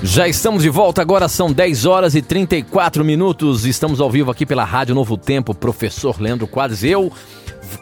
Já 0.07 0.29
estamos 0.29 0.63
de 0.63 0.69
volta, 0.69 1.01
agora 1.01 1.29
são 1.29 1.51
10 1.51 1.87
horas 1.87 2.15
e 2.15 2.21
34 2.21 3.03
minutos. 3.03 3.65
Estamos 3.65 4.03
ao 4.03 4.11
vivo 4.11 4.31
aqui 4.31 4.45
pela 4.45 4.63
Rádio 4.63 4.95
Novo 4.95 5.17
Tempo, 5.17 5.55
professor 5.55 6.21
Leandro 6.21 6.47
Quadros, 6.47 6.85
eu, 6.85 7.11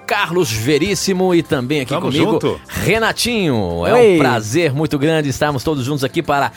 Carlos 0.07 0.53
Veríssimo 0.53 1.35
e 1.35 1.43
também 1.43 1.81
aqui 1.81 1.89
Tamo 1.89 2.03
comigo, 2.03 2.31
junto. 2.35 2.61
Renatinho. 2.69 3.85
É 3.85 3.95
Oi. 3.95 4.15
um 4.15 4.19
prazer 4.21 4.73
muito 4.73 5.01
grande 5.01 5.31
estarmos 5.31 5.65
todos 5.65 5.85
juntos 5.85 6.05
aqui 6.05 6.23
para 6.23 6.53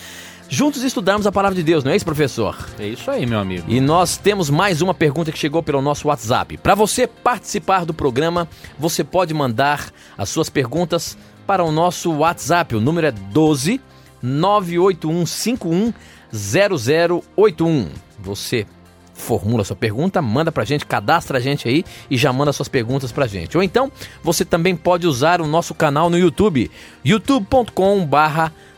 juntos 0.48 0.84
estudarmos 0.84 1.26
a 1.26 1.32
palavra 1.32 1.56
de 1.56 1.64
Deus, 1.64 1.84
não 1.84 1.92
é 1.92 1.96
isso, 1.96 2.06
professor? 2.06 2.56
É 2.78 2.88
isso 2.88 3.10
aí, 3.10 3.26
meu 3.26 3.40
amigo. 3.40 3.66
E 3.68 3.82
nós 3.82 4.18
temos 4.18 4.52
mais 4.52 4.84
uma 4.84 4.94
pergunta 4.94 5.32
que 5.32 5.40
chegou 5.40 5.64
pelo 5.64 5.82
nosso 5.82 6.10
WhatsApp. 6.10 6.58
Para 6.58 6.76
você 6.76 7.08
participar 7.08 7.86
do 7.86 7.94
programa, 7.94 8.48
você 8.78 9.04
pode 9.04 9.34
mandar 9.34 9.90
as 10.16 10.30
suas 10.30 10.48
perguntas 10.48 11.18
para 11.48 11.64
o 11.64 11.72
nosso 11.72 12.12
WhatsApp. 12.12 12.76
O 12.76 12.80
número 12.80 13.08
é 13.08 13.12
12 13.12 13.82
98151 14.26 15.94
0081. 16.34 17.90
Você 18.20 18.66
formula 19.14 19.64
sua 19.64 19.76
pergunta, 19.76 20.22
manda 20.22 20.52
pra 20.52 20.66
gente, 20.66 20.86
cadastra 20.86 21.38
a 21.38 21.42
gente 21.42 21.68
aí 21.68 21.86
e 22.10 22.18
já 22.18 22.34
manda 22.34 22.52
suas 22.52 22.68
perguntas 22.68 23.12
pra 23.12 23.28
gente. 23.28 23.56
Ou 23.56 23.64
então, 23.64 23.92
você 24.22 24.44
também 24.44 24.76
pode 24.76 25.08
usar 25.08 25.42
o 25.42 25.48
nosso 25.48 25.74
canal 25.74 26.10
no 26.10 26.18
YouTube, 26.18 26.70
youtube.com 27.04 28.08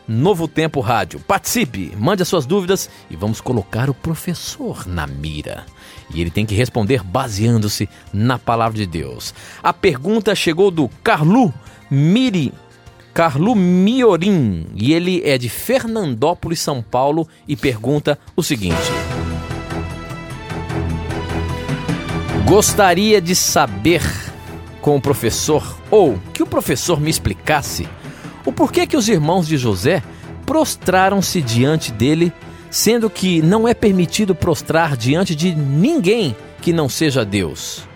Novo 0.06 0.48
Tempo 0.48 0.80
Rádio. 0.80 1.20
Participe, 1.20 1.92
mande 1.96 2.22
as 2.22 2.28
suas 2.28 2.46
dúvidas 2.46 2.88
e 3.10 3.16
vamos 3.16 3.40
colocar 3.40 3.90
o 3.90 3.94
professor 3.94 4.86
na 4.86 5.06
mira. 5.06 5.66
E 6.14 6.20
ele 6.20 6.30
tem 6.30 6.46
que 6.46 6.54
responder 6.54 7.02
baseando-se 7.02 7.88
na 8.12 8.38
palavra 8.38 8.78
de 8.78 8.86
Deus. 8.86 9.34
A 9.62 9.72
pergunta 9.72 10.34
chegou 10.34 10.70
do 10.70 10.88
Carlu 11.02 11.52
Miri 11.90 12.54
Carlu 13.14 13.54
Miorim 13.54 14.66
e 14.74 14.92
ele 14.92 15.22
é 15.24 15.36
de 15.36 15.48
Fernandópolis, 15.48 16.60
São 16.60 16.82
Paulo 16.82 17.26
e 17.46 17.56
pergunta 17.56 18.18
o 18.36 18.42
seguinte: 18.42 18.76
Gostaria 22.46 23.20
de 23.20 23.34
saber 23.34 24.02
com 24.80 24.96
o 24.96 25.00
professor 25.00 25.78
ou 25.90 26.18
que 26.32 26.42
o 26.42 26.46
professor 26.46 27.00
me 27.00 27.10
explicasse 27.10 27.88
o 28.48 28.52
porquê 28.52 28.86
que 28.86 28.96
os 28.96 29.08
irmãos 29.10 29.46
de 29.46 29.58
José 29.58 30.02
prostraram-se 30.46 31.42
diante 31.42 31.92
dele, 31.92 32.32
sendo 32.70 33.10
que 33.10 33.42
não 33.42 33.68
é 33.68 33.74
permitido 33.74 34.34
prostrar 34.34 34.96
diante 34.96 35.34
de 35.34 35.54
ninguém 35.54 36.34
que 36.62 36.72
não 36.72 36.88
seja 36.88 37.26
Deus. 37.26 37.86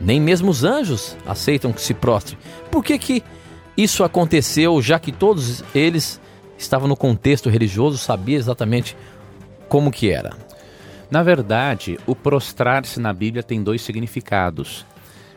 Nem 0.00 0.20
mesmo 0.20 0.52
os 0.52 0.62
anjos 0.62 1.16
aceitam 1.26 1.72
que 1.72 1.80
se 1.80 1.92
prostre. 1.92 2.38
Por 2.70 2.84
que 2.84 2.96
que 2.96 3.24
isso 3.78 4.02
aconteceu, 4.02 4.82
já 4.82 4.98
que 4.98 5.12
todos 5.12 5.62
eles 5.72 6.20
estavam 6.58 6.88
no 6.88 6.96
contexto 6.96 7.48
religioso, 7.48 7.96
sabia 7.96 8.36
exatamente 8.36 8.96
como 9.68 9.92
que 9.92 10.10
era? 10.10 10.36
Na 11.08 11.22
verdade, 11.22 11.96
o 12.04 12.16
prostrar-se 12.16 12.98
na 12.98 13.12
Bíblia 13.12 13.40
tem 13.40 13.62
dois 13.62 13.80
significados. 13.80 14.84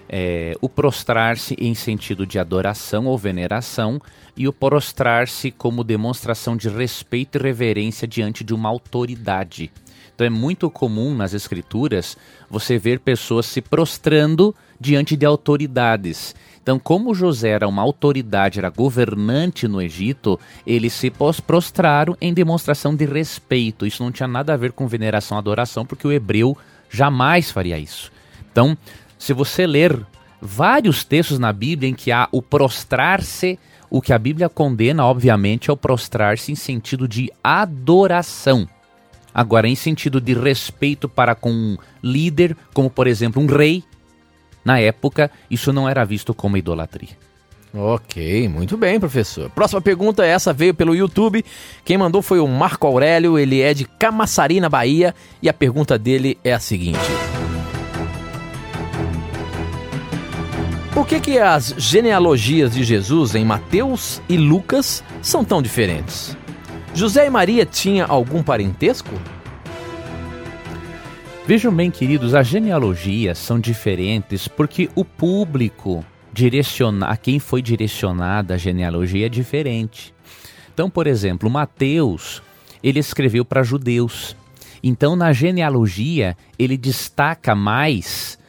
É, 0.10 0.56
o 0.60 0.68
prostrar-se 0.68 1.56
em 1.60 1.76
sentido 1.76 2.26
de 2.26 2.40
adoração 2.40 3.06
ou 3.06 3.16
veneração 3.16 4.02
e 4.36 4.48
o 4.48 4.52
prostrar-se 4.52 5.52
como 5.52 5.84
demonstração 5.84 6.58
de 6.58 6.68
respeito 6.68 7.38
e 7.38 7.42
reverência 7.42 8.08
diante 8.08 8.44
de 8.44 8.56
uma 8.56 8.68
autoridade. 8.70 9.72
Então 10.16 10.26
é 10.26 10.30
muito 10.30 10.70
comum 10.70 11.16
nas 11.16 11.34
escrituras 11.34 12.18
você 12.50 12.78
ver 12.78 13.00
pessoas 13.00 13.46
se 13.46 13.62
prostrando 13.62 14.54
diante 14.80 15.16
de 15.16 15.26
autoridades. 15.26 16.36
Então, 16.62 16.78
como 16.78 17.16
José 17.16 17.50
era 17.50 17.68
uma 17.68 17.82
autoridade, 17.82 18.60
era 18.60 18.70
governante 18.70 19.68
no 19.68 19.82
Egito, 19.82 20.40
eles 20.66 20.94
se 20.94 21.12
prostraram 21.46 22.16
em 22.22 22.34
demonstração 22.34 22.96
de 22.96 23.06
respeito. 23.06 23.86
Isso 23.86 24.04
não 24.04 24.12
tinha 24.12 24.28
nada 24.28 24.54
a 24.54 24.58
ver 24.58 24.72
com 24.72 24.88
veneração, 24.88 25.38
adoração, 25.38 25.86
porque 25.86 26.08
o 26.08 26.12
hebreu 26.12 26.56
jamais 26.90 27.50
faria 27.50 27.80
isso. 27.80 28.12
Então, 28.52 28.78
se 29.18 29.34
você 29.34 29.66
ler 29.66 30.00
vários 30.40 31.04
textos 31.04 31.40
na 31.40 31.52
Bíblia 31.52 31.90
em 31.90 31.96
que 31.96 32.12
há 32.12 32.28
o 32.32 32.42
prostrar-se, 32.42 33.58
o 33.90 34.02
que 34.02 34.14
a 34.14 34.20
Bíblia 34.20 34.48
condena, 34.48 35.06
obviamente, 35.06 35.70
é 35.70 35.74
o 35.74 35.78
prostrar-se 35.78 36.52
em 36.52 36.56
sentido 36.56 37.08
de 37.08 37.32
adoração. 37.44 38.68
Agora, 39.34 39.68
em 39.68 39.76
sentido 39.76 40.22
de 40.22 40.34
respeito 40.34 41.10
para 41.10 41.34
com 41.34 41.52
um 41.52 41.78
líder, 42.04 42.56
como 42.74 42.90
por 42.90 43.08
exemplo 43.08 43.42
um 43.42 43.46
rei, 43.46 43.84
na 44.64 44.80
época, 44.80 45.32
isso 45.50 45.74
não 45.74 45.88
era 45.88 46.06
visto 46.06 46.34
como 46.34 46.58
idolatria. 46.58 47.10
Ok, 47.74 48.50
muito 48.50 48.76
bem, 48.76 49.00
professor. 49.00 49.50
Próxima 49.50 49.82
pergunta, 49.82 50.26
essa 50.26 50.52
veio 50.52 50.74
pelo 50.74 50.94
YouTube. 50.94 51.44
Quem 51.86 51.98
mandou 51.98 52.22
foi 52.22 52.40
o 52.40 52.48
Marco 52.48 52.86
Aurélio, 52.86 53.40
ele 53.40 53.62
é 53.62 53.74
de 53.74 53.86
Camaçari, 53.86 54.60
na 54.60 54.68
Bahia, 54.68 55.16
e 55.42 55.48
a 55.48 55.54
pergunta 55.54 55.98
dele 55.98 56.38
é 56.44 56.52
a 56.54 56.60
seguinte: 56.60 57.00
Por 60.94 61.08
que, 61.08 61.22
que 61.22 61.40
as 61.40 61.74
genealogias 61.78 62.74
de 62.74 62.84
Jesus 62.84 63.36
em 63.36 63.46
Mateus 63.46 64.22
e 64.28 64.36
Lucas 64.36 65.02
são 65.22 65.46
tão 65.46 65.62
diferentes? 65.62 66.38
José 66.94 67.26
e 67.26 67.30
Maria 67.30 67.66
tinham 67.66 68.06
algum 68.12 68.44
parentesco? 68.44 69.16
Vejam 71.46 71.74
bem, 71.74 71.90
queridos, 71.90 72.36
as 72.36 72.48
genealogias 72.48 73.38
são 73.38 73.60
diferentes 73.60 74.48
porque 74.48 74.90
o 74.96 75.04
público 75.04 76.06
direciona, 76.32 77.08
a 77.08 77.18
quem 77.18 77.40
foi 77.40 77.62
direcionada 77.62 78.54
a 78.54 78.58
genealogia 78.58 79.26
é 79.26 79.30
diferente. 79.30 80.14
Então, 80.74 80.90
por 80.90 81.08
exemplo, 81.08 81.50
Mateus, 81.50 82.42
ele 82.82 83.00
escreveu 83.00 83.44
para 83.44 83.64
judeus. 83.64 84.36
Então, 84.84 85.16
na 85.16 85.34
genealogia, 85.34 86.38
ele 86.58 86.78
destaca 86.78 87.54
mais 87.54 88.40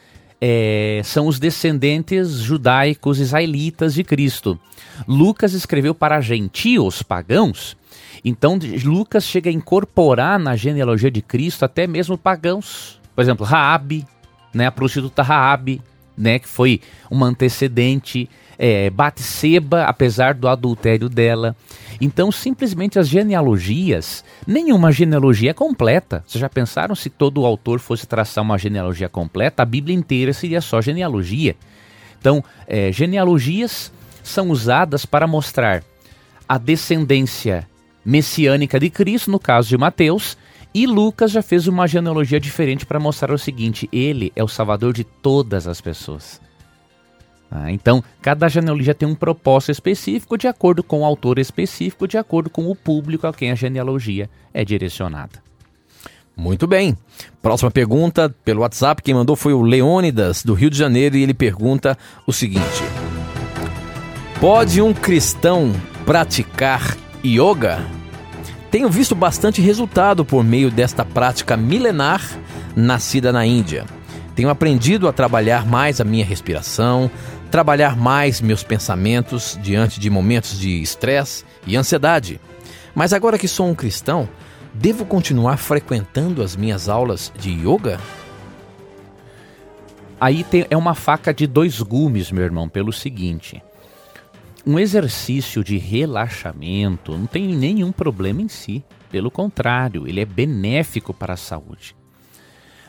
é, 0.45 0.99
são 1.05 1.27
os 1.27 1.39
descendentes 1.39 2.31
judaicos 2.31 3.17
israelitas 3.17 3.93
de 3.93 4.03
Cristo. 4.03 4.59
Lucas 5.07 5.53
escreveu 5.53 5.95
para 5.95 6.19
gentios, 6.19 7.01
pagãos. 7.01 7.77
Então, 8.23 8.57
Lucas 8.83 9.25
chega 9.25 9.49
a 9.49 9.53
incorporar 9.53 10.39
na 10.39 10.55
genealogia 10.55 11.11
de 11.11 11.21
Cristo 11.21 11.65
até 11.65 11.85
mesmo 11.85 12.17
pagãos. 12.17 12.99
Por 13.13 13.21
exemplo, 13.21 13.45
Raabe, 13.45 14.05
né, 14.53 14.67
a 14.67 14.71
prostituta 14.71 15.21
Raabe, 15.21 15.81
né, 16.17 16.39
que 16.39 16.47
foi 16.47 16.79
uma 17.11 17.27
antecedente, 17.27 18.29
é, 18.57 18.89
Batseba, 18.89 19.83
apesar 19.83 20.35
do 20.35 20.47
adultério 20.47 21.09
dela. 21.09 21.55
Então, 21.99 22.31
simplesmente 22.31 22.97
as 22.97 23.09
genealogias, 23.09 24.23
nenhuma 24.47 24.91
genealogia 24.91 25.51
é 25.51 25.53
completa. 25.53 26.23
Vocês 26.25 26.39
já 26.39 26.49
pensaram 26.49 26.95
se 26.95 27.09
todo 27.09 27.45
autor 27.45 27.79
fosse 27.79 28.07
traçar 28.07 28.43
uma 28.43 28.57
genealogia 28.57 29.09
completa? 29.09 29.63
A 29.63 29.65
Bíblia 29.65 29.95
inteira 29.95 30.33
seria 30.33 30.61
só 30.61 30.81
genealogia. 30.81 31.55
Então, 32.19 32.43
é, 32.67 32.91
genealogias 32.91 33.91
são 34.23 34.49
usadas 34.49 35.05
para 35.05 35.27
mostrar 35.27 35.83
a 36.47 36.57
descendência 36.57 37.67
messiânica 38.05 38.79
de 38.79 38.89
Cristo, 38.89 39.31
no 39.31 39.39
caso 39.39 39.69
de 39.69 39.77
Mateus, 39.77 40.37
e 40.73 40.87
Lucas 40.87 41.31
já 41.31 41.41
fez 41.41 41.67
uma 41.67 41.87
genealogia 41.87 42.39
diferente 42.39 42.85
para 42.85 42.99
mostrar 42.99 43.33
o 43.33 43.37
seguinte: 43.37 43.87
ele 43.91 44.31
é 44.35 44.43
o 44.43 44.47
salvador 44.47 44.93
de 44.93 45.03
todas 45.03 45.67
as 45.67 45.79
pessoas. 45.79 46.41
Ah, 47.51 47.71
então, 47.71 48.03
cada 48.19 48.49
genealogia 48.49 48.95
tem 48.95 49.07
um 49.07 49.13
propósito 49.13 49.71
específico 49.71 50.35
de 50.37 50.47
acordo 50.47 50.81
com 50.81 51.01
o 51.01 51.05
autor 51.05 51.37
específico, 51.37 52.07
de 52.07 52.17
acordo 52.17 52.49
com 52.49 52.69
o 52.69 52.75
público 52.75 53.27
a 53.27 53.33
quem 53.33 53.51
a 53.51 53.55
genealogia 53.55 54.27
é 54.51 54.65
direcionada. 54.65 55.43
Muito 56.35 56.65
bem. 56.65 56.97
Próxima 57.43 57.69
pergunta 57.69 58.33
pelo 58.43 58.61
WhatsApp. 58.61 59.03
Quem 59.03 59.13
mandou 59.13 59.35
foi 59.35 59.53
o 59.53 59.61
Leônidas, 59.61 60.43
do 60.43 60.55
Rio 60.55 60.71
de 60.71 60.77
Janeiro, 60.77 61.15
e 61.15 61.21
ele 61.21 61.33
pergunta 61.35 61.95
o 62.25 62.33
seguinte: 62.33 62.83
Pode 64.41 64.81
um 64.81 64.91
cristão 64.91 65.71
praticar 66.07 66.97
yoga? 67.23 67.85
Tenho 68.69 68.89
visto 68.89 69.15
bastante 69.15 69.61
resultado 69.61 70.25
por 70.25 70.43
meio 70.43 70.71
desta 70.71 71.05
prática 71.05 71.55
milenar 71.55 72.21
nascida 72.75 73.31
na 73.31 73.45
Índia. 73.45 73.85
Tenho 74.35 74.49
aprendido 74.49 75.07
a 75.07 75.13
trabalhar 75.13 75.65
mais 75.65 76.01
a 76.01 76.03
minha 76.03 76.25
respiração, 76.25 77.09
trabalhar 77.51 77.95
mais 77.95 78.41
meus 78.41 78.63
pensamentos 78.63 79.59
diante 79.61 79.99
de 79.99 80.09
momentos 80.09 80.59
de 80.59 80.81
estresse 80.81 81.45
e 81.67 81.75
ansiedade. 81.75 82.41
Mas 82.95 83.13
agora 83.13 83.37
que 83.37 83.47
sou 83.47 83.67
um 83.67 83.75
cristão, 83.75 84.27
devo 84.73 85.05
continuar 85.05 85.57
frequentando 85.57 86.41
as 86.41 86.55
minhas 86.55 86.89
aulas 86.89 87.31
de 87.37 87.51
yoga? 87.51 87.99
Aí 90.19 90.43
tem, 90.43 90.65
é 90.69 90.77
uma 90.77 90.95
faca 90.95 91.33
de 91.33 91.45
dois 91.45 91.79
gumes, 91.81 92.31
meu 92.31 92.43
irmão, 92.43 92.67
pelo 92.67 92.91
seguinte. 92.91 93.61
Um 94.65 94.79
exercício 94.79 95.63
de 95.63 95.77
relaxamento 95.77 97.17
não 97.17 97.25
tem 97.25 97.47
nenhum 97.47 97.91
problema 97.91 98.41
em 98.41 98.47
si. 98.47 98.83
Pelo 99.11 99.29
contrário, 99.29 100.07
ele 100.07 100.21
é 100.21 100.25
benéfico 100.25 101.13
para 101.13 101.33
a 101.33 101.37
saúde. 101.37 101.95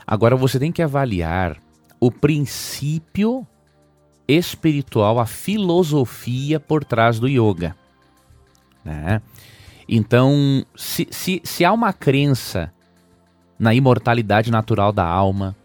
Agora 0.06 0.36
você 0.36 0.58
tem 0.58 0.70
que 0.70 0.82
avaliar 0.82 1.60
o 1.98 2.10
princípio 2.10 3.46
espiritual, 4.26 5.18
a 5.18 5.26
filosofia 5.26 6.60
por 6.60 6.84
trás 6.84 7.18
do 7.18 7.28
yoga. 7.28 7.76
Né? 8.84 9.20
Então, 9.88 10.64
se, 10.76 11.08
se, 11.10 11.40
se 11.44 11.64
há 11.64 11.72
uma 11.72 11.92
crença 11.92 12.72
na 13.58 13.74
imortalidade 13.74 14.50
natural 14.50 14.92
da 14.92 15.06
alma, 15.06 15.56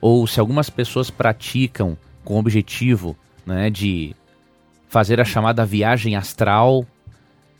ou 0.00 0.26
se 0.26 0.38
algumas 0.38 0.70
pessoas 0.70 1.10
praticam 1.10 1.96
com 2.24 2.34
o 2.34 2.38
objetivo 2.38 3.16
né, 3.44 3.70
de 3.70 4.14
fazer 4.88 5.20
a 5.20 5.24
chamada 5.24 5.64
viagem 5.64 6.16
astral, 6.16 6.86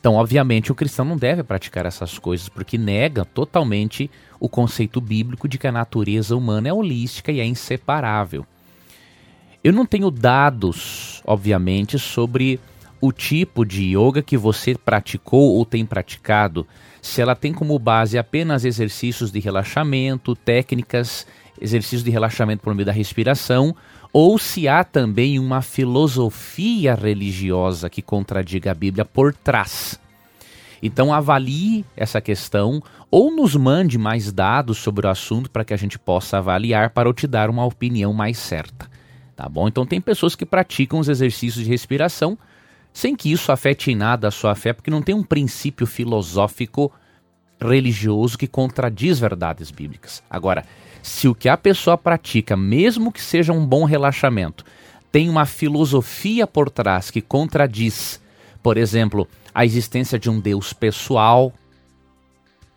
então, 0.06 0.14
obviamente, 0.14 0.70
o 0.70 0.74
cristão 0.74 1.04
não 1.04 1.16
deve 1.16 1.42
praticar 1.42 1.84
essas 1.84 2.16
coisas, 2.16 2.48
porque 2.48 2.78
nega 2.78 3.24
totalmente 3.24 4.08
o 4.38 4.48
conceito 4.48 5.00
bíblico 5.00 5.48
de 5.48 5.58
que 5.58 5.66
a 5.66 5.72
natureza 5.72 6.36
humana 6.36 6.68
é 6.68 6.72
holística 6.72 7.32
e 7.32 7.40
é 7.40 7.44
inseparável. 7.44 8.46
Eu 9.64 9.72
não 9.72 9.84
tenho 9.84 10.08
dados, 10.08 11.20
obviamente, 11.26 11.98
sobre 11.98 12.60
o 13.00 13.10
tipo 13.10 13.64
de 13.64 13.96
yoga 13.96 14.22
que 14.22 14.36
você 14.36 14.76
praticou 14.76 15.56
ou 15.56 15.64
tem 15.64 15.84
praticado, 15.84 16.64
se 17.02 17.20
ela 17.20 17.34
tem 17.34 17.52
como 17.52 17.76
base 17.76 18.16
apenas 18.16 18.64
exercícios 18.64 19.32
de 19.32 19.40
relaxamento, 19.40 20.36
técnicas, 20.36 21.26
exercícios 21.60 22.04
de 22.04 22.12
relaxamento 22.12 22.62
por 22.62 22.74
meio 22.76 22.86
da 22.86 22.92
respiração, 22.92 23.74
ou 24.12 24.38
se 24.38 24.68
há 24.68 24.84
também 24.84 25.38
uma 25.38 25.62
filosofia 25.62 26.94
religiosa 26.94 27.90
que 27.90 28.02
contradiga 28.02 28.70
a 28.70 28.74
Bíblia 28.74 29.04
por 29.04 29.34
trás. 29.34 30.00
Então 30.82 31.12
avalie 31.12 31.84
essa 31.96 32.20
questão 32.20 32.82
ou 33.10 33.34
nos 33.34 33.56
mande 33.56 33.98
mais 33.98 34.32
dados 34.32 34.78
sobre 34.78 35.06
o 35.06 35.10
assunto 35.10 35.50
para 35.50 35.64
que 35.64 35.74
a 35.74 35.76
gente 35.76 35.98
possa 35.98 36.38
avaliar 36.38 36.90
para 36.90 37.08
eu 37.08 37.14
te 37.14 37.26
dar 37.26 37.48
uma 37.48 37.64
opinião 37.64 38.12
mais 38.12 38.38
certa 38.38 38.88
tá 39.36 39.48
bom? 39.48 39.68
Então 39.68 39.86
tem 39.86 40.00
pessoas 40.00 40.34
que 40.34 40.46
praticam 40.46 40.98
os 40.98 41.08
exercícios 41.08 41.64
de 41.64 41.70
respiração 41.70 42.36
sem 42.92 43.14
que 43.14 43.30
isso 43.30 43.52
afete 43.52 43.92
em 43.92 43.94
nada 43.94 44.28
a 44.28 44.30
sua 44.30 44.54
fé, 44.54 44.72
porque 44.72 44.90
não 44.90 45.02
tem 45.02 45.14
um 45.14 45.22
princípio 45.22 45.86
filosófico 45.86 46.90
religioso 47.60 48.38
que 48.38 48.46
contradiz 48.46 49.18
verdades 49.18 49.70
bíblicas. 49.70 50.22
Agora, 50.30 50.64
se 51.06 51.28
o 51.28 51.34
que 51.36 51.48
a 51.48 51.56
pessoa 51.56 51.96
pratica, 51.96 52.56
mesmo 52.56 53.12
que 53.12 53.22
seja 53.22 53.52
um 53.52 53.64
bom 53.64 53.84
relaxamento, 53.84 54.64
tem 55.12 55.30
uma 55.30 55.46
filosofia 55.46 56.48
por 56.48 56.68
trás 56.68 57.12
que 57.12 57.22
contradiz, 57.22 58.20
por 58.60 58.76
exemplo, 58.76 59.28
a 59.54 59.64
existência 59.64 60.18
de 60.18 60.28
um 60.28 60.40
Deus 60.40 60.72
pessoal, 60.72 61.52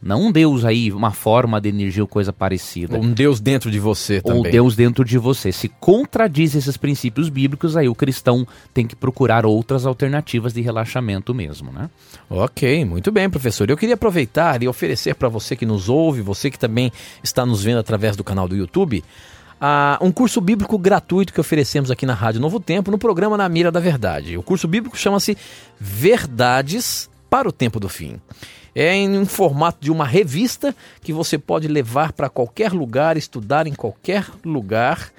não 0.01 0.27
um 0.27 0.31
Deus 0.31 0.63
aí, 0.63 0.91
uma 0.93 1.11
forma 1.11 1.59
de 1.59 1.67
energia 1.67 2.01
ou 2.01 2.07
coisa 2.07 2.31
parecida. 2.31 2.97
Um 2.97 3.11
Deus 3.11 3.41
dentro 3.41 3.69
de 3.69 3.79
você 3.79 4.21
também. 4.21 4.37
Ou 4.37 4.43
Deus 4.43 4.75
dentro 4.75 5.03
de 5.03 5.17
você. 5.17 5.51
Se 5.51 5.67
contradiz 5.67 6.55
esses 6.55 6.77
princípios 6.77 7.27
bíblicos, 7.27 7.75
aí 7.75 7.89
o 7.89 7.95
cristão 7.95 8.47
tem 8.73 8.87
que 8.87 8.95
procurar 8.95 9.45
outras 9.45 9.85
alternativas 9.85 10.53
de 10.53 10.61
relaxamento 10.61 11.35
mesmo, 11.35 11.71
né? 11.71 11.89
Ok, 12.29 12.85
muito 12.85 13.11
bem, 13.11 13.29
professor. 13.29 13.69
Eu 13.69 13.75
queria 13.75 13.95
aproveitar 13.95 14.63
e 14.63 14.69
oferecer 14.69 15.15
para 15.15 15.27
você 15.27 15.53
que 15.53 15.65
nos 15.65 15.89
ouve, 15.89 16.21
você 16.21 16.49
que 16.49 16.57
também 16.57 16.91
está 17.21 17.45
nos 17.45 17.61
vendo 17.61 17.79
através 17.79 18.15
do 18.15 18.23
canal 18.23 18.47
do 18.47 18.55
YouTube, 18.55 19.03
uh, 19.59 20.05
um 20.05 20.13
curso 20.13 20.39
bíblico 20.39 20.77
gratuito 20.77 21.33
que 21.33 21.41
oferecemos 21.41 21.91
aqui 21.91 22.05
na 22.05 22.13
Rádio 22.13 22.39
Novo 22.39 22.59
Tempo, 22.59 22.89
no 22.89 22.97
programa 22.97 23.35
Na 23.35 23.49
Mira 23.49 23.69
da 23.69 23.81
Verdade. 23.81 24.37
O 24.37 24.43
curso 24.43 24.65
bíblico 24.65 24.97
chama-se 24.97 25.37
Verdades 25.77 27.09
para 27.29 27.49
o 27.49 27.51
Tempo 27.51 27.81
do 27.81 27.89
Fim. 27.89 28.19
É 28.75 28.93
em 28.93 29.17
um 29.17 29.25
formato 29.25 29.79
de 29.81 29.91
uma 29.91 30.05
revista 30.05 30.75
que 31.01 31.11
você 31.11 31.37
pode 31.37 31.67
levar 31.67 32.13
para 32.13 32.29
qualquer 32.29 32.71
lugar, 32.71 33.17
estudar 33.17 33.67
em 33.67 33.73
qualquer 33.73 34.25
lugar. 34.43 35.11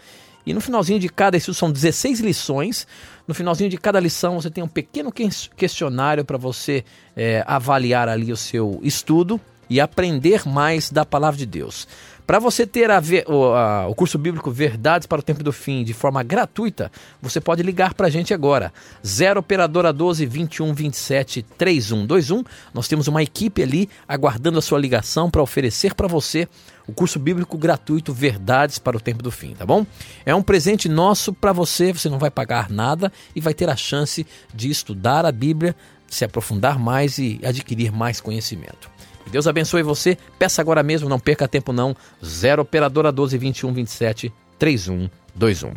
E 0.47 0.55
no 0.55 0.61
finalzinho 0.61 0.99
de 0.99 1.09
cada, 1.09 1.37
isso 1.37 1.53
são 1.53 1.71
16 1.71 2.21
lições. 2.21 2.87
No 3.27 3.35
finalzinho 3.35 3.71
de 3.71 3.77
cada 3.77 4.01
lição 4.01 4.41
você 4.41 4.51
tem 4.51 4.65
um 4.65 4.69
pequeno 4.69 5.13
questionário 5.57 6.25
para 6.25 6.39
você 6.39 6.85
é, 7.17 7.45
avaliar 7.47 8.09
ali 8.09 8.33
o 8.33 8.37
seu 8.37 8.81
estudo 8.83 9.41
e 9.69 9.81
aprender 9.81 10.47
mais 10.49 10.91
da 10.91 11.05
palavra 11.05 11.39
de 11.39 11.47
Deus. 11.47 11.87
Para 12.31 12.39
você 12.39 12.65
ter 12.65 12.89
a, 12.93 13.03
o, 13.27 13.45
a, 13.55 13.89
o, 13.89 13.95
curso 13.97 14.17
bíblico 14.17 14.53
Verdades 14.53 15.05
para 15.05 15.19
o 15.19 15.23
Tempo 15.23 15.43
do 15.43 15.53
Fim 15.53 15.83
de 15.83 15.93
forma 15.93 16.23
gratuita, 16.23 16.89
você 17.21 17.41
pode 17.41 17.61
ligar 17.61 17.93
para 17.93 18.07
a 18.07 18.09
gente 18.09 18.33
agora. 18.33 18.73
0 19.05 19.41
Operadora 19.41 19.93
12 19.93 20.27
21 20.27 20.73
27 20.73 21.43
3121. 21.43 22.45
Nós 22.73 22.87
temos 22.87 23.09
uma 23.09 23.21
equipe 23.21 23.65
ali 23.65 23.91
aguardando 24.07 24.61
a 24.61 24.63
sua 24.63 24.79
ligação 24.79 25.29
para 25.29 25.43
oferecer 25.43 25.93
para 25.93 26.07
você 26.07 26.47
o 26.87 26.93
curso 26.93 27.19
bíblico 27.19 27.59
gratuito 27.59 28.13
Verdades 28.13 28.79
para 28.79 28.97
o 28.97 29.01
Tempo 29.01 29.25
do 29.25 29.33
Fim, 29.33 29.55
tá 29.55 29.67
bom? 29.67 29.85
É 30.25 30.33
um 30.33 30.41
presente 30.41 30.89
nosso 30.89 31.33
para 31.33 31.53
você, 31.53 31.93
você 31.93 32.09
não 32.09 32.21
vai 32.21 32.31
pagar 32.31 32.71
nada 32.71 33.13
e 33.35 33.41
vai 33.41 33.55
ter 33.55 33.69
a 33.69 33.75
chance 33.75 34.25
de 34.55 34.71
estudar 34.71 35.27
a 35.27 35.33
Bíblia, 35.33 35.75
se 36.07 36.25
aprofundar 36.25 36.79
mais 36.79 37.19
e 37.19 37.41
adquirir 37.43 37.91
mais 37.91 38.21
conhecimento. 38.21 38.89
Deus 39.31 39.47
abençoe 39.47 39.83
você. 39.83 40.17
Peça 40.39 40.61
agora 40.61 40.83
mesmo, 40.83 41.09
não 41.09 41.19
perca 41.19 41.49
tempo 41.49 41.73
não. 41.73 41.97
0 42.25 42.63
operadora 42.63 43.13
12 43.13 43.39
21 43.39 43.73
27 43.73 44.33
3121. 44.59 45.73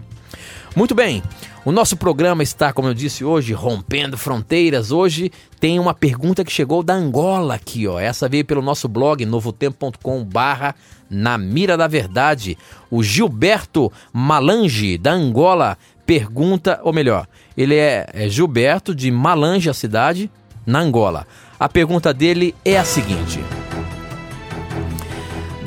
Muito 0.76 0.96
bem, 0.96 1.22
o 1.64 1.72
nosso 1.72 1.96
programa 1.96 2.42
está, 2.42 2.74
como 2.74 2.88
eu 2.88 2.94
disse 2.96 3.24
hoje, 3.24 3.54
rompendo 3.54 4.18
fronteiras. 4.18 4.92
Hoje 4.92 5.32
tem 5.60 5.80
uma 5.80 5.94
pergunta 5.94 6.44
que 6.44 6.52
chegou 6.52 6.82
da 6.82 6.96
Angola 6.96 7.56
aqui, 7.56 7.88
ó. 7.88 8.00
Essa 8.00 8.28
veio 8.28 8.44
pelo 8.44 8.62
nosso 8.62 8.88
blog 8.88 9.24
novotempo.com 9.24 10.26
barra 10.26 10.76
na 11.10 11.38
mira 11.38 11.78
da 11.78 11.88
verdade. 11.88 12.58
O 12.90 13.04
Gilberto 13.04 13.92
Malange, 14.12 14.98
da 14.98 15.12
Angola, 15.14 15.78
pergunta, 16.06 16.82
ou 16.84 16.92
melhor, 16.92 17.28
ele 17.56 17.76
é, 17.76 18.10
é 18.12 18.28
Gilberto 18.28 18.96
de 18.96 19.12
Malange, 19.12 19.70
a 19.70 19.74
cidade, 19.74 20.30
na 20.66 20.80
Angola. 20.80 21.28
A 21.64 21.70
pergunta 21.70 22.14
dele 22.14 22.54
é 22.66 22.78
a 22.78 22.84
seguinte: 22.84 23.40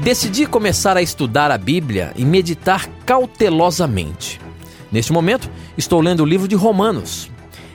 Decidi 0.03 0.45
começar 0.45 0.95
a 0.95 1.01
estudar 1.01 1.51
a 1.51 1.57
Bíblia 1.57 2.13
e 2.15 2.23
meditar 2.23 2.87
cautelosamente. 3.07 4.39
Neste 4.93 5.11
momento, 5.11 5.49
estou 5.75 6.03
lendo 6.03 6.23
o 6.23 6.27
livro 6.27 6.47
de 6.47 6.55
Romanos. 6.55 7.31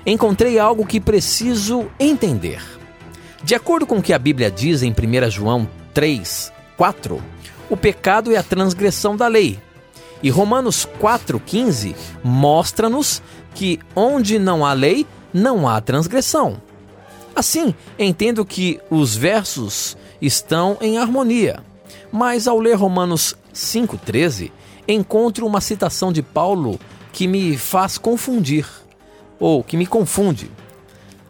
Encontrei 0.06 0.60
algo 0.60 0.86
que 0.86 1.00
preciso 1.00 1.88
entender. 2.00 2.62
De 3.44 3.56
acordo 3.56 3.88
com 3.88 3.98
o 3.98 4.04
que 4.04 4.14
a 4.14 4.20
Bíblia 4.20 4.52
diz 4.52 4.84
em 4.84 4.92
1 4.92 5.32
João 5.32 5.68
3, 5.92 6.54
4, 6.78 7.20
o 7.72 7.76
pecado 7.76 8.32
é 8.32 8.38
a 8.38 8.44
transgressão 8.44 9.18
da 9.18 9.28
lei. 9.28 9.58
E 10.22 10.30
Romanos 10.30 10.88
4,15 11.02 11.96
mostra-nos 12.24 13.20
que 13.56 13.80
onde 13.96 14.38
não 14.38 14.64
há 14.64 14.74
lei, 14.74 15.08
não 15.34 15.68
há 15.68 15.82
transgressão. 15.82 16.62
Assim, 17.42 17.74
entendo 17.98 18.46
que 18.46 18.80
os 18.88 19.16
versos 19.16 19.98
estão 20.22 20.78
em 20.80 21.00
harmonia. 21.00 21.64
Mas 22.12 22.48
ao 22.48 22.60
ler 22.60 22.76
Romanos 22.76 23.36
5,13, 23.52 24.52
encontro 24.88 25.48
uma 25.48 25.60
citação 25.60 26.14
de 26.14 26.22
Paulo 26.22 26.80
que 27.12 27.28
me 27.28 27.58
faz 27.58 27.98
confundir, 27.98 28.68
ou 29.40 29.64
que 29.64 29.76
me 29.76 29.88
confunde, 29.88 30.52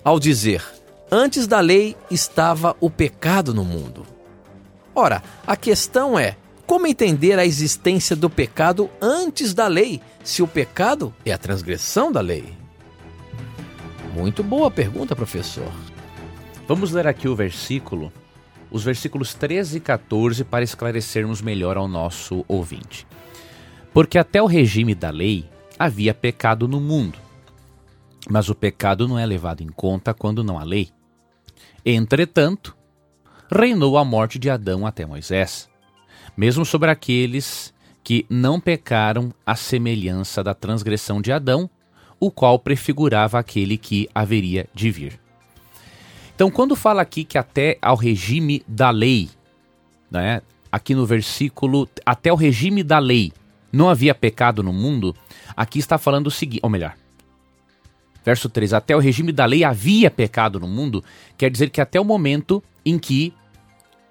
ao 0.03 0.19
dizer: 0.19 0.61
Antes 1.09 1.47
da 1.47 1.61
lei 1.61 1.95
estava 2.11 2.75
o 2.81 2.89
pecado 2.89 3.53
no 3.53 3.63
mundo. 3.63 4.05
Ora, 4.93 5.23
a 5.47 5.55
questão 5.55 6.19
é: 6.19 6.35
como 6.67 6.87
entender 6.87 7.39
a 7.39 7.45
existência 7.45 8.17
do 8.17 8.29
pecado 8.29 8.89
antes 9.01 9.53
da 9.53 9.67
lei, 9.67 10.01
se 10.25 10.43
o 10.43 10.47
pecado 10.47 11.15
é 11.25 11.31
a 11.31 11.37
transgressão 11.37 12.11
da 12.11 12.19
lei? 12.19 12.53
Muito 14.13 14.43
boa 14.43 14.69
pergunta, 14.69 15.15
professor. 15.15 15.71
Vamos 16.67 16.91
ler 16.91 17.07
aqui 17.07 17.27
o 17.27 17.35
versículo, 17.35 18.11
os 18.69 18.83
versículos 18.83 19.33
13 19.33 19.77
e 19.77 19.81
14, 19.81 20.43
para 20.43 20.63
esclarecermos 20.63 21.41
melhor 21.41 21.75
ao 21.75 21.87
nosso 21.87 22.45
ouvinte. 22.47 23.05
Porque 23.93 24.17
até 24.17 24.41
o 24.41 24.45
regime 24.45 24.95
da 24.95 25.09
lei 25.09 25.45
havia 25.77 26.13
pecado 26.13 26.67
no 26.67 26.79
mundo, 26.79 27.19
mas 28.29 28.49
o 28.49 28.55
pecado 28.55 29.07
não 29.07 29.17
é 29.19 29.25
levado 29.25 29.61
em 29.61 29.67
conta 29.67 30.13
quando 30.13 30.43
não 30.43 30.57
há 30.57 30.63
lei. 30.63 30.89
Entretanto, 31.85 32.77
reinou 33.51 33.97
a 33.97 34.05
morte 34.05 34.39
de 34.39 34.49
Adão 34.49 34.85
até 34.85 35.05
Moisés, 35.05 35.67
mesmo 36.37 36.63
sobre 36.63 36.89
aqueles 36.89 37.73
que 38.03 38.25
não 38.29 38.59
pecaram 38.59 39.33
à 39.45 39.55
semelhança 39.55 40.43
da 40.43 40.53
transgressão 40.53 41.21
de 41.21 41.31
Adão, 41.31 41.69
o 42.19 42.31
qual 42.31 42.57
prefigurava 42.59 43.39
aquele 43.39 43.77
que 43.77 44.07
haveria 44.13 44.67
de 44.73 44.91
vir. 44.91 45.20
Então, 46.41 46.49
quando 46.49 46.75
fala 46.75 47.03
aqui 47.03 47.23
que 47.23 47.37
até 47.37 47.77
ao 47.79 47.95
regime 47.95 48.63
da 48.67 48.89
lei, 48.89 49.29
né, 50.09 50.41
aqui 50.71 50.95
no 50.95 51.05
versículo, 51.05 51.87
até 52.03 52.33
o 52.33 52.35
regime 52.35 52.81
da 52.81 52.97
lei 52.97 53.31
não 53.71 53.87
havia 53.87 54.15
pecado 54.15 54.63
no 54.63 54.73
mundo, 54.73 55.15
aqui 55.55 55.77
está 55.77 55.99
falando 55.99 56.25
o 56.25 56.31
seguinte, 56.31 56.61
ou 56.63 56.69
melhor, 56.71 56.95
verso 58.25 58.49
3, 58.49 58.73
até 58.73 58.95
o 58.95 58.99
regime 58.99 59.31
da 59.31 59.45
lei 59.45 59.63
havia 59.63 60.09
pecado 60.09 60.59
no 60.59 60.67
mundo, 60.67 61.03
quer 61.37 61.51
dizer 61.51 61.69
que 61.69 61.79
até 61.79 62.01
o 62.01 62.03
momento 62.03 62.63
em 62.83 62.97
que 62.97 63.31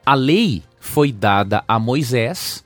a 0.06 0.14
lei 0.14 0.62
foi 0.78 1.10
dada 1.10 1.64
a 1.66 1.80
Moisés, 1.80 2.64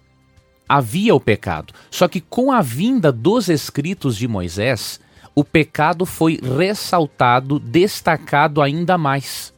havia 0.69 1.15
o 1.15 1.21
pecado. 1.21 1.73
Só 1.91 2.07
que 2.07 2.21
com 2.21 2.53
a 2.53 2.61
vinda 2.61 3.11
dos 3.11 3.49
escritos 3.49 4.15
de 4.15 4.29
Moisés, 4.29 5.01
o 5.35 5.43
pecado 5.43 6.05
foi 6.05 6.39
ressaltado, 6.59 7.59
destacado 7.59 8.61
ainda 8.61 8.99
mais. 8.99 9.54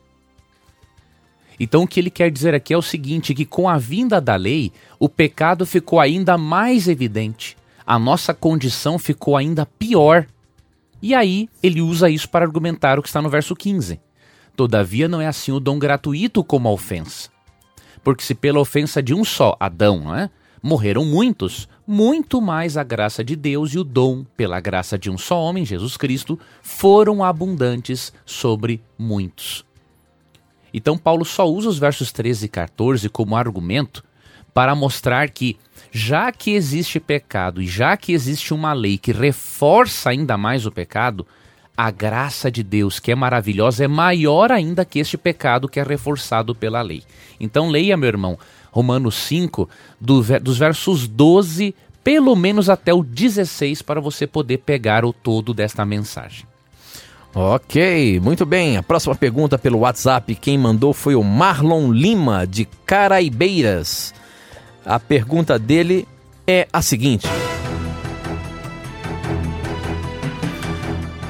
Então 1.58 1.82
o 1.82 1.86
que 1.86 1.98
ele 1.98 2.10
quer 2.10 2.30
dizer 2.30 2.54
aqui 2.54 2.74
é 2.74 2.78
o 2.78 2.82
seguinte, 2.82 3.34
que 3.34 3.44
com 3.44 3.68
a 3.68 3.78
vinda 3.78 4.20
da 4.20 4.36
lei, 4.36 4.72
o 4.98 5.08
pecado 5.08 5.64
ficou 5.64 6.00
ainda 6.00 6.36
mais 6.36 6.88
evidente. 6.88 7.56
A 7.86 7.98
nossa 7.98 8.34
condição 8.34 8.98
ficou 8.98 9.36
ainda 9.36 9.64
pior. 9.64 10.26
E 11.00 11.14
aí 11.14 11.48
ele 11.62 11.80
usa 11.80 12.10
isso 12.10 12.28
para 12.28 12.44
argumentar 12.44 12.98
o 12.98 13.02
que 13.02 13.08
está 13.08 13.22
no 13.22 13.30
verso 13.30 13.54
15. 13.54 14.00
Todavia 14.56 15.08
não 15.08 15.20
é 15.20 15.26
assim 15.26 15.52
o 15.52 15.60
dom 15.60 15.78
gratuito 15.78 16.42
como 16.42 16.68
a 16.68 16.72
ofensa. 16.72 17.30
Porque 18.02 18.22
se 18.22 18.34
pela 18.34 18.60
ofensa 18.60 19.02
de 19.02 19.12
um 19.12 19.24
só, 19.24 19.56
Adão, 19.60 20.00
não 20.00 20.16
é? 20.16 20.30
morreram 20.62 21.04
muitos, 21.04 21.68
muito 21.86 22.40
mais 22.40 22.76
a 22.76 22.82
graça 22.82 23.22
de 23.22 23.36
Deus 23.36 23.72
e 23.74 23.78
o 23.78 23.84
dom, 23.84 24.24
pela 24.36 24.60
graça 24.60 24.98
de 24.98 25.10
um 25.10 25.18
só 25.18 25.40
homem, 25.40 25.64
Jesus 25.64 25.96
Cristo, 25.96 26.38
foram 26.62 27.22
abundantes 27.22 28.12
sobre 28.24 28.82
muitos. 28.98 29.65
Então, 30.76 30.98
Paulo 30.98 31.24
só 31.24 31.48
usa 31.48 31.70
os 31.70 31.78
versos 31.78 32.12
13 32.12 32.44
e 32.44 32.48
14 32.50 33.08
como 33.08 33.34
argumento 33.34 34.04
para 34.52 34.74
mostrar 34.74 35.30
que, 35.30 35.56
já 35.90 36.30
que 36.30 36.50
existe 36.50 37.00
pecado 37.00 37.62
e 37.62 37.66
já 37.66 37.96
que 37.96 38.12
existe 38.12 38.52
uma 38.52 38.74
lei 38.74 38.98
que 38.98 39.10
reforça 39.10 40.10
ainda 40.10 40.36
mais 40.36 40.66
o 40.66 40.70
pecado, 40.70 41.26
a 41.74 41.90
graça 41.90 42.50
de 42.50 42.62
Deus, 42.62 43.00
que 43.00 43.10
é 43.10 43.14
maravilhosa, 43.14 43.84
é 43.84 43.88
maior 43.88 44.52
ainda 44.52 44.84
que 44.84 44.98
este 44.98 45.16
pecado 45.16 45.66
que 45.66 45.80
é 45.80 45.82
reforçado 45.82 46.54
pela 46.54 46.82
lei. 46.82 47.02
Então, 47.40 47.70
leia, 47.70 47.96
meu 47.96 48.08
irmão, 48.08 48.38
Romanos 48.70 49.14
5, 49.14 49.70
do, 49.98 50.22
dos 50.40 50.58
versos 50.58 51.08
12, 51.08 51.74
pelo 52.04 52.36
menos 52.36 52.68
até 52.68 52.92
o 52.92 53.02
16, 53.02 53.80
para 53.80 53.98
você 53.98 54.26
poder 54.26 54.58
pegar 54.58 55.06
o 55.06 55.12
todo 55.14 55.54
desta 55.54 55.86
mensagem. 55.86 56.46
Ok, 57.38 58.18
muito 58.20 58.46
bem. 58.46 58.78
A 58.78 58.82
próxima 58.82 59.14
pergunta 59.14 59.58
pelo 59.58 59.80
WhatsApp, 59.80 60.34
quem 60.36 60.56
mandou 60.56 60.94
foi 60.94 61.14
o 61.14 61.22
Marlon 61.22 61.92
Lima, 61.92 62.46
de 62.46 62.64
Caraibeiras. 62.86 64.14
A 64.86 64.98
pergunta 64.98 65.58
dele 65.58 66.08
é 66.46 66.66
a 66.72 66.80
seguinte: 66.80 67.28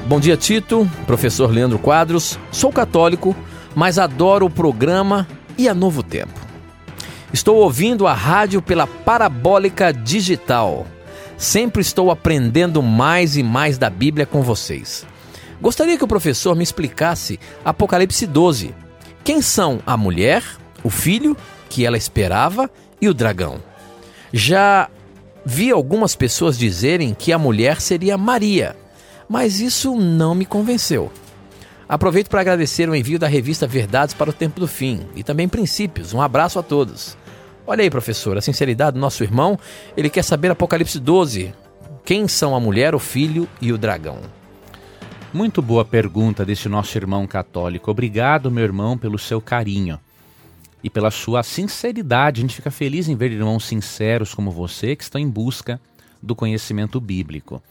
Bom 0.05 0.17
dia, 0.17 0.37
Tito, 0.37 0.89
professor 1.05 1.51
Leandro 1.51 1.77
Quadros. 1.77 2.39
Sou 2.53 2.71
católico, 2.71 3.35
mas 3.75 3.99
adoro 3.99 4.45
o 4.45 4.49
programa 4.49 5.27
e 5.57 5.67
a 5.67 5.73
Novo 5.73 6.01
Tempo. 6.01 6.39
Estou 7.33 7.57
ouvindo 7.57 8.07
a 8.07 8.13
rádio 8.13 8.61
pela 8.61 8.87
parabólica 8.87 9.91
digital. 9.91 10.87
Sempre 11.37 11.81
estou 11.81 12.09
aprendendo 12.09 12.81
mais 12.81 13.35
e 13.35 13.43
mais 13.43 13.77
da 13.77 13.89
Bíblia 13.89 14.25
com 14.25 14.41
vocês. 14.41 15.05
Gostaria 15.61 15.97
que 15.97 16.03
o 16.03 16.07
professor 16.07 16.55
me 16.55 16.63
explicasse 16.63 17.39
Apocalipse 17.65 18.27
12. 18.27 18.73
Quem 19.23 19.41
são 19.41 19.79
a 19.85 19.97
mulher, 19.97 20.43
o 20.83 20.89
filho 20.89 21.35
que 21.69 21.85
ela 21.85 21.97
esperava 21.97 22.69
e 23.01 23.09
o 23.09 23.13
dragão? 23.13 23.61
Já 24.31 24.89
vi 25.45 25.71
algumas 25.71 26.15
pessoas 26.15 26.57
dizerem 26.57 27.13
que 27.13 27.33
a 27.33 27.39
mulher 27.39 27.81
seria 27.81 28.17
Maria, 28.17 28.75
mas 29.27 29.59
isso 29.59 29.95
não 29.95 30.35
me 30.35 30.45
convenceu. 30.45 31.11
Aproveito 31.89 32.29
para 32.29 32.41
agradecer 32.41 32.89
o 32.89 32.95
envio 32.95 33.17
da 33.17 33.27
revista 33.27 33.65
Verdades 33.65 34.13
para 34.13 34.29
o 34.29 34.33
Tempo 34.33 34.59
do 34.59 34.67
Fim 34.67 35.07
e 35.15 35.23
também 35.23 35.47
Princípios. 35.47 36.13
Um 36.13 36.21
abraço 36.21 36.59
a 36.59 36.63
todos. 36.63 37.17
Olha 37.65 37.81
aí, 37.81 37.89
professor, 37.89 38.37
a 38.37 38.41
sinceridade 38.41 38.93
do 38.95 38.99
nosso 38.99 39.23
irmão. 39.23 39.57
Ele 39.95 40.09
quer 40.09 40.23
saber 40.23 40.51
Apocalipse 40.51 40.99
12. 40.99 41.53
Quem 42.05 42.27
são 42.27 42.55
a 42.55 42.59
mulher, 42.59 42.93
o 42.93 42.99
filho 42.99 43.47
e 43.61 43.71
o 43.71 43.77
dragão? 43.77 44.19
Muito 45.33 45.61
boa 45.61 45.83
pergunta 45.83 46.45
desse 46.45 46.69
nosso 46.69 46.97
irmão 46.97 47.27
católico. 47.27 47.91
Obrigado, 47.91 48.49
meu 48.49 48.63
irmão, 48.63 48.97
pelo 48.97 49.19
seu 49.19 49.41
carinho 49.41 49.99
e 50.81 50.89
pela 50.89 51.11
sua 51.11 51.43
sinceridade. 51.43 52.39
A 52.39 52.43
gente 52.43 52.55
fica 52.55 52.71
feliz 52.71 53.09
em 53.09 53.15
ver 53.15 53.33
irmãos 53.33 53.65
sinceros 53.65 54.33
como 54.33 54.49
você 54.49 54.95
que 54.95 55.03
estão 55.03 55.19
em 55.19 55.29
busca 55.29 55.81
do 56.23 56.33
conhecimento 56.33 57.01
bíblico. 57.01 57.61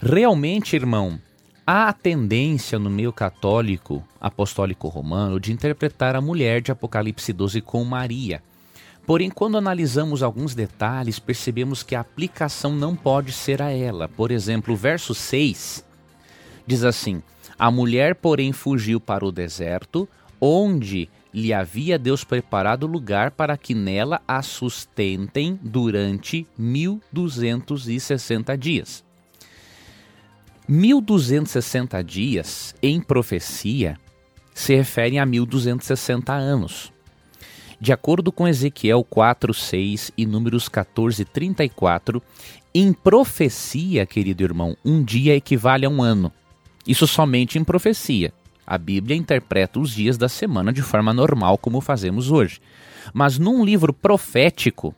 Realmente, 0.00 0.76
irmão, 0.76 1.18
há 1.66 1.88
a 1.88 1.92
tendência 1.92 2.78
no 2.78 2.88
meio 2.88 3.12
católico 3.12 4.04
apostólico 4.20 4.86
romano 4.86 5.40
de 5.40 5.52
interpretar 5.52 6.14
a 6.14 6.20
mulher 6.20 6.62
de 6.62 6.70
Apocalipse 6.70 7.32
12 7.32 7.60
com 7.60 7.82
Maria. 7.84 8.40
Porém, 9.04 9.30
quando 9.30 9.58
analisamos 9.58 10.22
alguns 10.22 10.54
detalhes, 10.54 11.18
percebemos 11.18 11.82
que 11.82 11.96
a 11.96 12.00
aplicação 12.00 12.72
não 12.72 12.94
pode 12.94 13.32
ser 13.32 13.60
a 13.60 13.70
ela. 13.70 14.08
Por 14.08 14.30
exemplo, 14.30 14.74
o 14.74 14.76
verso 14.76 15.12
6 15.12 15.87
Diz 16.68 16.84
assim: 16.84 17.22
A 17.58 17.70
mulher, 17.70 18.14
porém, 18.14 18.52
fugiu 18.52 19.00
para 19.00 19.24
o 19.24 19.32
deserto, 19.32 20.06
onde 20.38 21.08
lhe 21.32 21.54
havia 21.54 21.98
Deus 21.98 22.24
preparado 22.24 22.86
lugar 22.86 23.30
para 23.30 23.56
que 23.56 23.74
nela 23.74 24.20
a 24.28 24.42
sustentem 24.42 25.58
durante 25.62 26.46
1260 26.58 28.54
dias. 28.58 29.02
1260 30.68 32.04
dias, 32.04 32.74
em 32.82 33.00
profecia, 33.00 33.98
se 34.52 34.76
referem 34.76 35.18
a 35.18 35.24
1260 35.24 36.34
anos. 36.34 36.92
De 37.80 37.94
acordo 37.94 38.30
com 38.30 38.46
Ezequiel 38.46 39.02
4, 39.04 39.54
6 39.54 40.12
e 40.18 40.26
Números 40.26 40.68
14, 40.68 41.24
34, 41.24 42.22
em 42.74 42.92
profecia, 42.92 44.04
querido 44.04 44.42
irmão, 44.42 44.76
um 44.84 45.02
dia 45.02 45.34
equivale 45.34 45.86
a 45.86 45.88
um 45.88 46.02
ano. 46.02 46.30
Isso 46.88 47.06
somente 47.06 47.58
em 47.58 47.64
profecia. 47.64 48.32
A 48.66 48.78
Bíblia 48.78 49.14
interpreta 49.14 49.78
os 49.78 49.90
dias 49.90 50.16
da 50.16 50.28
semana 50.28 50.72
de 50.72 50.80
forma 50.80 51.12
normal, 51.12 51.58
como 51.58 51.82
fazemos 51.82 52.30
hoje. 52.30 52.60
Mas 53.12 53.38
num 53.38 53.62
livro 53.62 53.92
profético, 53.92 54.94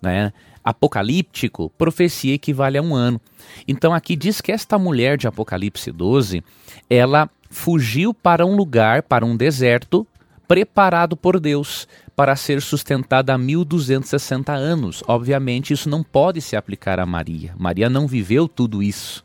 né, 0.00 0.32
apocalíptico, 0.62 1.70
profecia 1.76 2.34
equivale 2.34 2.78
a 2.78 2.82
um 2.82 2.94
ano. 2.94 3.20
Então 3.66 3.92
aqui 3.92 4.14
diz 4.14 4.40
que 4.40 4.52
esta 4.52 4.78
mulher 4.78 5.18
de 5.18 5.26
Apocalipse 5.26 5.90
12, 5.90 6.42
ela 6.88 7.28
fugiu 7.50 8.14
para 8.14 8.46
um 8.46 8.54
lugar, 8.54 9.02
para 9.02 9.26
um 9.26 9.36
deserto, 9.36 10.06
preparado 10.46 11.16
por 11.16 11.40
Deus, 11.40 11.88
para 12.14 12.36
ser 12.36 12.62
sustentada 12.62 13.34
há 13.34 13.38
1260 13.38 14.52
anos. 14.52 15.02
Obviamente, 15.06 15.72
isso 15.72 15.88
não 15.88 16.02
pode 16.02 16.40
se 16.40 16.56
aplicar 16.56 17.00
a 17.00 17.06
Maria. 17.06 17.54
Maria 17.58 17.88
não 17.88 18.06
viveu 18.06 18.48
tudo 18.48 18.82
isso. 18.82 19.24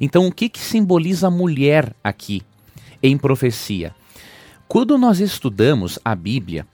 Então, 0.00 0.26
o 0.26 0.32
que, 0.32 0.48
que 0.48 0.60
simboliza 0.60 1.28
a 1.28 1.30
mulher 1.30 1.94
aqui 2.02 2.42
em 3.02 3.16
profecia? 3.16 3.94
Quando 4.68 4.96
nós 4.96 5.20
estudamos 5.20 5.98
a 6.04 6.14
Bíblia, 6.14 6.66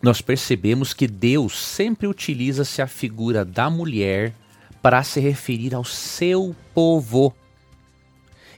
nós 0.00 0.20
percebemos 0.20 0.94
que 0.94 1.08
Deus 1.08 1.58
sempre 1.58 2.06
utiliza-se 2.06 2.80
a 2.80 2.86
figura 2.86 3.44
da 3.44 3.68
mulher 3.68 4.32
para 4.80 5.02
se 5.02 5.18
referir 5.18 5.74
ao 5.74 5.84
seu 5.84 6.54
povo. 6.72 7.34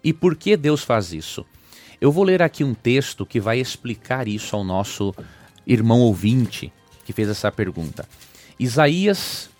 E 0.04 0.12
por 0.12 0.36
que 0.36 0.56
Deus 0.56 0.82
faz 0.82 1.12
isso? 1.12 1.46
Eu 2.00 2.12
vou 2.12 2.24
ler 2.24 2.42
aqui 2.42 2.62
um 2.62 2.74
texto 2.74 3.24
que 3.24 3.40
vai 3.40 3.58
explicar 3.58 4.28
isso 4.28 4.54
ao 4.54 4.64
nosso 4.64 5.14
irmão 5.66 6.00
ouvinte 6.00 6.72
que 7.04 7.12
fez 7.12 7.28
essa 7.28 7.50
pergunta. 7.50 8.08
Isaías, 8.58 9.50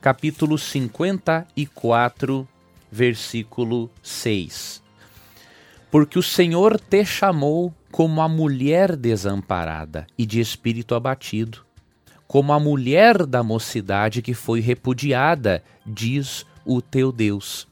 capítulo 0.00 0.56
54, 0.56 2.48
versículo 2.94 3.90
6. 4.00 4.80
Porque 5.90 6.16
o 6.16 6.22
Senhor 6.22 6.78
te 6.78 7.04
chamou 7.04 7.74
como 7.90 8.20
a 8.20 8.28
mulher 8.28 8.94
desamparada 8.94 10.06
e 10.16 10.24
de 10.24 10.38
espírito 10.38 10.94
abatido, 10.94 11.64
como 12.28 12.52
a 12.52 12.60
mulher 12.60 13.26
da 13.26 13.42
mocidade 13.42 14.22
que 14.22 14.32
foi 14.32 14.60
repudiada, 14.60 15.60
diz 15.84 16.46
o 16.64 16.80
teu 16.80 17.10
Deus. 17.10 17.66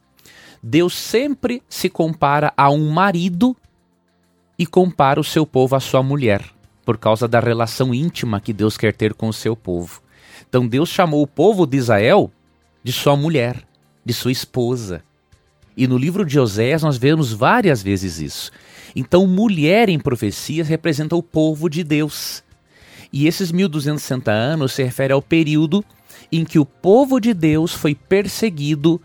Deus 0.60 0.94
sempre 0.94 1.62
se 1.68 1.88
compara 1.88 2.52
a 2.56 2.68
um 2.68 2.90
marido 2.90 3.56
e 4.58 4.66
compara 4.66 5.20
o 5.20 5.24
seu 5.24 5.46
povo 5.46 5.76
à 5.76 5.80
sua 5.80 6.02
mulher, 6.02 6.44
por 6.84 6.98
causa 6.98 7.28
da 7.28 7.38
relação 7.38 7.94
íntima 7.94 8.40
que 8.40 8.52
Deus 8.52 8.76
quer 8.76 8.92
ter 8.92 9.14
com 9.14 9.28
o 9.28 9.32
seu 9.32 9.54
povo. 9.54 10.02
Então 10.48 10.66
Deus 10.66 10.88
chamou 10.88 11.22
o 11.22 11.28
povo 11.28 11.64
de 11.64 11.76
Israel 11.76 12.28
de 12.82 12.92
sua 12.92 13.16
mulher, 13.16 13.64
de 14.04 14.12
sua 14.12 14.32
esposa. 14.32 15.04
E 15.76 15.86
no 15.86 15.96
livro 15.96 16.24
de 16.24 16.38
Oséias 16.38 16.82
nós 16.82 16.96
vemos 16.96 17.32
várias 17.32 17.82
vezes 17.82 18.20
isso. 18.20 18.50
Então, 18.94 19.26
mulher 19.26 19.88
em 19.88 19.98
profecias 19.98 20.68
representa 20.68 21.16
o 21.16 21.22
povo 21.22 21.68
de 21.68 21.82
Deus. 21.82 22.42
E 23.12 23.26
esses 23.26 23.50
1260 23.50 24.30
anos 24.30 24.72
se 24.72 24.82
refere 24.82 25.12
ao 25.12 25.22
período 25.22 25.84
em 26.30 26.44
que 26.44 26.58
o 26.58 26.64
povo 26.64 27.20
de 27.20 27.34
Deus 27.34 27.72
foi 27.72 27.94
perseguido 27.94 29.00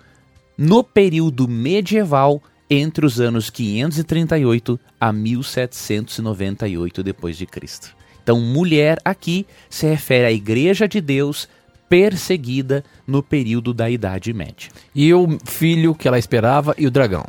no 0.58 0.84
período 0.84 1.48
medieval 1.48 2.42
entre 2.70 3.06
os 3.06 3.20
anos 3.20 3.50
538 3.50 4.80
a 5.00 5.12
1798 5.14 7.04
depois 7.04 7.38
de 7.38 7.46
Cristo. 7.46 7.96
Então, 8.22 8.42
mulher 8.42 8.98
aqui 9.06 9.46
se 9.70 9.88
refere 9.88 10.26
à 10.26 10.32
igreja 10.32 10.88
de 10.88 11.00
Deus 11.00 11.48
perseguida 11.90 12.84
no 13.06 13.24
período 13.24 13.74
da 13.74 13.90
Idade 13.90 14.34
Média. 14.34 14.70
E 14.94 15.14
o 15.14 15.38
filho 15.46 15.96
que 15.96 16.08
ela 16.08 16.20
esperava 16.20 16.76
e 16.78 16.86
o 16.86 16.92
dragão. 16.92 17.26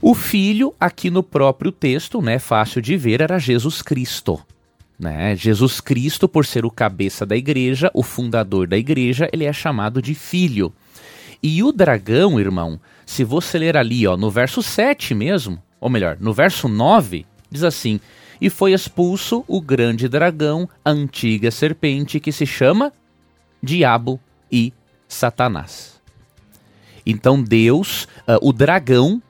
O 0.00 0.14
filho, 0.14 0.74
aqui 0.80 1.10
no 1.10 1.22
próprio 1.22 1.70
texto, 1.70 2.20
né, 2.20 2.38
fácil 2.38 2.82
de 2.82 2.96
ver, 2.96 3.20
era 3.20 3.38
Jesus 3.38 3.82
Cristo. 3.82 4.40
Né? 4.98 5.34
Jesus 5.36 5.80
Cristo, 5.80 6.28
por 6.28 6.44
ser 6.44 6.64
o 6.64 6.70
cabeça 6.70 7.24
da 7.24 7.36
igreja, 7.36 7.90
o 7.94 8.02
fundador 8.02 8.66
da 8.66 8.76
igreja, 8.76 9.28
ele 9.32 9.44
é 9.44 9.52
chamado 9.52 10.02
de 10.02 10.14
filho. 10.14 10.72
E 11.42 11.62
o 11.62 11.72
dragão, 11.72 12.38
irmão, 12.38 12.80
se 13.06 13.24
você 13.24 13.58
ler 13.58 13.76
ali, 13.76 14.06
ó, 14.06 14.16
no 14.16 14.30
verso 14.30 14.62
7 14.62 15.14
mesmo, 15.14 15.60
ou 15.80 15.90
melhor, 15.90 16.16
no 16.20 16.32
verso 16.32 16.68
9, 16.68 17.26
diz 17.50 17.64
assim: 17.64 17.98
E 18.40 18.48
foi 18.48 18.72
expulso 18.72 19.44
o 19.48 19.60
grande 19.60 20.08
dragão, 20.08 20.68
a 20.84 20.90
antiga 20.90 21.50
serpente, 21.50 22.20
que 22.20 22.30
se 22.30 22.46
chama 22.46 22.92
Diabo 23.62 24.20
e 24.50 24.72
Satanás. 25.06 26.00
Então 27.06 27.42
Deus, 27.42 28.04
uh, 28.26 28.38
o 28.40 28.52
dragão, 28.52 29.22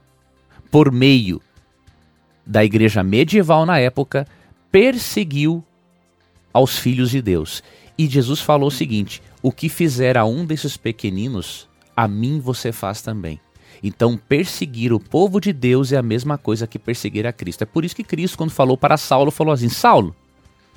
por 0.71 0.91
meio 0.91 1.41
da 2.47 2.65
igreja 2.65 3.03
medieval 3.03 3.67
na 3.67 3.79
época, 3.79 4.27
perseguiu 4.71 5.65
aos 6.53 6.79
filhos 6.79 7.11
de 7.11 7.21
Deus. 7.21 7.63
E 7.97 8.07
Jesus 8.07 8.41
falou 8.41 8.69
o 8.69 8.73
seguinte: 8.73 9.23
O 9.43 9.53
que 9.53 9.69
fizer 9.69 10.17
a 10.17 10.25
um 10.25 10.45
desses 10.45 10.77
pequeninos, 10.77 11.69
a 11.97 12.09
mim 12.09 12.41
você 12.41 12.73
faz 12.73 13.03
também. 13.03 13.41
Então, 13.83 14.17
perseguir 14.17 14.93
o 14.93 15.01
povo 15.01 15.41
de 15.41 15.53
Deus 15.53 15.93
é 15.93 15.97
a 15.97 16.03
mesma 16.03 16.39
coisa 16.39 16.69
que 16.69 16.79
perseguir 16.79 17.27
a 17.27 17.33
Cristo. 17.33 17.63
É 17.63 17.67
por 17.67 17.85
isso 17.85 17.97
que 17.97 18.05
Cristo, 18.05 18.39
quando 18.39 18.51
falou 18.51 18.77
para 18.77 18.97
Saulo, 18.97 19.31
falou 19.31 19.53
assim: 19.53 19.69
Saulo, 19.69 20.15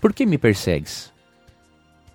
por 0.02 0.12
que 0.12 0.26
me 0.26 0.38
persegues? 0.38 1.14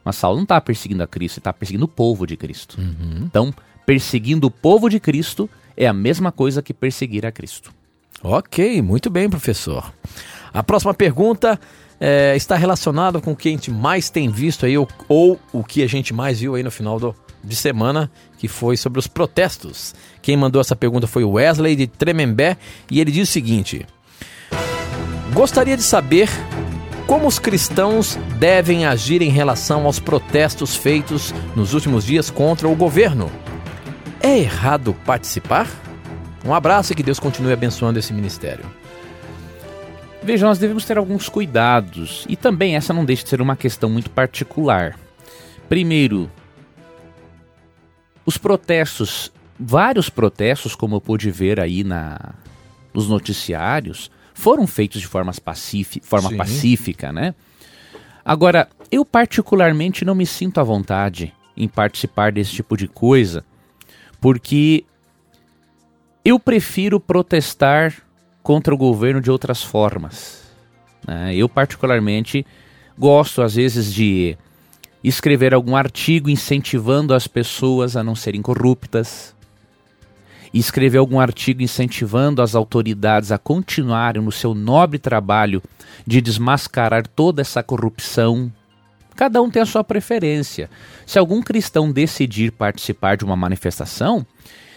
Mas 0.04 0.16
Saulo 0.16 0.36
não 0.36 0.44
está 0.44 0.60
perseguindo 0.60 1.02
a 1.02 1.06
Cristo, 1.06 1.36
ele 1.36 1.40
está 1.40 1.52
perseguindo 1.52 1.84
o 1.84 1.88
povo 1.88 2.26
de 2.26 2.36
Cristo. 2.36 2.78
Uhum. 2.80 3.24
Então, 3.24 3.54
perseguindo 3.84 4.46
o 4.46 4.50
povo 4.50 4.88
de 4.88 4.98
Cristo 4.98 5.48
é 5.76 5.86
a 5.86 5.92
mesma 5.92 6.30
coisa 6.32 6.62
que 6.62 6.72
perseguir 6.72 7.26
a 7.26 7.32
Cristo. 7.32 7.72
Ok, 8.22 8.82
muito 8.82 9.08
bem, 9.08 9.28
professor. 9.30 9.92
A 10.52 10.62
próxima 10.62 10.92
pergunta 10.92 11.58
é, 11.98 12.34
está 12.36 12.56
relacionada 12.56 13.20
com 13.20 13.32
o 13.32 13.36
que 13.36 13.48
a 13.48 13.52
gente 13.52 13.70
mais 13.70 14.10
tem 14.10 14.30
visto 14.30 14.66
aí, 14.66 14.76
ou, 14.76 14.88
ou 15.08 15.40
o 15.52 15.64
que 15.64 15.82
a 15.82 15.86
gente 15.86 16.12
mais 16.12 16.40
viu 16.40 16.54
aí 16.54 16.62
no 16.62 16.70
final 16.70 16.98
do, 16.98 17.14
de 17.42 17.56
semana, 17.56 18.10
que 18.38 18.48
foi 18.48 18.76
sobre 18.76 18.98
os 18.98 19.06
protestos. 19.06 19.94
Quem 20.22 20.36
mandou 20.36 20.60
essa 20.60 20.76
pergunta 20.76 21.06
foi 21.06 21.24
o 21.24 21.32
Wesley 21.32 21.76
de 21.76 21.86
Tremembé 21.86 22.56
e 22.90 23.00
ele 23.00 23.10
diz 23.10 23.28
o 23.28 23.32
seguinte: 23.32 23.86
Gostaria 25.32 25.76
de 25.76 25.82
saber 25.82 26.28
como 27.10 27.26
os 27.26 27.40
cristãos 27.40 28.14
devem 28.38 28.86
agir 28.86 29.20
em 29.20 29.30
relação 29.30 29.84
aos 29.84 29.98
protestos 29.98 30.76
feitos 30.76 31.34
nos 31.56 31.74
últimos 31.74 32.04
dias 32.04 32.30
contra 32.30 32.68
o 32.68 32.76
governo. 32.76 33.28
É 34.20 34.38
errado 34.38 34.94
participar? 35.04 35.68
Um 36.44 36.54
abraço 36.54 36.92
e 36.92 36.94
que 36.94 37.02
Deus 37.02 37.18
continue 37.18 37.52
abençoando 37.52 37.98
esse 37.98 38.12
ministério. 38.12 38.64
Veja, 40.22 40.46
nós 40.46 40.60
devemos 40.60 40.84
ter 40.84 40.98
alguns 40.98 41.28
cuidados 41.28 42.24
e 42.28 42.36
também 42.36 42.76
essa 42.76 42.94
não 42.94 43.04
deixa 43.04 43.24
de 43.24 43.30
ser 43.30 43.42
uma 43.42 43.56
questão 43.56 43.90
muito 43.90 44.08
particular. 44.08 44.96
Primeiro, 45.68 46.30
os 48.24 48.38
protestos, 48.38 49.32
vários 49.58 50.08
protestos, 50.08 50.76
como 50.76 50.94
eu 50.94 51.00
pude 51.00 51.28
ver 51.28 51.58
aí 51.58 51.82
na, 51.82 52.34
nos 52.94 53.08
noticiários, 53.08 54.12
foram 54.40 54.66
feitos 54.66 55.00
de 55.00 55.06
forma, 55.06 55.32
forma 56.02 56.34
pacífica, 56.34 57.12
né? 57.12 57.34
Agora, 58.24 58.68
eu 58.90 59.04
particularmente 59.04 60.04
não 60.04 60.14
me 60.14 60.24
sinto 60.24 60.58
à 60.58 60.62
vontade 60.62 61.34
em 61.56 61.68
participar 61.68 62.32
desse 62.32 62.52
tipo 62.52 62.76
de 62.76 62.88
coisa, 62.88 63.44
porque 64.20 64.84
eu 66.24 66.40
prefiro 66.40 66.98
protestar 66.98 67.94
contra 68.42 68.74
o 68.74 68.78
governo 68.78 69.20
de 69.20 69.30
outras 69.30 69.62
formas. 69.62 70.42
Né? 71.06 71.34
Eu, 71.34 71.48
particularmente, 71.48 72.46
gosto 72.98 73.42
às 73.42 73.54
vezes 73.54 73.92
de 73.92 74.36
escrever 75.04 75.52
algum 75.52 75.76
artigo 75.76 76.30
incentivando 76.30 77.14
as 77.14 77.26
pessoas 77.26 77.96
a 77.96 78.02
não 78.02 78.14
serem 78.14 78.42
corruptas, 78.42 79.34
e 80.52 80.58
escrever 80.58 80.98
algum 80.98 81.20
artigo 81.20 81.62
incentivando 81.62 82.42
as 82.42 82.54
autoridades 82.54 83.30
a 83.30 83.38
continuarem 83.38 84.22
no 84.22 84.32
seu 84.32 84.54
nobre 84.54 84.98
trabalho 84.98 85.62
de 86.06 86.20
desmascarar 86.20 87.06
toda 87.06 87.40
essa 87.40 87.62
corrupção. 87.62 88.52
Cada 89.14 89.40
um 89.42 89.50
tem 89.50 89.62
a 89.62 89.66
sua 89.66 89.84
preferência. 89.84 90.70
Se 91.06 91.18
algum 91.18 91.42
cristão 91.42 91.92
decidir 91.92 92.52
participar 92.52 93.16
de 93.16 93.24
uma 93.24 93.36
manifestação, 93.36 94.26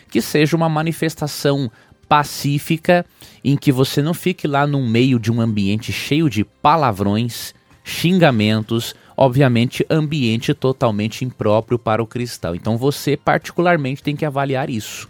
que 0.09 0.21
seja 0.21 0.55
uma 0.55 0.69
manifestação 0.69 1.71
pacífica, 2.07 3.05
em 3.43 3.57
que 3.57 3.71
você 3.71 4.01
não 4.01 4.13
fique 4.13 4.47
lá 4.47 4.67
no 4.67 4.85
meio 4.85 5.17
de 5.17 5.31
um 5.31 5.41
ambiente 5.41 5.91
cheio 5.91 6.29
de 6.29 6.43
palavrões, 6.43 7.55
xingamentos, 7.83 8.93
obviamente 9.17 9.85
ambiente 9.89 10.53
totalmente 10.53 11.25
impróprio 11.25 11.79
para 11.79 12.03
o 12.03 12.07
cristão. 12.07 12.53
Então 12.53 12.77
você 12.77 13.17
particularmente 13.17 14.03
tem 14.03 14.15
que 14.15 14.25
avaliar 14.25 14.69
isso. 14.69 15.09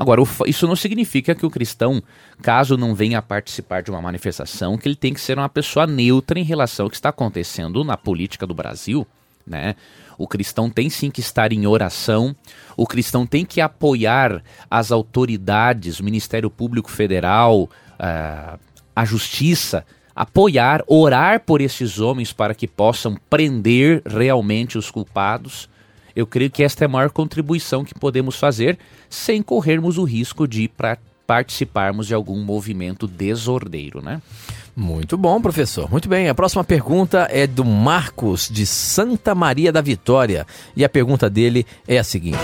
Agora, 0.00 0.22
isso 0.46 0.66
não 0.66 0.74
significa 0.74 1.34
que 1.34 1.44
o 1.44 1.50
cristão, 1.50 2.02
caso 2.40 2.74
não 2.74 2.94
venha 2.94 3.20
participar 3.20 3.82
de 3.82 3.90
uma 3.90 4.00
manifestação, 4.00 4.78
que 4.78 4.88
ele 4.88 4.96
tem 4.96 5.12
que 5.12 5.20
ser 5.20 5.36
uma 5.36 5.46
pessoa 5.46 5.86
neutra 5.86 6.40
em 6.40 6.42
relação 6.42 6.86
ao 6.86 6.90
que 6.90 6.96
está 6.96 7.10
acontecendo 7.10 7.84
na 7.84 7.98
política 7.98 8.46
do 8.46 8.54
Brasil, 8.54 9.06
né? 9.46 9.76
O 10.16 10.26
cristão 10.26 10.70
tem 10.70 10.88
sim 10.88 11.10
que 11.10 11.20
estar 11.20 11.52
em 11.52 11.66
oração, 11.66 12.34
o 12.78 12.86
cristão 12.86 13.26
tem 13.26 13.44
que 13.44 13.60
apoiar 13.60 14.42
as 14.70 14.90
autoridades, 14.90 16.00
o 16.00 16.04
Ministério 16.04 16.48
Público 16.48 16.90
Federal, 16.90 17.64
uh, 17.64 18.58
a 18.96 19.04
Justiça, 19.04 19.84
apoiar, 20.16 20.82
orar 20.86 21.40
por 21.40 21.60
esses 21.60 22.00
homens 22.00 22.32
para 22.32 22.54
que 22.54 22.66
possam 22.66 23.18
prender 23.28 24.00
realmente 24.06 24.78
os 24.78 24.90
culpados. 24.90 25.68
Eu 26.20 26.26
creio 26.26 26.50
que 26.50 26.62
esta 26.62 26.84
é 26.84 26.86
a 26.86 26.88
maior 26.88 27.10
contribuição 27.10 27.84
que 27.84 27.94
podemos 27.94 28.36
fazer 28.36 28.78
sem 29.08 29.42
corrermos 29.42 29.96
o 29.96 30.04
risco 30.04 30.46
de 30.46 30.68
pra 30.68 30.98
participarmos 31.26 32.08
de 32.08 32.14
algum 32.14 32.42
movimento 32.42 33.06
desordeiro, 33.06 34.02
né? 34.02 34.20
Muito 34.74 35.16
bom, 35.16 35.40
professor. 35.40 35.88
Muito 35.88 36.08
bem. 36.08 36.28
A 36.28 36.34
próxima 36.34 36.64
pergunta 36.64 37.28
é 37.30 37.46
do 37.46 37.64
Marcos, 37.64 38.48
de 38.50 38.66
Santa 38.66 39.32
Maria 39.32 39.70
da 39.70 39.80
Vitória. 39.80 40.44
E 40.74 40.84
a 40.84 40.88
pergunta 40.88 41.30
dele 41.30 41.64
é 41.86 41.98
a 41.98 42.04
seguinte: 42.04 42.38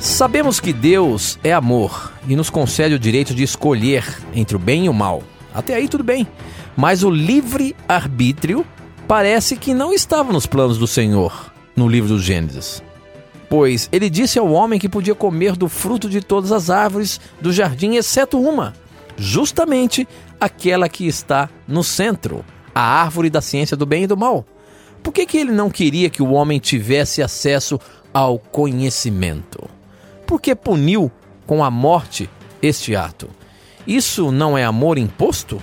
Sabemos 0.00 0.58
que 0.58 0.72
Deus 0.72 1.38
é 1.44 1.52
amor 1.52 2.12
e 2.26 2.34
nos 2.34 2.50
concede 2.50 2.96
o 2.96 2.98
direito 2.98 3.32
de 3.34 3.44
escolher 3.44 4.04
entre 4.34 4.56
o 4.56 4.58
bem 4.58 4.86
e 4.86 4.88
o 4.88 4.94
mal. 4.94 5.22
Até 5.54 5.76
aí 5.76 5.88
tudo 5.88 6.02
bem. 6.02 6.26
Mas 6.76 7.04
o 7.04 7.10
livre-arbítrio 7.10 8.66
parece 9.12 9.56
que 9.56 9.74
não 9.74 9.92
estava 9.92 10.32
nos 10.32 10.46
planos 10.46 10.78
do 10.78 10.86
Senhor 10.86 11.52
no 11.76 11.86
livro 11.86 12.08
do 12.08 12.18
Gênesis. 12.18 12.82
Pois 13.46 13.86
ele 13.92 14.08
disse 14.08 14.38
ao 14.38 14.50
homem 14.50 14.80
que 14.80 14.88
podia 14.88 15.14
comer 15.14 15.54
do 15.54 15.68
fruto 15.68 16.08
de 16.08 16.22
todas 16.22 16.50
as 16.50 16.70
árvores 16.70 17.20
do 17.38 17.52
jardim, 17.52 17.96
exceto 17.96 18.40
uma, 18.40 18.72
justamente 19.14 20.08
aquela 20.40 20.88
que 20.88 21.06
está 21.06 21.50
no 21.68 21.84
centro, 21.84 22.42
a 22.74 22.80
árvore 22.80 23.28
da 23.28 23.42
ciência 23.42 23.76
do 23.76 23.84
bem 23.84 24.04
e 24.04 24.06
do 24.06 24.16
mal. 24.16 24.46
Por 25.02 25.12
que, 25.12 25.26
que 25.26 25.36
ele 25.36 25.52
não 25.52 25.68
queria 25.68 26.08
que 26.08 26.22
o 26.22 26.32
homem 26.32 26.58
tivesse 26.58 27.22
acesso 27.22 27.78
ao 28.14 28.38
conhecimento? 28.38 29.68
Por 30.26 30.40
que 30.40 30.54
puniu 30.54 31.12
com 31.46 31.62
a 31.62 31.70
morte 31.70 32.30
este 32.62 32.96
ato? 32.96 33.28
Isso 33.86 34.32
não 34.32 34.56
é 34.56 34.64
amor 34.64 34.96
imposto? 34.96 35.60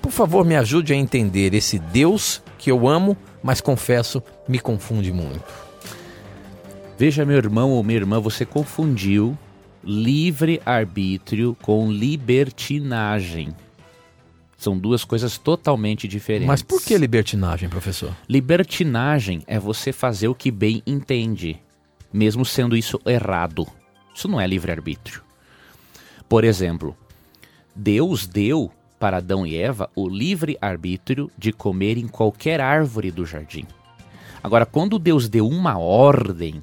Por 0.00 0.12
favor, 0.12 0.44
me 0.44 0.54
ajude 0.54 0.92
a 0.92 0.96
entender 0.96 1.52
esse 1.52 1.80
Deus 1.80 2.40
que 2.62 2.70
eu 2.70 2.86
amo, 2.86 3.16
mas 3.42 3.60
confesso, 3.60 4.22
me 4.46 4.60
confunde 4.60 5.12
muito. 5.12 5.52
Veja, 6.96 7.24
meu 7.24 7.36
irmão 7.36 7.72
ou 7.72 7.82
minha 7.82 7.98
irmã, 7.98 8.20
você 8.20 8.46
confundiu 8.46 9.36
livre-arbítrio 9.82 11.56
com 11.60 11.90
libertinagem. 11.90 13.52
São 14.56 14.78
duas 14.78 15.02
coisas 15.04 15.38
totalmente 15.38 16.06
diferentes. 16.06 16.46
Mas 16.46 16.62
por 16.62 16.80
que 16.80 16.96
libertinagem, 16.96 17.68
professor? 17.68 18.16
Libertinagem 18.28 19.42
é 19.48 19.58
você 19.58 19.92
fazer 19.92 20.28
o 20.28 20.34
que 20.34 20.52
bem 20.52 20.84
entende, 20.86 21.60
mesmo 22.12 22.44
sendo 22.44 22.76
isso 22.76 23.00
errado. 23.04 23.66
Isso 24.14 24.28
não 24.28 24.40
é 24.40 24.46
livre-arbítrio. 24.46 25.20
Por 26.28 26.44
exemplo, 26.44 26.96
Deus 27.74 28.24
deu 28.24 28.70
para 29.02 29.16
Adão 29.16 29.44
e 29.44 29.56
Eva 29.56 29.90
o 29.96 30.08
livre-arbítrio 30.08 31.28
de 31.36 31.52
comer 31.52 31.98
em 31.98 32.06
qualquer 32.06 32.60
árvore 32.60 33.10
do 33.10 33.26
jardim. 33.26 33.66
Agora, 34.40 34.64
quando 34.64 34.96
Deus 34.96 35.28
deu 35.28 35.48
uma 35.48 35.76
ordem, 35.76 36.62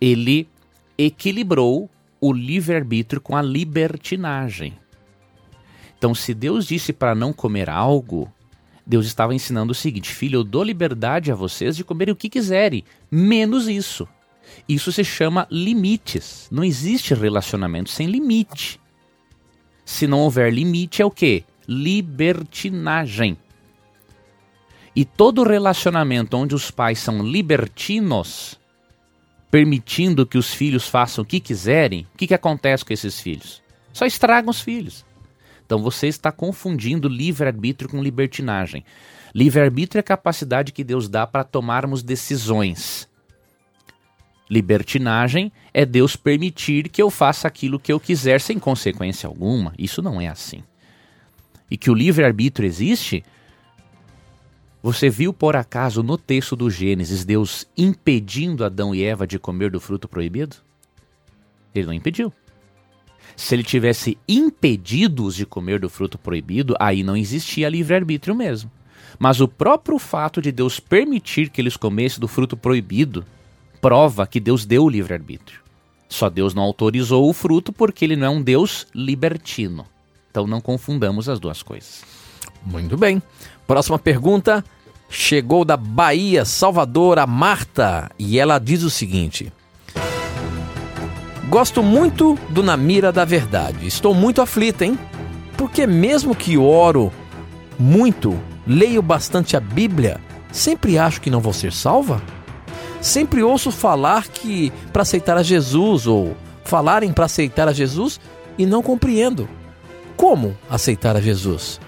ele 0.00 0.48
equilibrou 0.96 1.90
o 2.20 2.32
livre-arbítrio 2.32 3.20
com 3.20 3.36
a 3.36 3.42
libertinagem. 3.42 4.78
Então, 5.98 6.14
se 6.14 6.32
Deus 6.32 6.64
disse 6.64 6.92
para 6.92 7.12
não 7.12 7.32
comer 7.32 7.68
algo, 7.68 8.32
Deus 8.86 9.04
estava 9.04 9.34
ensinando 9.34 9.72
o 9.72 9.74
seguinte: 9.74 10.14
filho, 10.14 10.38
eu 10.38 10.44
dou 10.44 10.62
liberdade 10.62 11.32
a 11.32 11.34
vocês 11.34 11.76
de 11.76 11.82
comerem 11.82 12.12
o 12.12 12.16
que 12.16 12.28
quiserem, 12.28 12.84
menos 13.10 13.66
isso. 13.66 14.06
Isso 14.68 14.92
se 14.92 15.02
chama 15.02 15.48
limites. 15.50 16.46
Não 16.52 16.62
existe 16.62 17.14
relacionamento 17.14 17.90
sem 17.90 18.06
limite. 18.06 18.78
Se 19.86 20.04
não 20.08 20.18
houver 20.18 20.52
limite, 20.52 21.00
é 21.00 21.04
o 21.06 21.10
que? 21.12 21.44
Libertinagem. 21.68 23.38
E 24.96 25.04
todo 25.04 25.44
relacionamento 25.44 26.36
onde 26.36 26.56
os 26.56 26.72
pais 26.72 26.98
são 26.98 27.22
libertinos, 27.22 28.58
permitindo 29.48 30.26
que 30.26 30.36
os 30.36 30.52
filhos 30.52 30.88
façam 30.88 31.22
o 31.22 31.26
que 31.26 31.38
quiserem, 31.38 32.04
o 32.12 32.18
que, 32.18 32.26
que 32.26 32.34
acontece 32.34 32.84
com 32.84 32.92
esses 32.92 33.20
filhos? 33.20 33.62
Só 33.92 34.04
estragam 34.04 34.50
os 34.50 34.60
filhos. 34.60 35.06
Então 35.64 35.80
você 35.80 36.08
está 36.08 36.32
confundindo 36.32 37.08
livre-arbítrio 37.08 37.88
com 37.88 38.02
libertinagem. 38.02 38.84
Livre-arbítrio 39.32 40.00
é 40.00 40.00
a 40.00 40.02
capacidade 40.02 40.72
que 40.72 40.82
Deus 40.82 41.08
dá 41.08 41.26
para 41.26 41.44
tomarmos 41.44 42.02
decisões. 42.02 43.08
Libertinagem 44.48 45.50
é 45.74 45.84
Deus 45.84 46.14
permitir 46.14 46.88
que 46.88 47.02
eu 47.02 47.10
faça 47.10 47.48
aquilo 47.48 47.80
que 47.80 47.92
eu 47.92 47.98
quiser 47.98 48.40
sem 48.40 48.58
consequência 48.58 49.26
alguma. 49.26 49.74
Isso 49.78 50.00
não 50.00 50.20
é 50.20 50.28
assim. 50.28 50.62
E 51.70 51.76
que 51.76 51.90
o 51.90 51.94
livre-arbítrio 51.94 52.66
existe 52.66 53.24
você 54.86 55.10
viu 55.10 55.32
por 55.32 55.56
acaso 55.56 56.00
no 56.00 56.16
texto 56.16 56.54
do 56.54 56.70
Gênesis 56.70 57.24
Deus 57.24 57.66
impedindo 57.76 58.64
Adão 58.64 58.94
e 58.94 59.02
Eva 59.02 59.26
de 59.26 59.36
comer 59.36 59.68
do 59.68 59.80
fruto 59.80 60.06
proibido? 60.06 60.58
Ele 61.74 61.86
não 61.86 61.92
impediu. 61.92 62.32
Se 63.34 63.52
ele 63.56 63.64
tivesse 63.64 64.16
impedido-os 64.28 65.34
de 65.34 65.44
comer 65.44 65.80
do 65.80 65.90
fruto 65.90 66.16
proibido, 66.16 66.76
aí 66.78 67.02
não 67.02 67.16
existia 67.16 67.68
livre-arbítrio 67.68 68.32
mesmo. 68.32 68.70
Mas 69.18 69.40
o 69.40 69.48
próprio 69.48 69.98
fato 69.98 70.40
de 70.40 70.52
Deus 70.52 70.78
permitir 70.78 71.50
que 71.50 71.60
eles 71.60 71.76
comessem 71.76 72.20
do 72.20 72.28
fruto 72.28 72.56
proibido 72.56 73.26
prova 73.86 74.26
que 74.26 74.40
Deus 74.40 74.66
deu 74.66 74.82
o 74.82 74.88
livre-arbítrio. 74.88 75.60
Só 76.08 76.28
Deus 76.28 76.52
não 76.52 76.64
autorizou 76.64 77.30
o 77.30 77.32
fruto 77.32 77.72
porque 77.72 78.04
ele 78.04 78.16
não 78.16 78.26
é 78.26 78.30
um 78.30 78.42
Deus 78.42 78.84
libertino. 78.92 79.86
Então 80.28 80.44
não 80.44 80.60
confundamos 80.60 81.28
as 81.28 81.38
duas 81.38 81.62
coisas. 81.62 82.02
Muito 82.64 82.96
bem. 82.96 83.22
Próxima 83.64 83.96
pergunta 83.96 84.64
chegou 85.08 85.64
da 85.64 85.76
Bahia, 85.76 86.44
Salvador, 86.44 87.20
a 87.20 87.28
Marta, 87.28 88.10
e 88.18 88.40
ela 88.40 88.58
diz 88.58 88.82
o 88.82 88.90
seguinte: 88.90 89.52
Gosto 91.48 91.80
muito 91.80 92.36
do 92.48 92.64
Na 92.64 92.76
Mira 92.76 93.12
da 93.12 93.24
Verdade. 93.24 93.86
Estou 93.86 94.12
muito 94.12 94.42
aflita, 94.42 94.84
hein? 94.84 94.98
Porque 95.56 95.86
mesmo 95.86 96.34
que 96.34 96.58
oro 96.58 97.12
muito, 97.78 98.36
leio 98.66 99.00
bastante 99.00 99.56
a 99.56 99.60
Bíblia, 99.60 100.20
sempre 100.50 100.98
acho 100.98 101.20
que 101.20 101.30
não 101.30 101.38
vou 101.38 101.52
ser 101.52 101.72
salva? 101.72 102.20
Sempre 103.06 103.40
ouço 103.40 103.70
falar 103.70 104.26
que 104.26 104.72
para 104.92 105.02
aceitar 105.02 105.36
a 105.36 105.42
Jesus 105.44 106.08
ou 106.08 106.36
falarem 106.64 107.12
para 107.12 107.26
aceitar 107.26 107.68
a 107.68 107.72
Jesus 107.72 108.18
e 108.58 108.66
não 108.66 108.82
compreendo. 108.82 109.48
Como 110.16 110.58
aceitar 110.68 111.14
a 111.14 111.20
Jesus? 111.20 111.80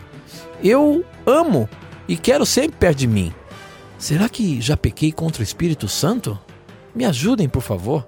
Eu 0.63 1.05
amo 1.27 1.69
e 2.07 2.17
quero 2.17 2.47
sempre 2.47 2.79
perto 2.79 2.99
de 2.99 3.09
mim. 3.09 3.35
Será 3.99 4.29
que 4.29 4.61
já 4.61 4.77
pequei 4.77 5.11
contra 5.11 5.41
o 5.41 5.45
Espírito 5.45 5.89
Santo? 5.89 6.39
Me 6.95 7.05
ajudem, 7.05 7.49
por 7.49 7.63
favor. 7.63 8.07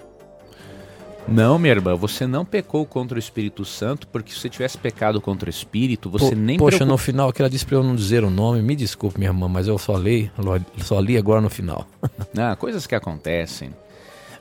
Não, 1.28 1.58
minha 1.60 1.72
irmã, 1.72 1.94
você 1.94 2.26
não 2.26 2.44
pecou 2.44 2.84
contra 2.84 3.14
o 3.14 3.18
Espírito 3.18 3.64
Santo, 3.64 4.08
porque 4.08 4.32
se 4.32 4.38
você 4.40 4.48
tivesse 4.48 4.76
pecado 4.76 5.20
contra 5.20 5.48
o 5.48 5.50
Espírito, 5.50 6.10
você 6.10 6.30
Po 6.30 6.34
nem 6.34 6.56
Poxa, 6.58 6.78
preocup- 6.78 6.90
no 6.92 6.98
final 6.98 7.32
que 7.32 7.40
ela 7.40 7.48
disse 7.50 7.64
pra 7.64 7.76
eu 7.76 7.84
não 7.84 7.94
dizer 7.94 8.24
o 8.24 8.30
nome, 8.30 8.60
me 8.62 8.74
desculpe, 8.74 9.16
minha 9.18 9.30
irmã, 9.30 9.46
mas 9.48 9.68
eu 9.68 9.78
só 9.78 9.96
li, 9.96 10.30
só 10.78 10.98
li 10.98 11.16
agora 11.16 11.40
no 11.40 11.50
final. 11.50 11.86
Ah, 12.36 12.56
coisas 12.56 12.86
que 12.86 12.94
acontecem. 12.94 13.70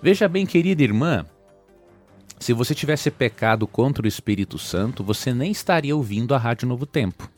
Veja 0.02 0.28
bem, 0.28 0.46
querida 0.46 0.82
irmã, 0.82 1.26
se 2.40 2.54
você 2.54 2.74
tivesse 2.74 3.12
pecado 3.12 3.68
contra 3.68 4.06
o 4.06 4.08
Espírito 4.08 4.58
Santo, 4.58 5.04
você 5.04 5.32
nem 5.34 5.52
estaria 5.52 5.96
ouvindo 5.96 6.34
a 6.34 6.38
Rádio 6.40 6.68
Novo 6.68 6.86
Tempo. 6.86 7.30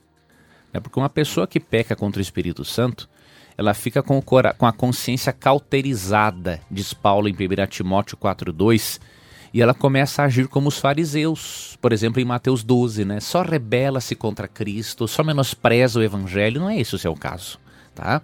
É 0.74 0.80
porque 0.80 1.00
uma 1.00 1.10
pessoa 1.10 1.46
que 1.48 1.60
peca 1.60 1.96
contra 1.96 2.20
o 2.20 2.22
Espírito 2.22 2.64
Santo, 2.64 3.10
ela 3.58 3.74
fica 3.74 4.02
com, 4.02 4.18
o 4.18 4.22
cora- 4.22 4.54
com 4.54 4.66
a 4.66 4.72
consciência 4.72 5.34
cauterizada, 5.34 6.62
diz 6.70 6.94
Paulo 6.94 7.28
em 7.28 7.34
1 7.34 7.68
Timóteo 7.68 8.16
4,2, 8.18 9.00
e 9.54 9.62
ela 9.62 9.74
começa 9.74 10.22
a 10.22 10.26
agir 10.26 10.48
como 10.48 10.70
os 10.70 10.78
fariseus, 10.78 11.78
por 11.82 11.92
exemplo, 11.92 12.22
em 12.22 12.26
Mateus 12.26 12.64
12, 12.64 13.04
né? 13.04 13.20
Só 13.20 13.42
rebela-se 13.42 14.16
contra 14.16 14.48
Cristo, 14.48 15.08
só 15.08 15.24
menospreza 15.24 16.00
o 16.00 16.04
Evangelho, 16.04 16.62
não 16.62 16.70
é 16.70 16.80
esse 16.80 16.96
o 16.96 17.00
seu 17.00 17.14
caso, 17.16 17.60
tá? 17.94 18.22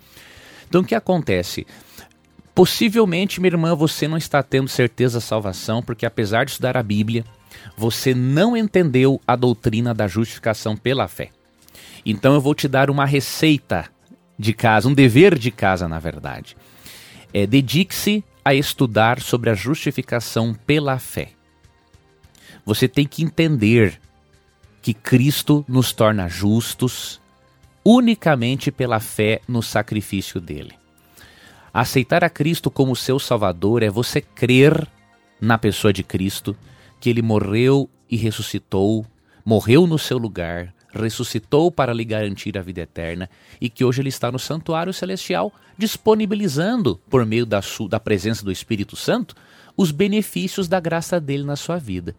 Então 0.67 0.82
o 0.82 0.86
que 0.86 0.95
acontece? 0.95 1.67
Possivelmente, 2.55 3.39
minha 3.39 3.53
irmã, 3.53 3.75
você 3.75 4.07
não 4.07 4.17
está 4.17 4.41
tendo 4.41 4.67
certeza 4.67 5.19
da 5.19 5.21
salvação, 5.21 5.84
porque 5.84 6.05
apesar 6.05 6.45
de 6.45 6.51
estudar 6.51 6.75
a 6.78 6.84
Bíblia, 6.84 7.23
você 7.78 8.13
não 8.15 8.55
entendeu 8.55 9.21
a 9.28 9.36
doutrina 9.36 9.93
da 9.93 10.07
justificação 10.07 10.75
pela 10.75 11.07
fé. 11.07 11.30
Então 12.05 12.34
eu 12.34 12.41
vou 12.41 12.55
te 12.55 12.67
dar 12.67 12.89
uma 12.89 13.05
receita 13.05 13.86
de 14.39 14.53
casa, 14.53 14.88
um 14.88 14.93
dever 14.93 15.38
de 15.38 15.51
casa, 15.51 15.88
na 15.88 15.99
verdade. 15.99 16.55
É, 17.34 17.45
Dedique-se 17.45 18.23
a 18.47 18.53
estudar 18.53 19.19
sobre 19.19 19.49
a 19.49 19.53
justificação 19.53 20.53
pela 20.53 20.97
fé. 20.97 21.31
Você 22.65 22.87
tem 22.87 23.05
que 23.05 23.21
entender 23.21 23.99
que 24.81 24.93
Cristo 24.93 25.65
nos 25.67 25.91
torna 25.91 26.29
justos 26.29 27.19
unicamente 27.83 28.71
pela 28.71 29.01
fé 29.01 29.41
no 29.49 29.61
sacrifício 29.61 30.39
dele. 30.39 30.71
Aceitar 31.73 32.23
a 32.23 32.29
Cristo 32.29 32.71
como 32.71 32.95
seu 32.95 33.19
Salvador 33.19 33.83
é 33.83 33.89
você 33.89 34.21
crer 34.21 34.87
na 35.41 35.57
pessoa 35.57 35.91
de 35.91 36.01
Cristo, 36.01 36.55
que 37.01 37.09
ele 37.09 37.21
morreu 37.21 37.89
e 38.09 38.15
ressuscitou, 38.15 39.05
morreu 39.43 39.85
no 39.85 39.99
seu 39.99 40.17
lugar, 40.17 40.73
ressuscitou 40.97 41.71
para 41.71 41.93
lhe 41.93 42.03
garantir 42.03 42.57
a 42.57 42.61
vida 42.61 42.81
eterna 42.81 43.29
e 43.61 43.69
que 43.69 43.85
hoje 43.85 44.01
ele 44.01 44.09
está 44.09 44.31
no 44.31 44.39
santuário 44.39 44.93
celestial, 44.93 45.53
disponibilizando, 45.77 46.99
por 47.09 47.25
meio 47.25 47.45
da, 47.45 47.61
su- 47.61 47.87
da 47.87 47.99
presença 47.99 48.43
do 48.43 48.51
Espírito 48.51 48.95
Santo, 48.95 49.35
os 49.75 49.91
benefícios 49.91 50.67
da 50.67 50.79
graça 50.79 51.19
dele 51.19 51.43
na 51.43 51.55
sua 51.55 51.77
vida. 51.77 52.15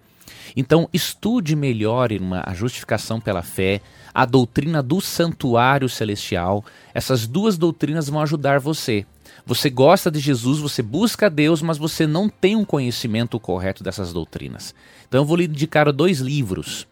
Então, 0.56 0.88
estude 0.92 1.56
melhor, 1.56 2.12
irmã, 2.12 2.42
a 2.44 2.54
justificação 2.54 3.20
pela 3.20 3.42
fé, 3.42 3.80
a 4.14 4.24
doutrina 4.24 4.82
do 4.82 5.00
santuário 5.00 5.88
celestial. 5.88 6.64
Essas 6.94 7.26
duas 7.26 7.58
doutrinas 7.58 8.08
vão 8.08 8.20
ajudar 8.20 8.58
você. 8.60 9.04
Você 9.44 9.70
gosta 9.70 10.10
de 10.10 10.20
Jesus, 10.20 10.58
você 10.58 10.82
busca 10.82 11.30
Deus, 11.30 11.62
mas 11.62 11.78
você 11.78 12.06
não 12.06 12.28
tem 12.28 12.56
um 12.56 12.64
conhecimento 12.64 13.38
correto 13.40 13.82
dessas 13.82 14.12
doutrinas. 14.12 14.74
Então, 15.06 15.20
eu 15.20 15.24
vou 15.24 15.36
lhe 15.36 15.44
indicar 15.44 15.90
dois 15.92 16.18
livros. 16.20 16.86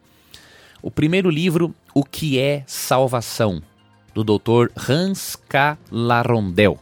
O 0.82 0.90
primeiro 0.90 1.30
livro, 1.30 1.74
O 1.94 2.04
que 2.04 2.38
é 2.38 2.62
Salvação, 2.66 3.62
do 4.14 4.22
Dr. 4.22 4.70
Hans 4.88 5.36
K. 5.48 5.78
Larondel. 5.90 6.78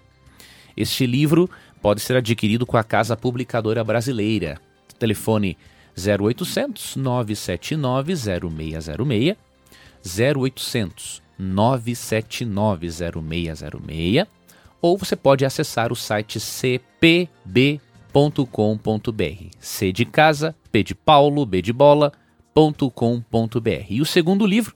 Este 0.76 1.06
livro 1.06 1.48
pode 1.80 2.00
ser 2.00 2.16
adquirido 2.16 2.66
com 2.66 2.76
a 2.76 2.84
Casa 2.84 3.16
Publicadora 3.16 3.84
Brasileira. 3.84 4.60
Telefone 4.98 5.56
0800 5.96 6.96
979 6.96 8.14
0606 8.16 9.36
0800 10.04 11.22
979 11.38 12.88
0606 12.90 14.26
ou 14.80 14.98
você 14.98 15.16
pode 15.16 15.44
acessar 15.46 15.90
o 15.90 15.96
site 15.96 16.38
cpb.com.br. 16.38 17.28
C 19.58 19.92
de 19.92 20.04
casa, 20.04 20.54
P 20.70 20.82
de 20.82 20.94
Paulo, 20.94 21.46
B 21.46 21.62
de 21.62 21.72
bola.com.br. 22.54 23.86
E 23.88 24.00
o 24.00 24.06
segundo 24.06 24.46
livro 24.46 24.74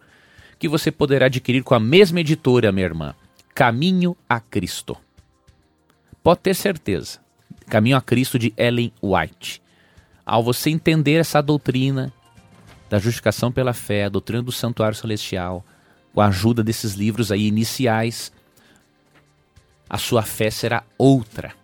que 0.58 0.68
você 0.68 0.90
poderá 0.90 1.26
adquirir 1.26 1.62
com 1.62 1.74
a 1.74 1.80
mesma 1.80 2.20
editora, 2.20 2.72
minha 2.72 2.86
irmã, 2.86 3.14
Caminho 3.54 4.16
a 4.28 4.40
Cristo. 4.40 4.96
Pode 6.22 6.40
ter 6.40 6.54
certeza. 6.54 7.20
Caminho 7.68 7.96
a 7.96 8.00
Cristo 8.00 8.38
de 8.38 8.52
Ellen 8.56 8.92
White. 9.00 9.62
Ao 10.26 10.42
você 10.42 10.70
entender 10.70 11.14
essa 11.14 11.40
doutrina 11.40 12.12
da 12.90 12.98
justificação 12.98 13.52
pela 13.52 13.72
fé, 13.72 14.04
a 14.04 14.08
doutrina 14.08 14.42
do 14.42 14.52
santuário 14.52 14.96
celestial, 14.96 15.64
com 16.12 16.20
a 16.20 16.26
ajuda 16.26 16.64
desses 16.64 16.94
livros 16.94 17.30
aí 17.30 17.46
iniciais, 17.46 18.32
a 19.88 19.98
sua 19.98 20.22
fé 20.22 20.50
será 20.50 20.82
outra. 20.96 21.54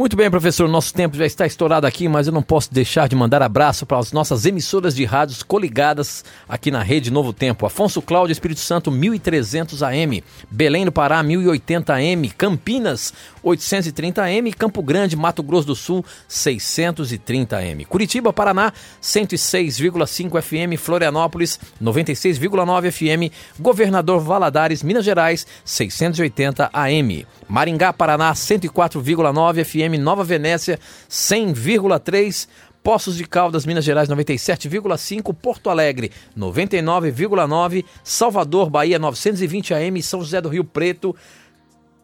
Muito 0.00 0.16
bem, 0.16 0.30
professor, 0.30 0.66
nosso 0.66 0.94
tempo 0.94 1.14
já 1.14 1.26
está 1.26 1.44
estourado 1.44 1.86
aqui, 1.86 2.08
mas 2.08 2.26
eu 2.26 2.32
não 2.32 2.40
posso 2.42 2.72
deixar 2.72 3.06
de 3.06 3.14
mandar 3.14 3.42
abraço 3.42 3.84
para 3.84 3.98
as 3.98 4.12
nossas 4.12 4.46
emissoras 4.46 4.94
de 4.94 5.04
rádios 5.04 5.42
coligadas 5.42 6.24
aqui 6.48 6.70
na 6.70 6.82
Rede 6.82 7.10
Novo 7.10 7.34
Tempo. 7.34 7.66
Afonso 7.66 8.00
Cláudio, 8.00 8.32
Espírito 8.32 8.60
Santo, 8.60 8.90
1300 8.90 9.82
AM. 9.82 10.24
Belém 10.50 10.86
do 10.86 10.90
Pará, 10.90 11.22
1080 11.22 11.92
AM. 11.92 12.30
Campinas, 12.30 13.12
830 13.42 14.22
AM. 14.22 14.50
Campo 14.54 14.82
Grande, 14.82 15.16
Mato 15.16 15.42
Grosso 15.42 15.66
do 15.66 15.76
Sul, 15.76 16.02
630 16.26 17.58
AM. 17.58 17.84
Curitiba, 17.84 18.32
Paraná, 18.32 18.72
106,5 19.02 20.40
FM. 20.40 20.80
Florianópolis, 20.80 21.60
96,9 21.78 22.90
FM. 22.90 23.34
Governador 23.58 24.20
Valadares, 24.20 24.82
Minas 24.82 25.04
Gerais, 25.04 25.46
680 25.62 26.70
AM. 26.72 27.26
Maringá, 27.46 27.92
Paraná, 27.92 28.32
104,9 28.32 29.64
FM, 29.64 29.89
Nova 29.98 30.24
Venécia, 30.24 30.78
100,3 31.08 32.48
Poços 32.82 33.16
de 33.16 33.26
Caldas, 33.26 33.66
Minas 33.66 33.84
Gerais 33.84 34.08
97,5, 34.08 35.34
Porto 35.34 35.68
Alegre 35.68 36.10
99,9, 36.36 37.84
Salvador, 38.02 38.70
Bahia 38.70 38.98
920 38.98 39.74
AM, 39.74 40.02
São 40.02 40.20
José 40.20 40.40
do 40.40 40.48
Rio 40.48 40.64
Preto 40.64 41.14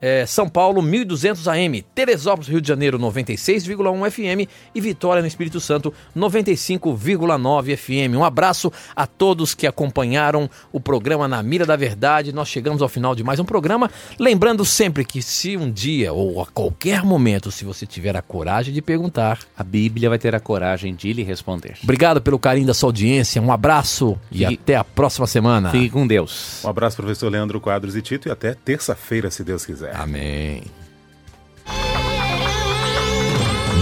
é, 0.00 0.26
São 0.26 0.48
Paulo 0.48 0.82
1200 0.82 1.48
AM, 1.48 1.82
Teresópolis, 1.94 2.48
Rio 2.48 2.60
de 2.60 2.68
Janeiro 2.68 2.98
96,1 2.98 4.10
FM 4.10 4.50
e 4.74 4.80
Vitória 4.80 5.22
no 5.22 5.28
Espírito 5.28 5.60
Santo 5.60 5.92
95,9 6.16 7.76
FM. 7.76 8.16
Um 8.16 8.24
abraço 8.24 8.72
a 8.94 9.06
todos 9.06 9.54
que 9.54 9.66
acompanharam 9.66 10.50
o 10.72 10.80
programa 10.80 11.26
Na 11.26 11.42
Mira 11.42 11.64
da 11.64 11.76
Verdade. 11.76 12.32
Nós 12.32 12.48
chegamos 12.48 12.82
ao 12.82 12.88
final 12.88 13.14
de 13.14 13.24
mais 13.24 13.40
um 13.40 13.44
programa, 13.44 13.90
lembrando 14.18 14.64
sempre 14.64 15.04
que 15.04 15.22
se 15.22 15.56
um 15.56 15.70
dia 15.70 16.12
ou 16.12 16.40
a 16.40 16.46
qualquer 16.46 17.02
momento, 17.02 17.50
se 17.50 17.64
você 17.64 17.86
tiver 17.86 18.16
a 18.16 18.22
coragem 18.22 18.74
de 18.74 18.82
perguntar, 18.82 19.38
a 19.56 19.64
Bíblia 19.64 20.08
vai 20.08 20.18
ter 20.18 20.34
a 20.34 20.40
coragem 20.40 20.94
de 20.94 21.12
lhe 21.12 21.22
responder. 21.22 21.76
Obrigado 21.82 22.20
pelo 22.20 22.38
carinho 22.38 22.66
da 22.66 22.74
sua 22.74 22.88
audiência. 22.88 23.40
Um 23.40 23.52
abraço 23.52 24.18
e, 24.30 24.42
e 24.42 24.44
até 24.44 24.76
a 24.76 24.84
próxima 24.84 25.26
semana. 25.26 25.70
Fique 25.70 25.90
com 25.90 26.06
Deus. 26.06 26.64
Um 26.64 26.68
abraço 26.68 26.96
professor 26.96 27.30
Leandro 27.30 27.60
Quadros 27.60 27.96
e 27.96 28.02
Tito 28.02 28.28
e 28.28 28.30
até 28.30 28.54
terça-feira, 28.54 29.30
se 29.30 29.42
Deus 29.42 29.64
quiser. 29.64 29.85
Amém. 29.94 30.62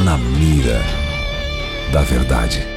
Na 0.05 0.19
mira 0.19 0.81
da 1.93 2.03
verdade. 2.03 2.74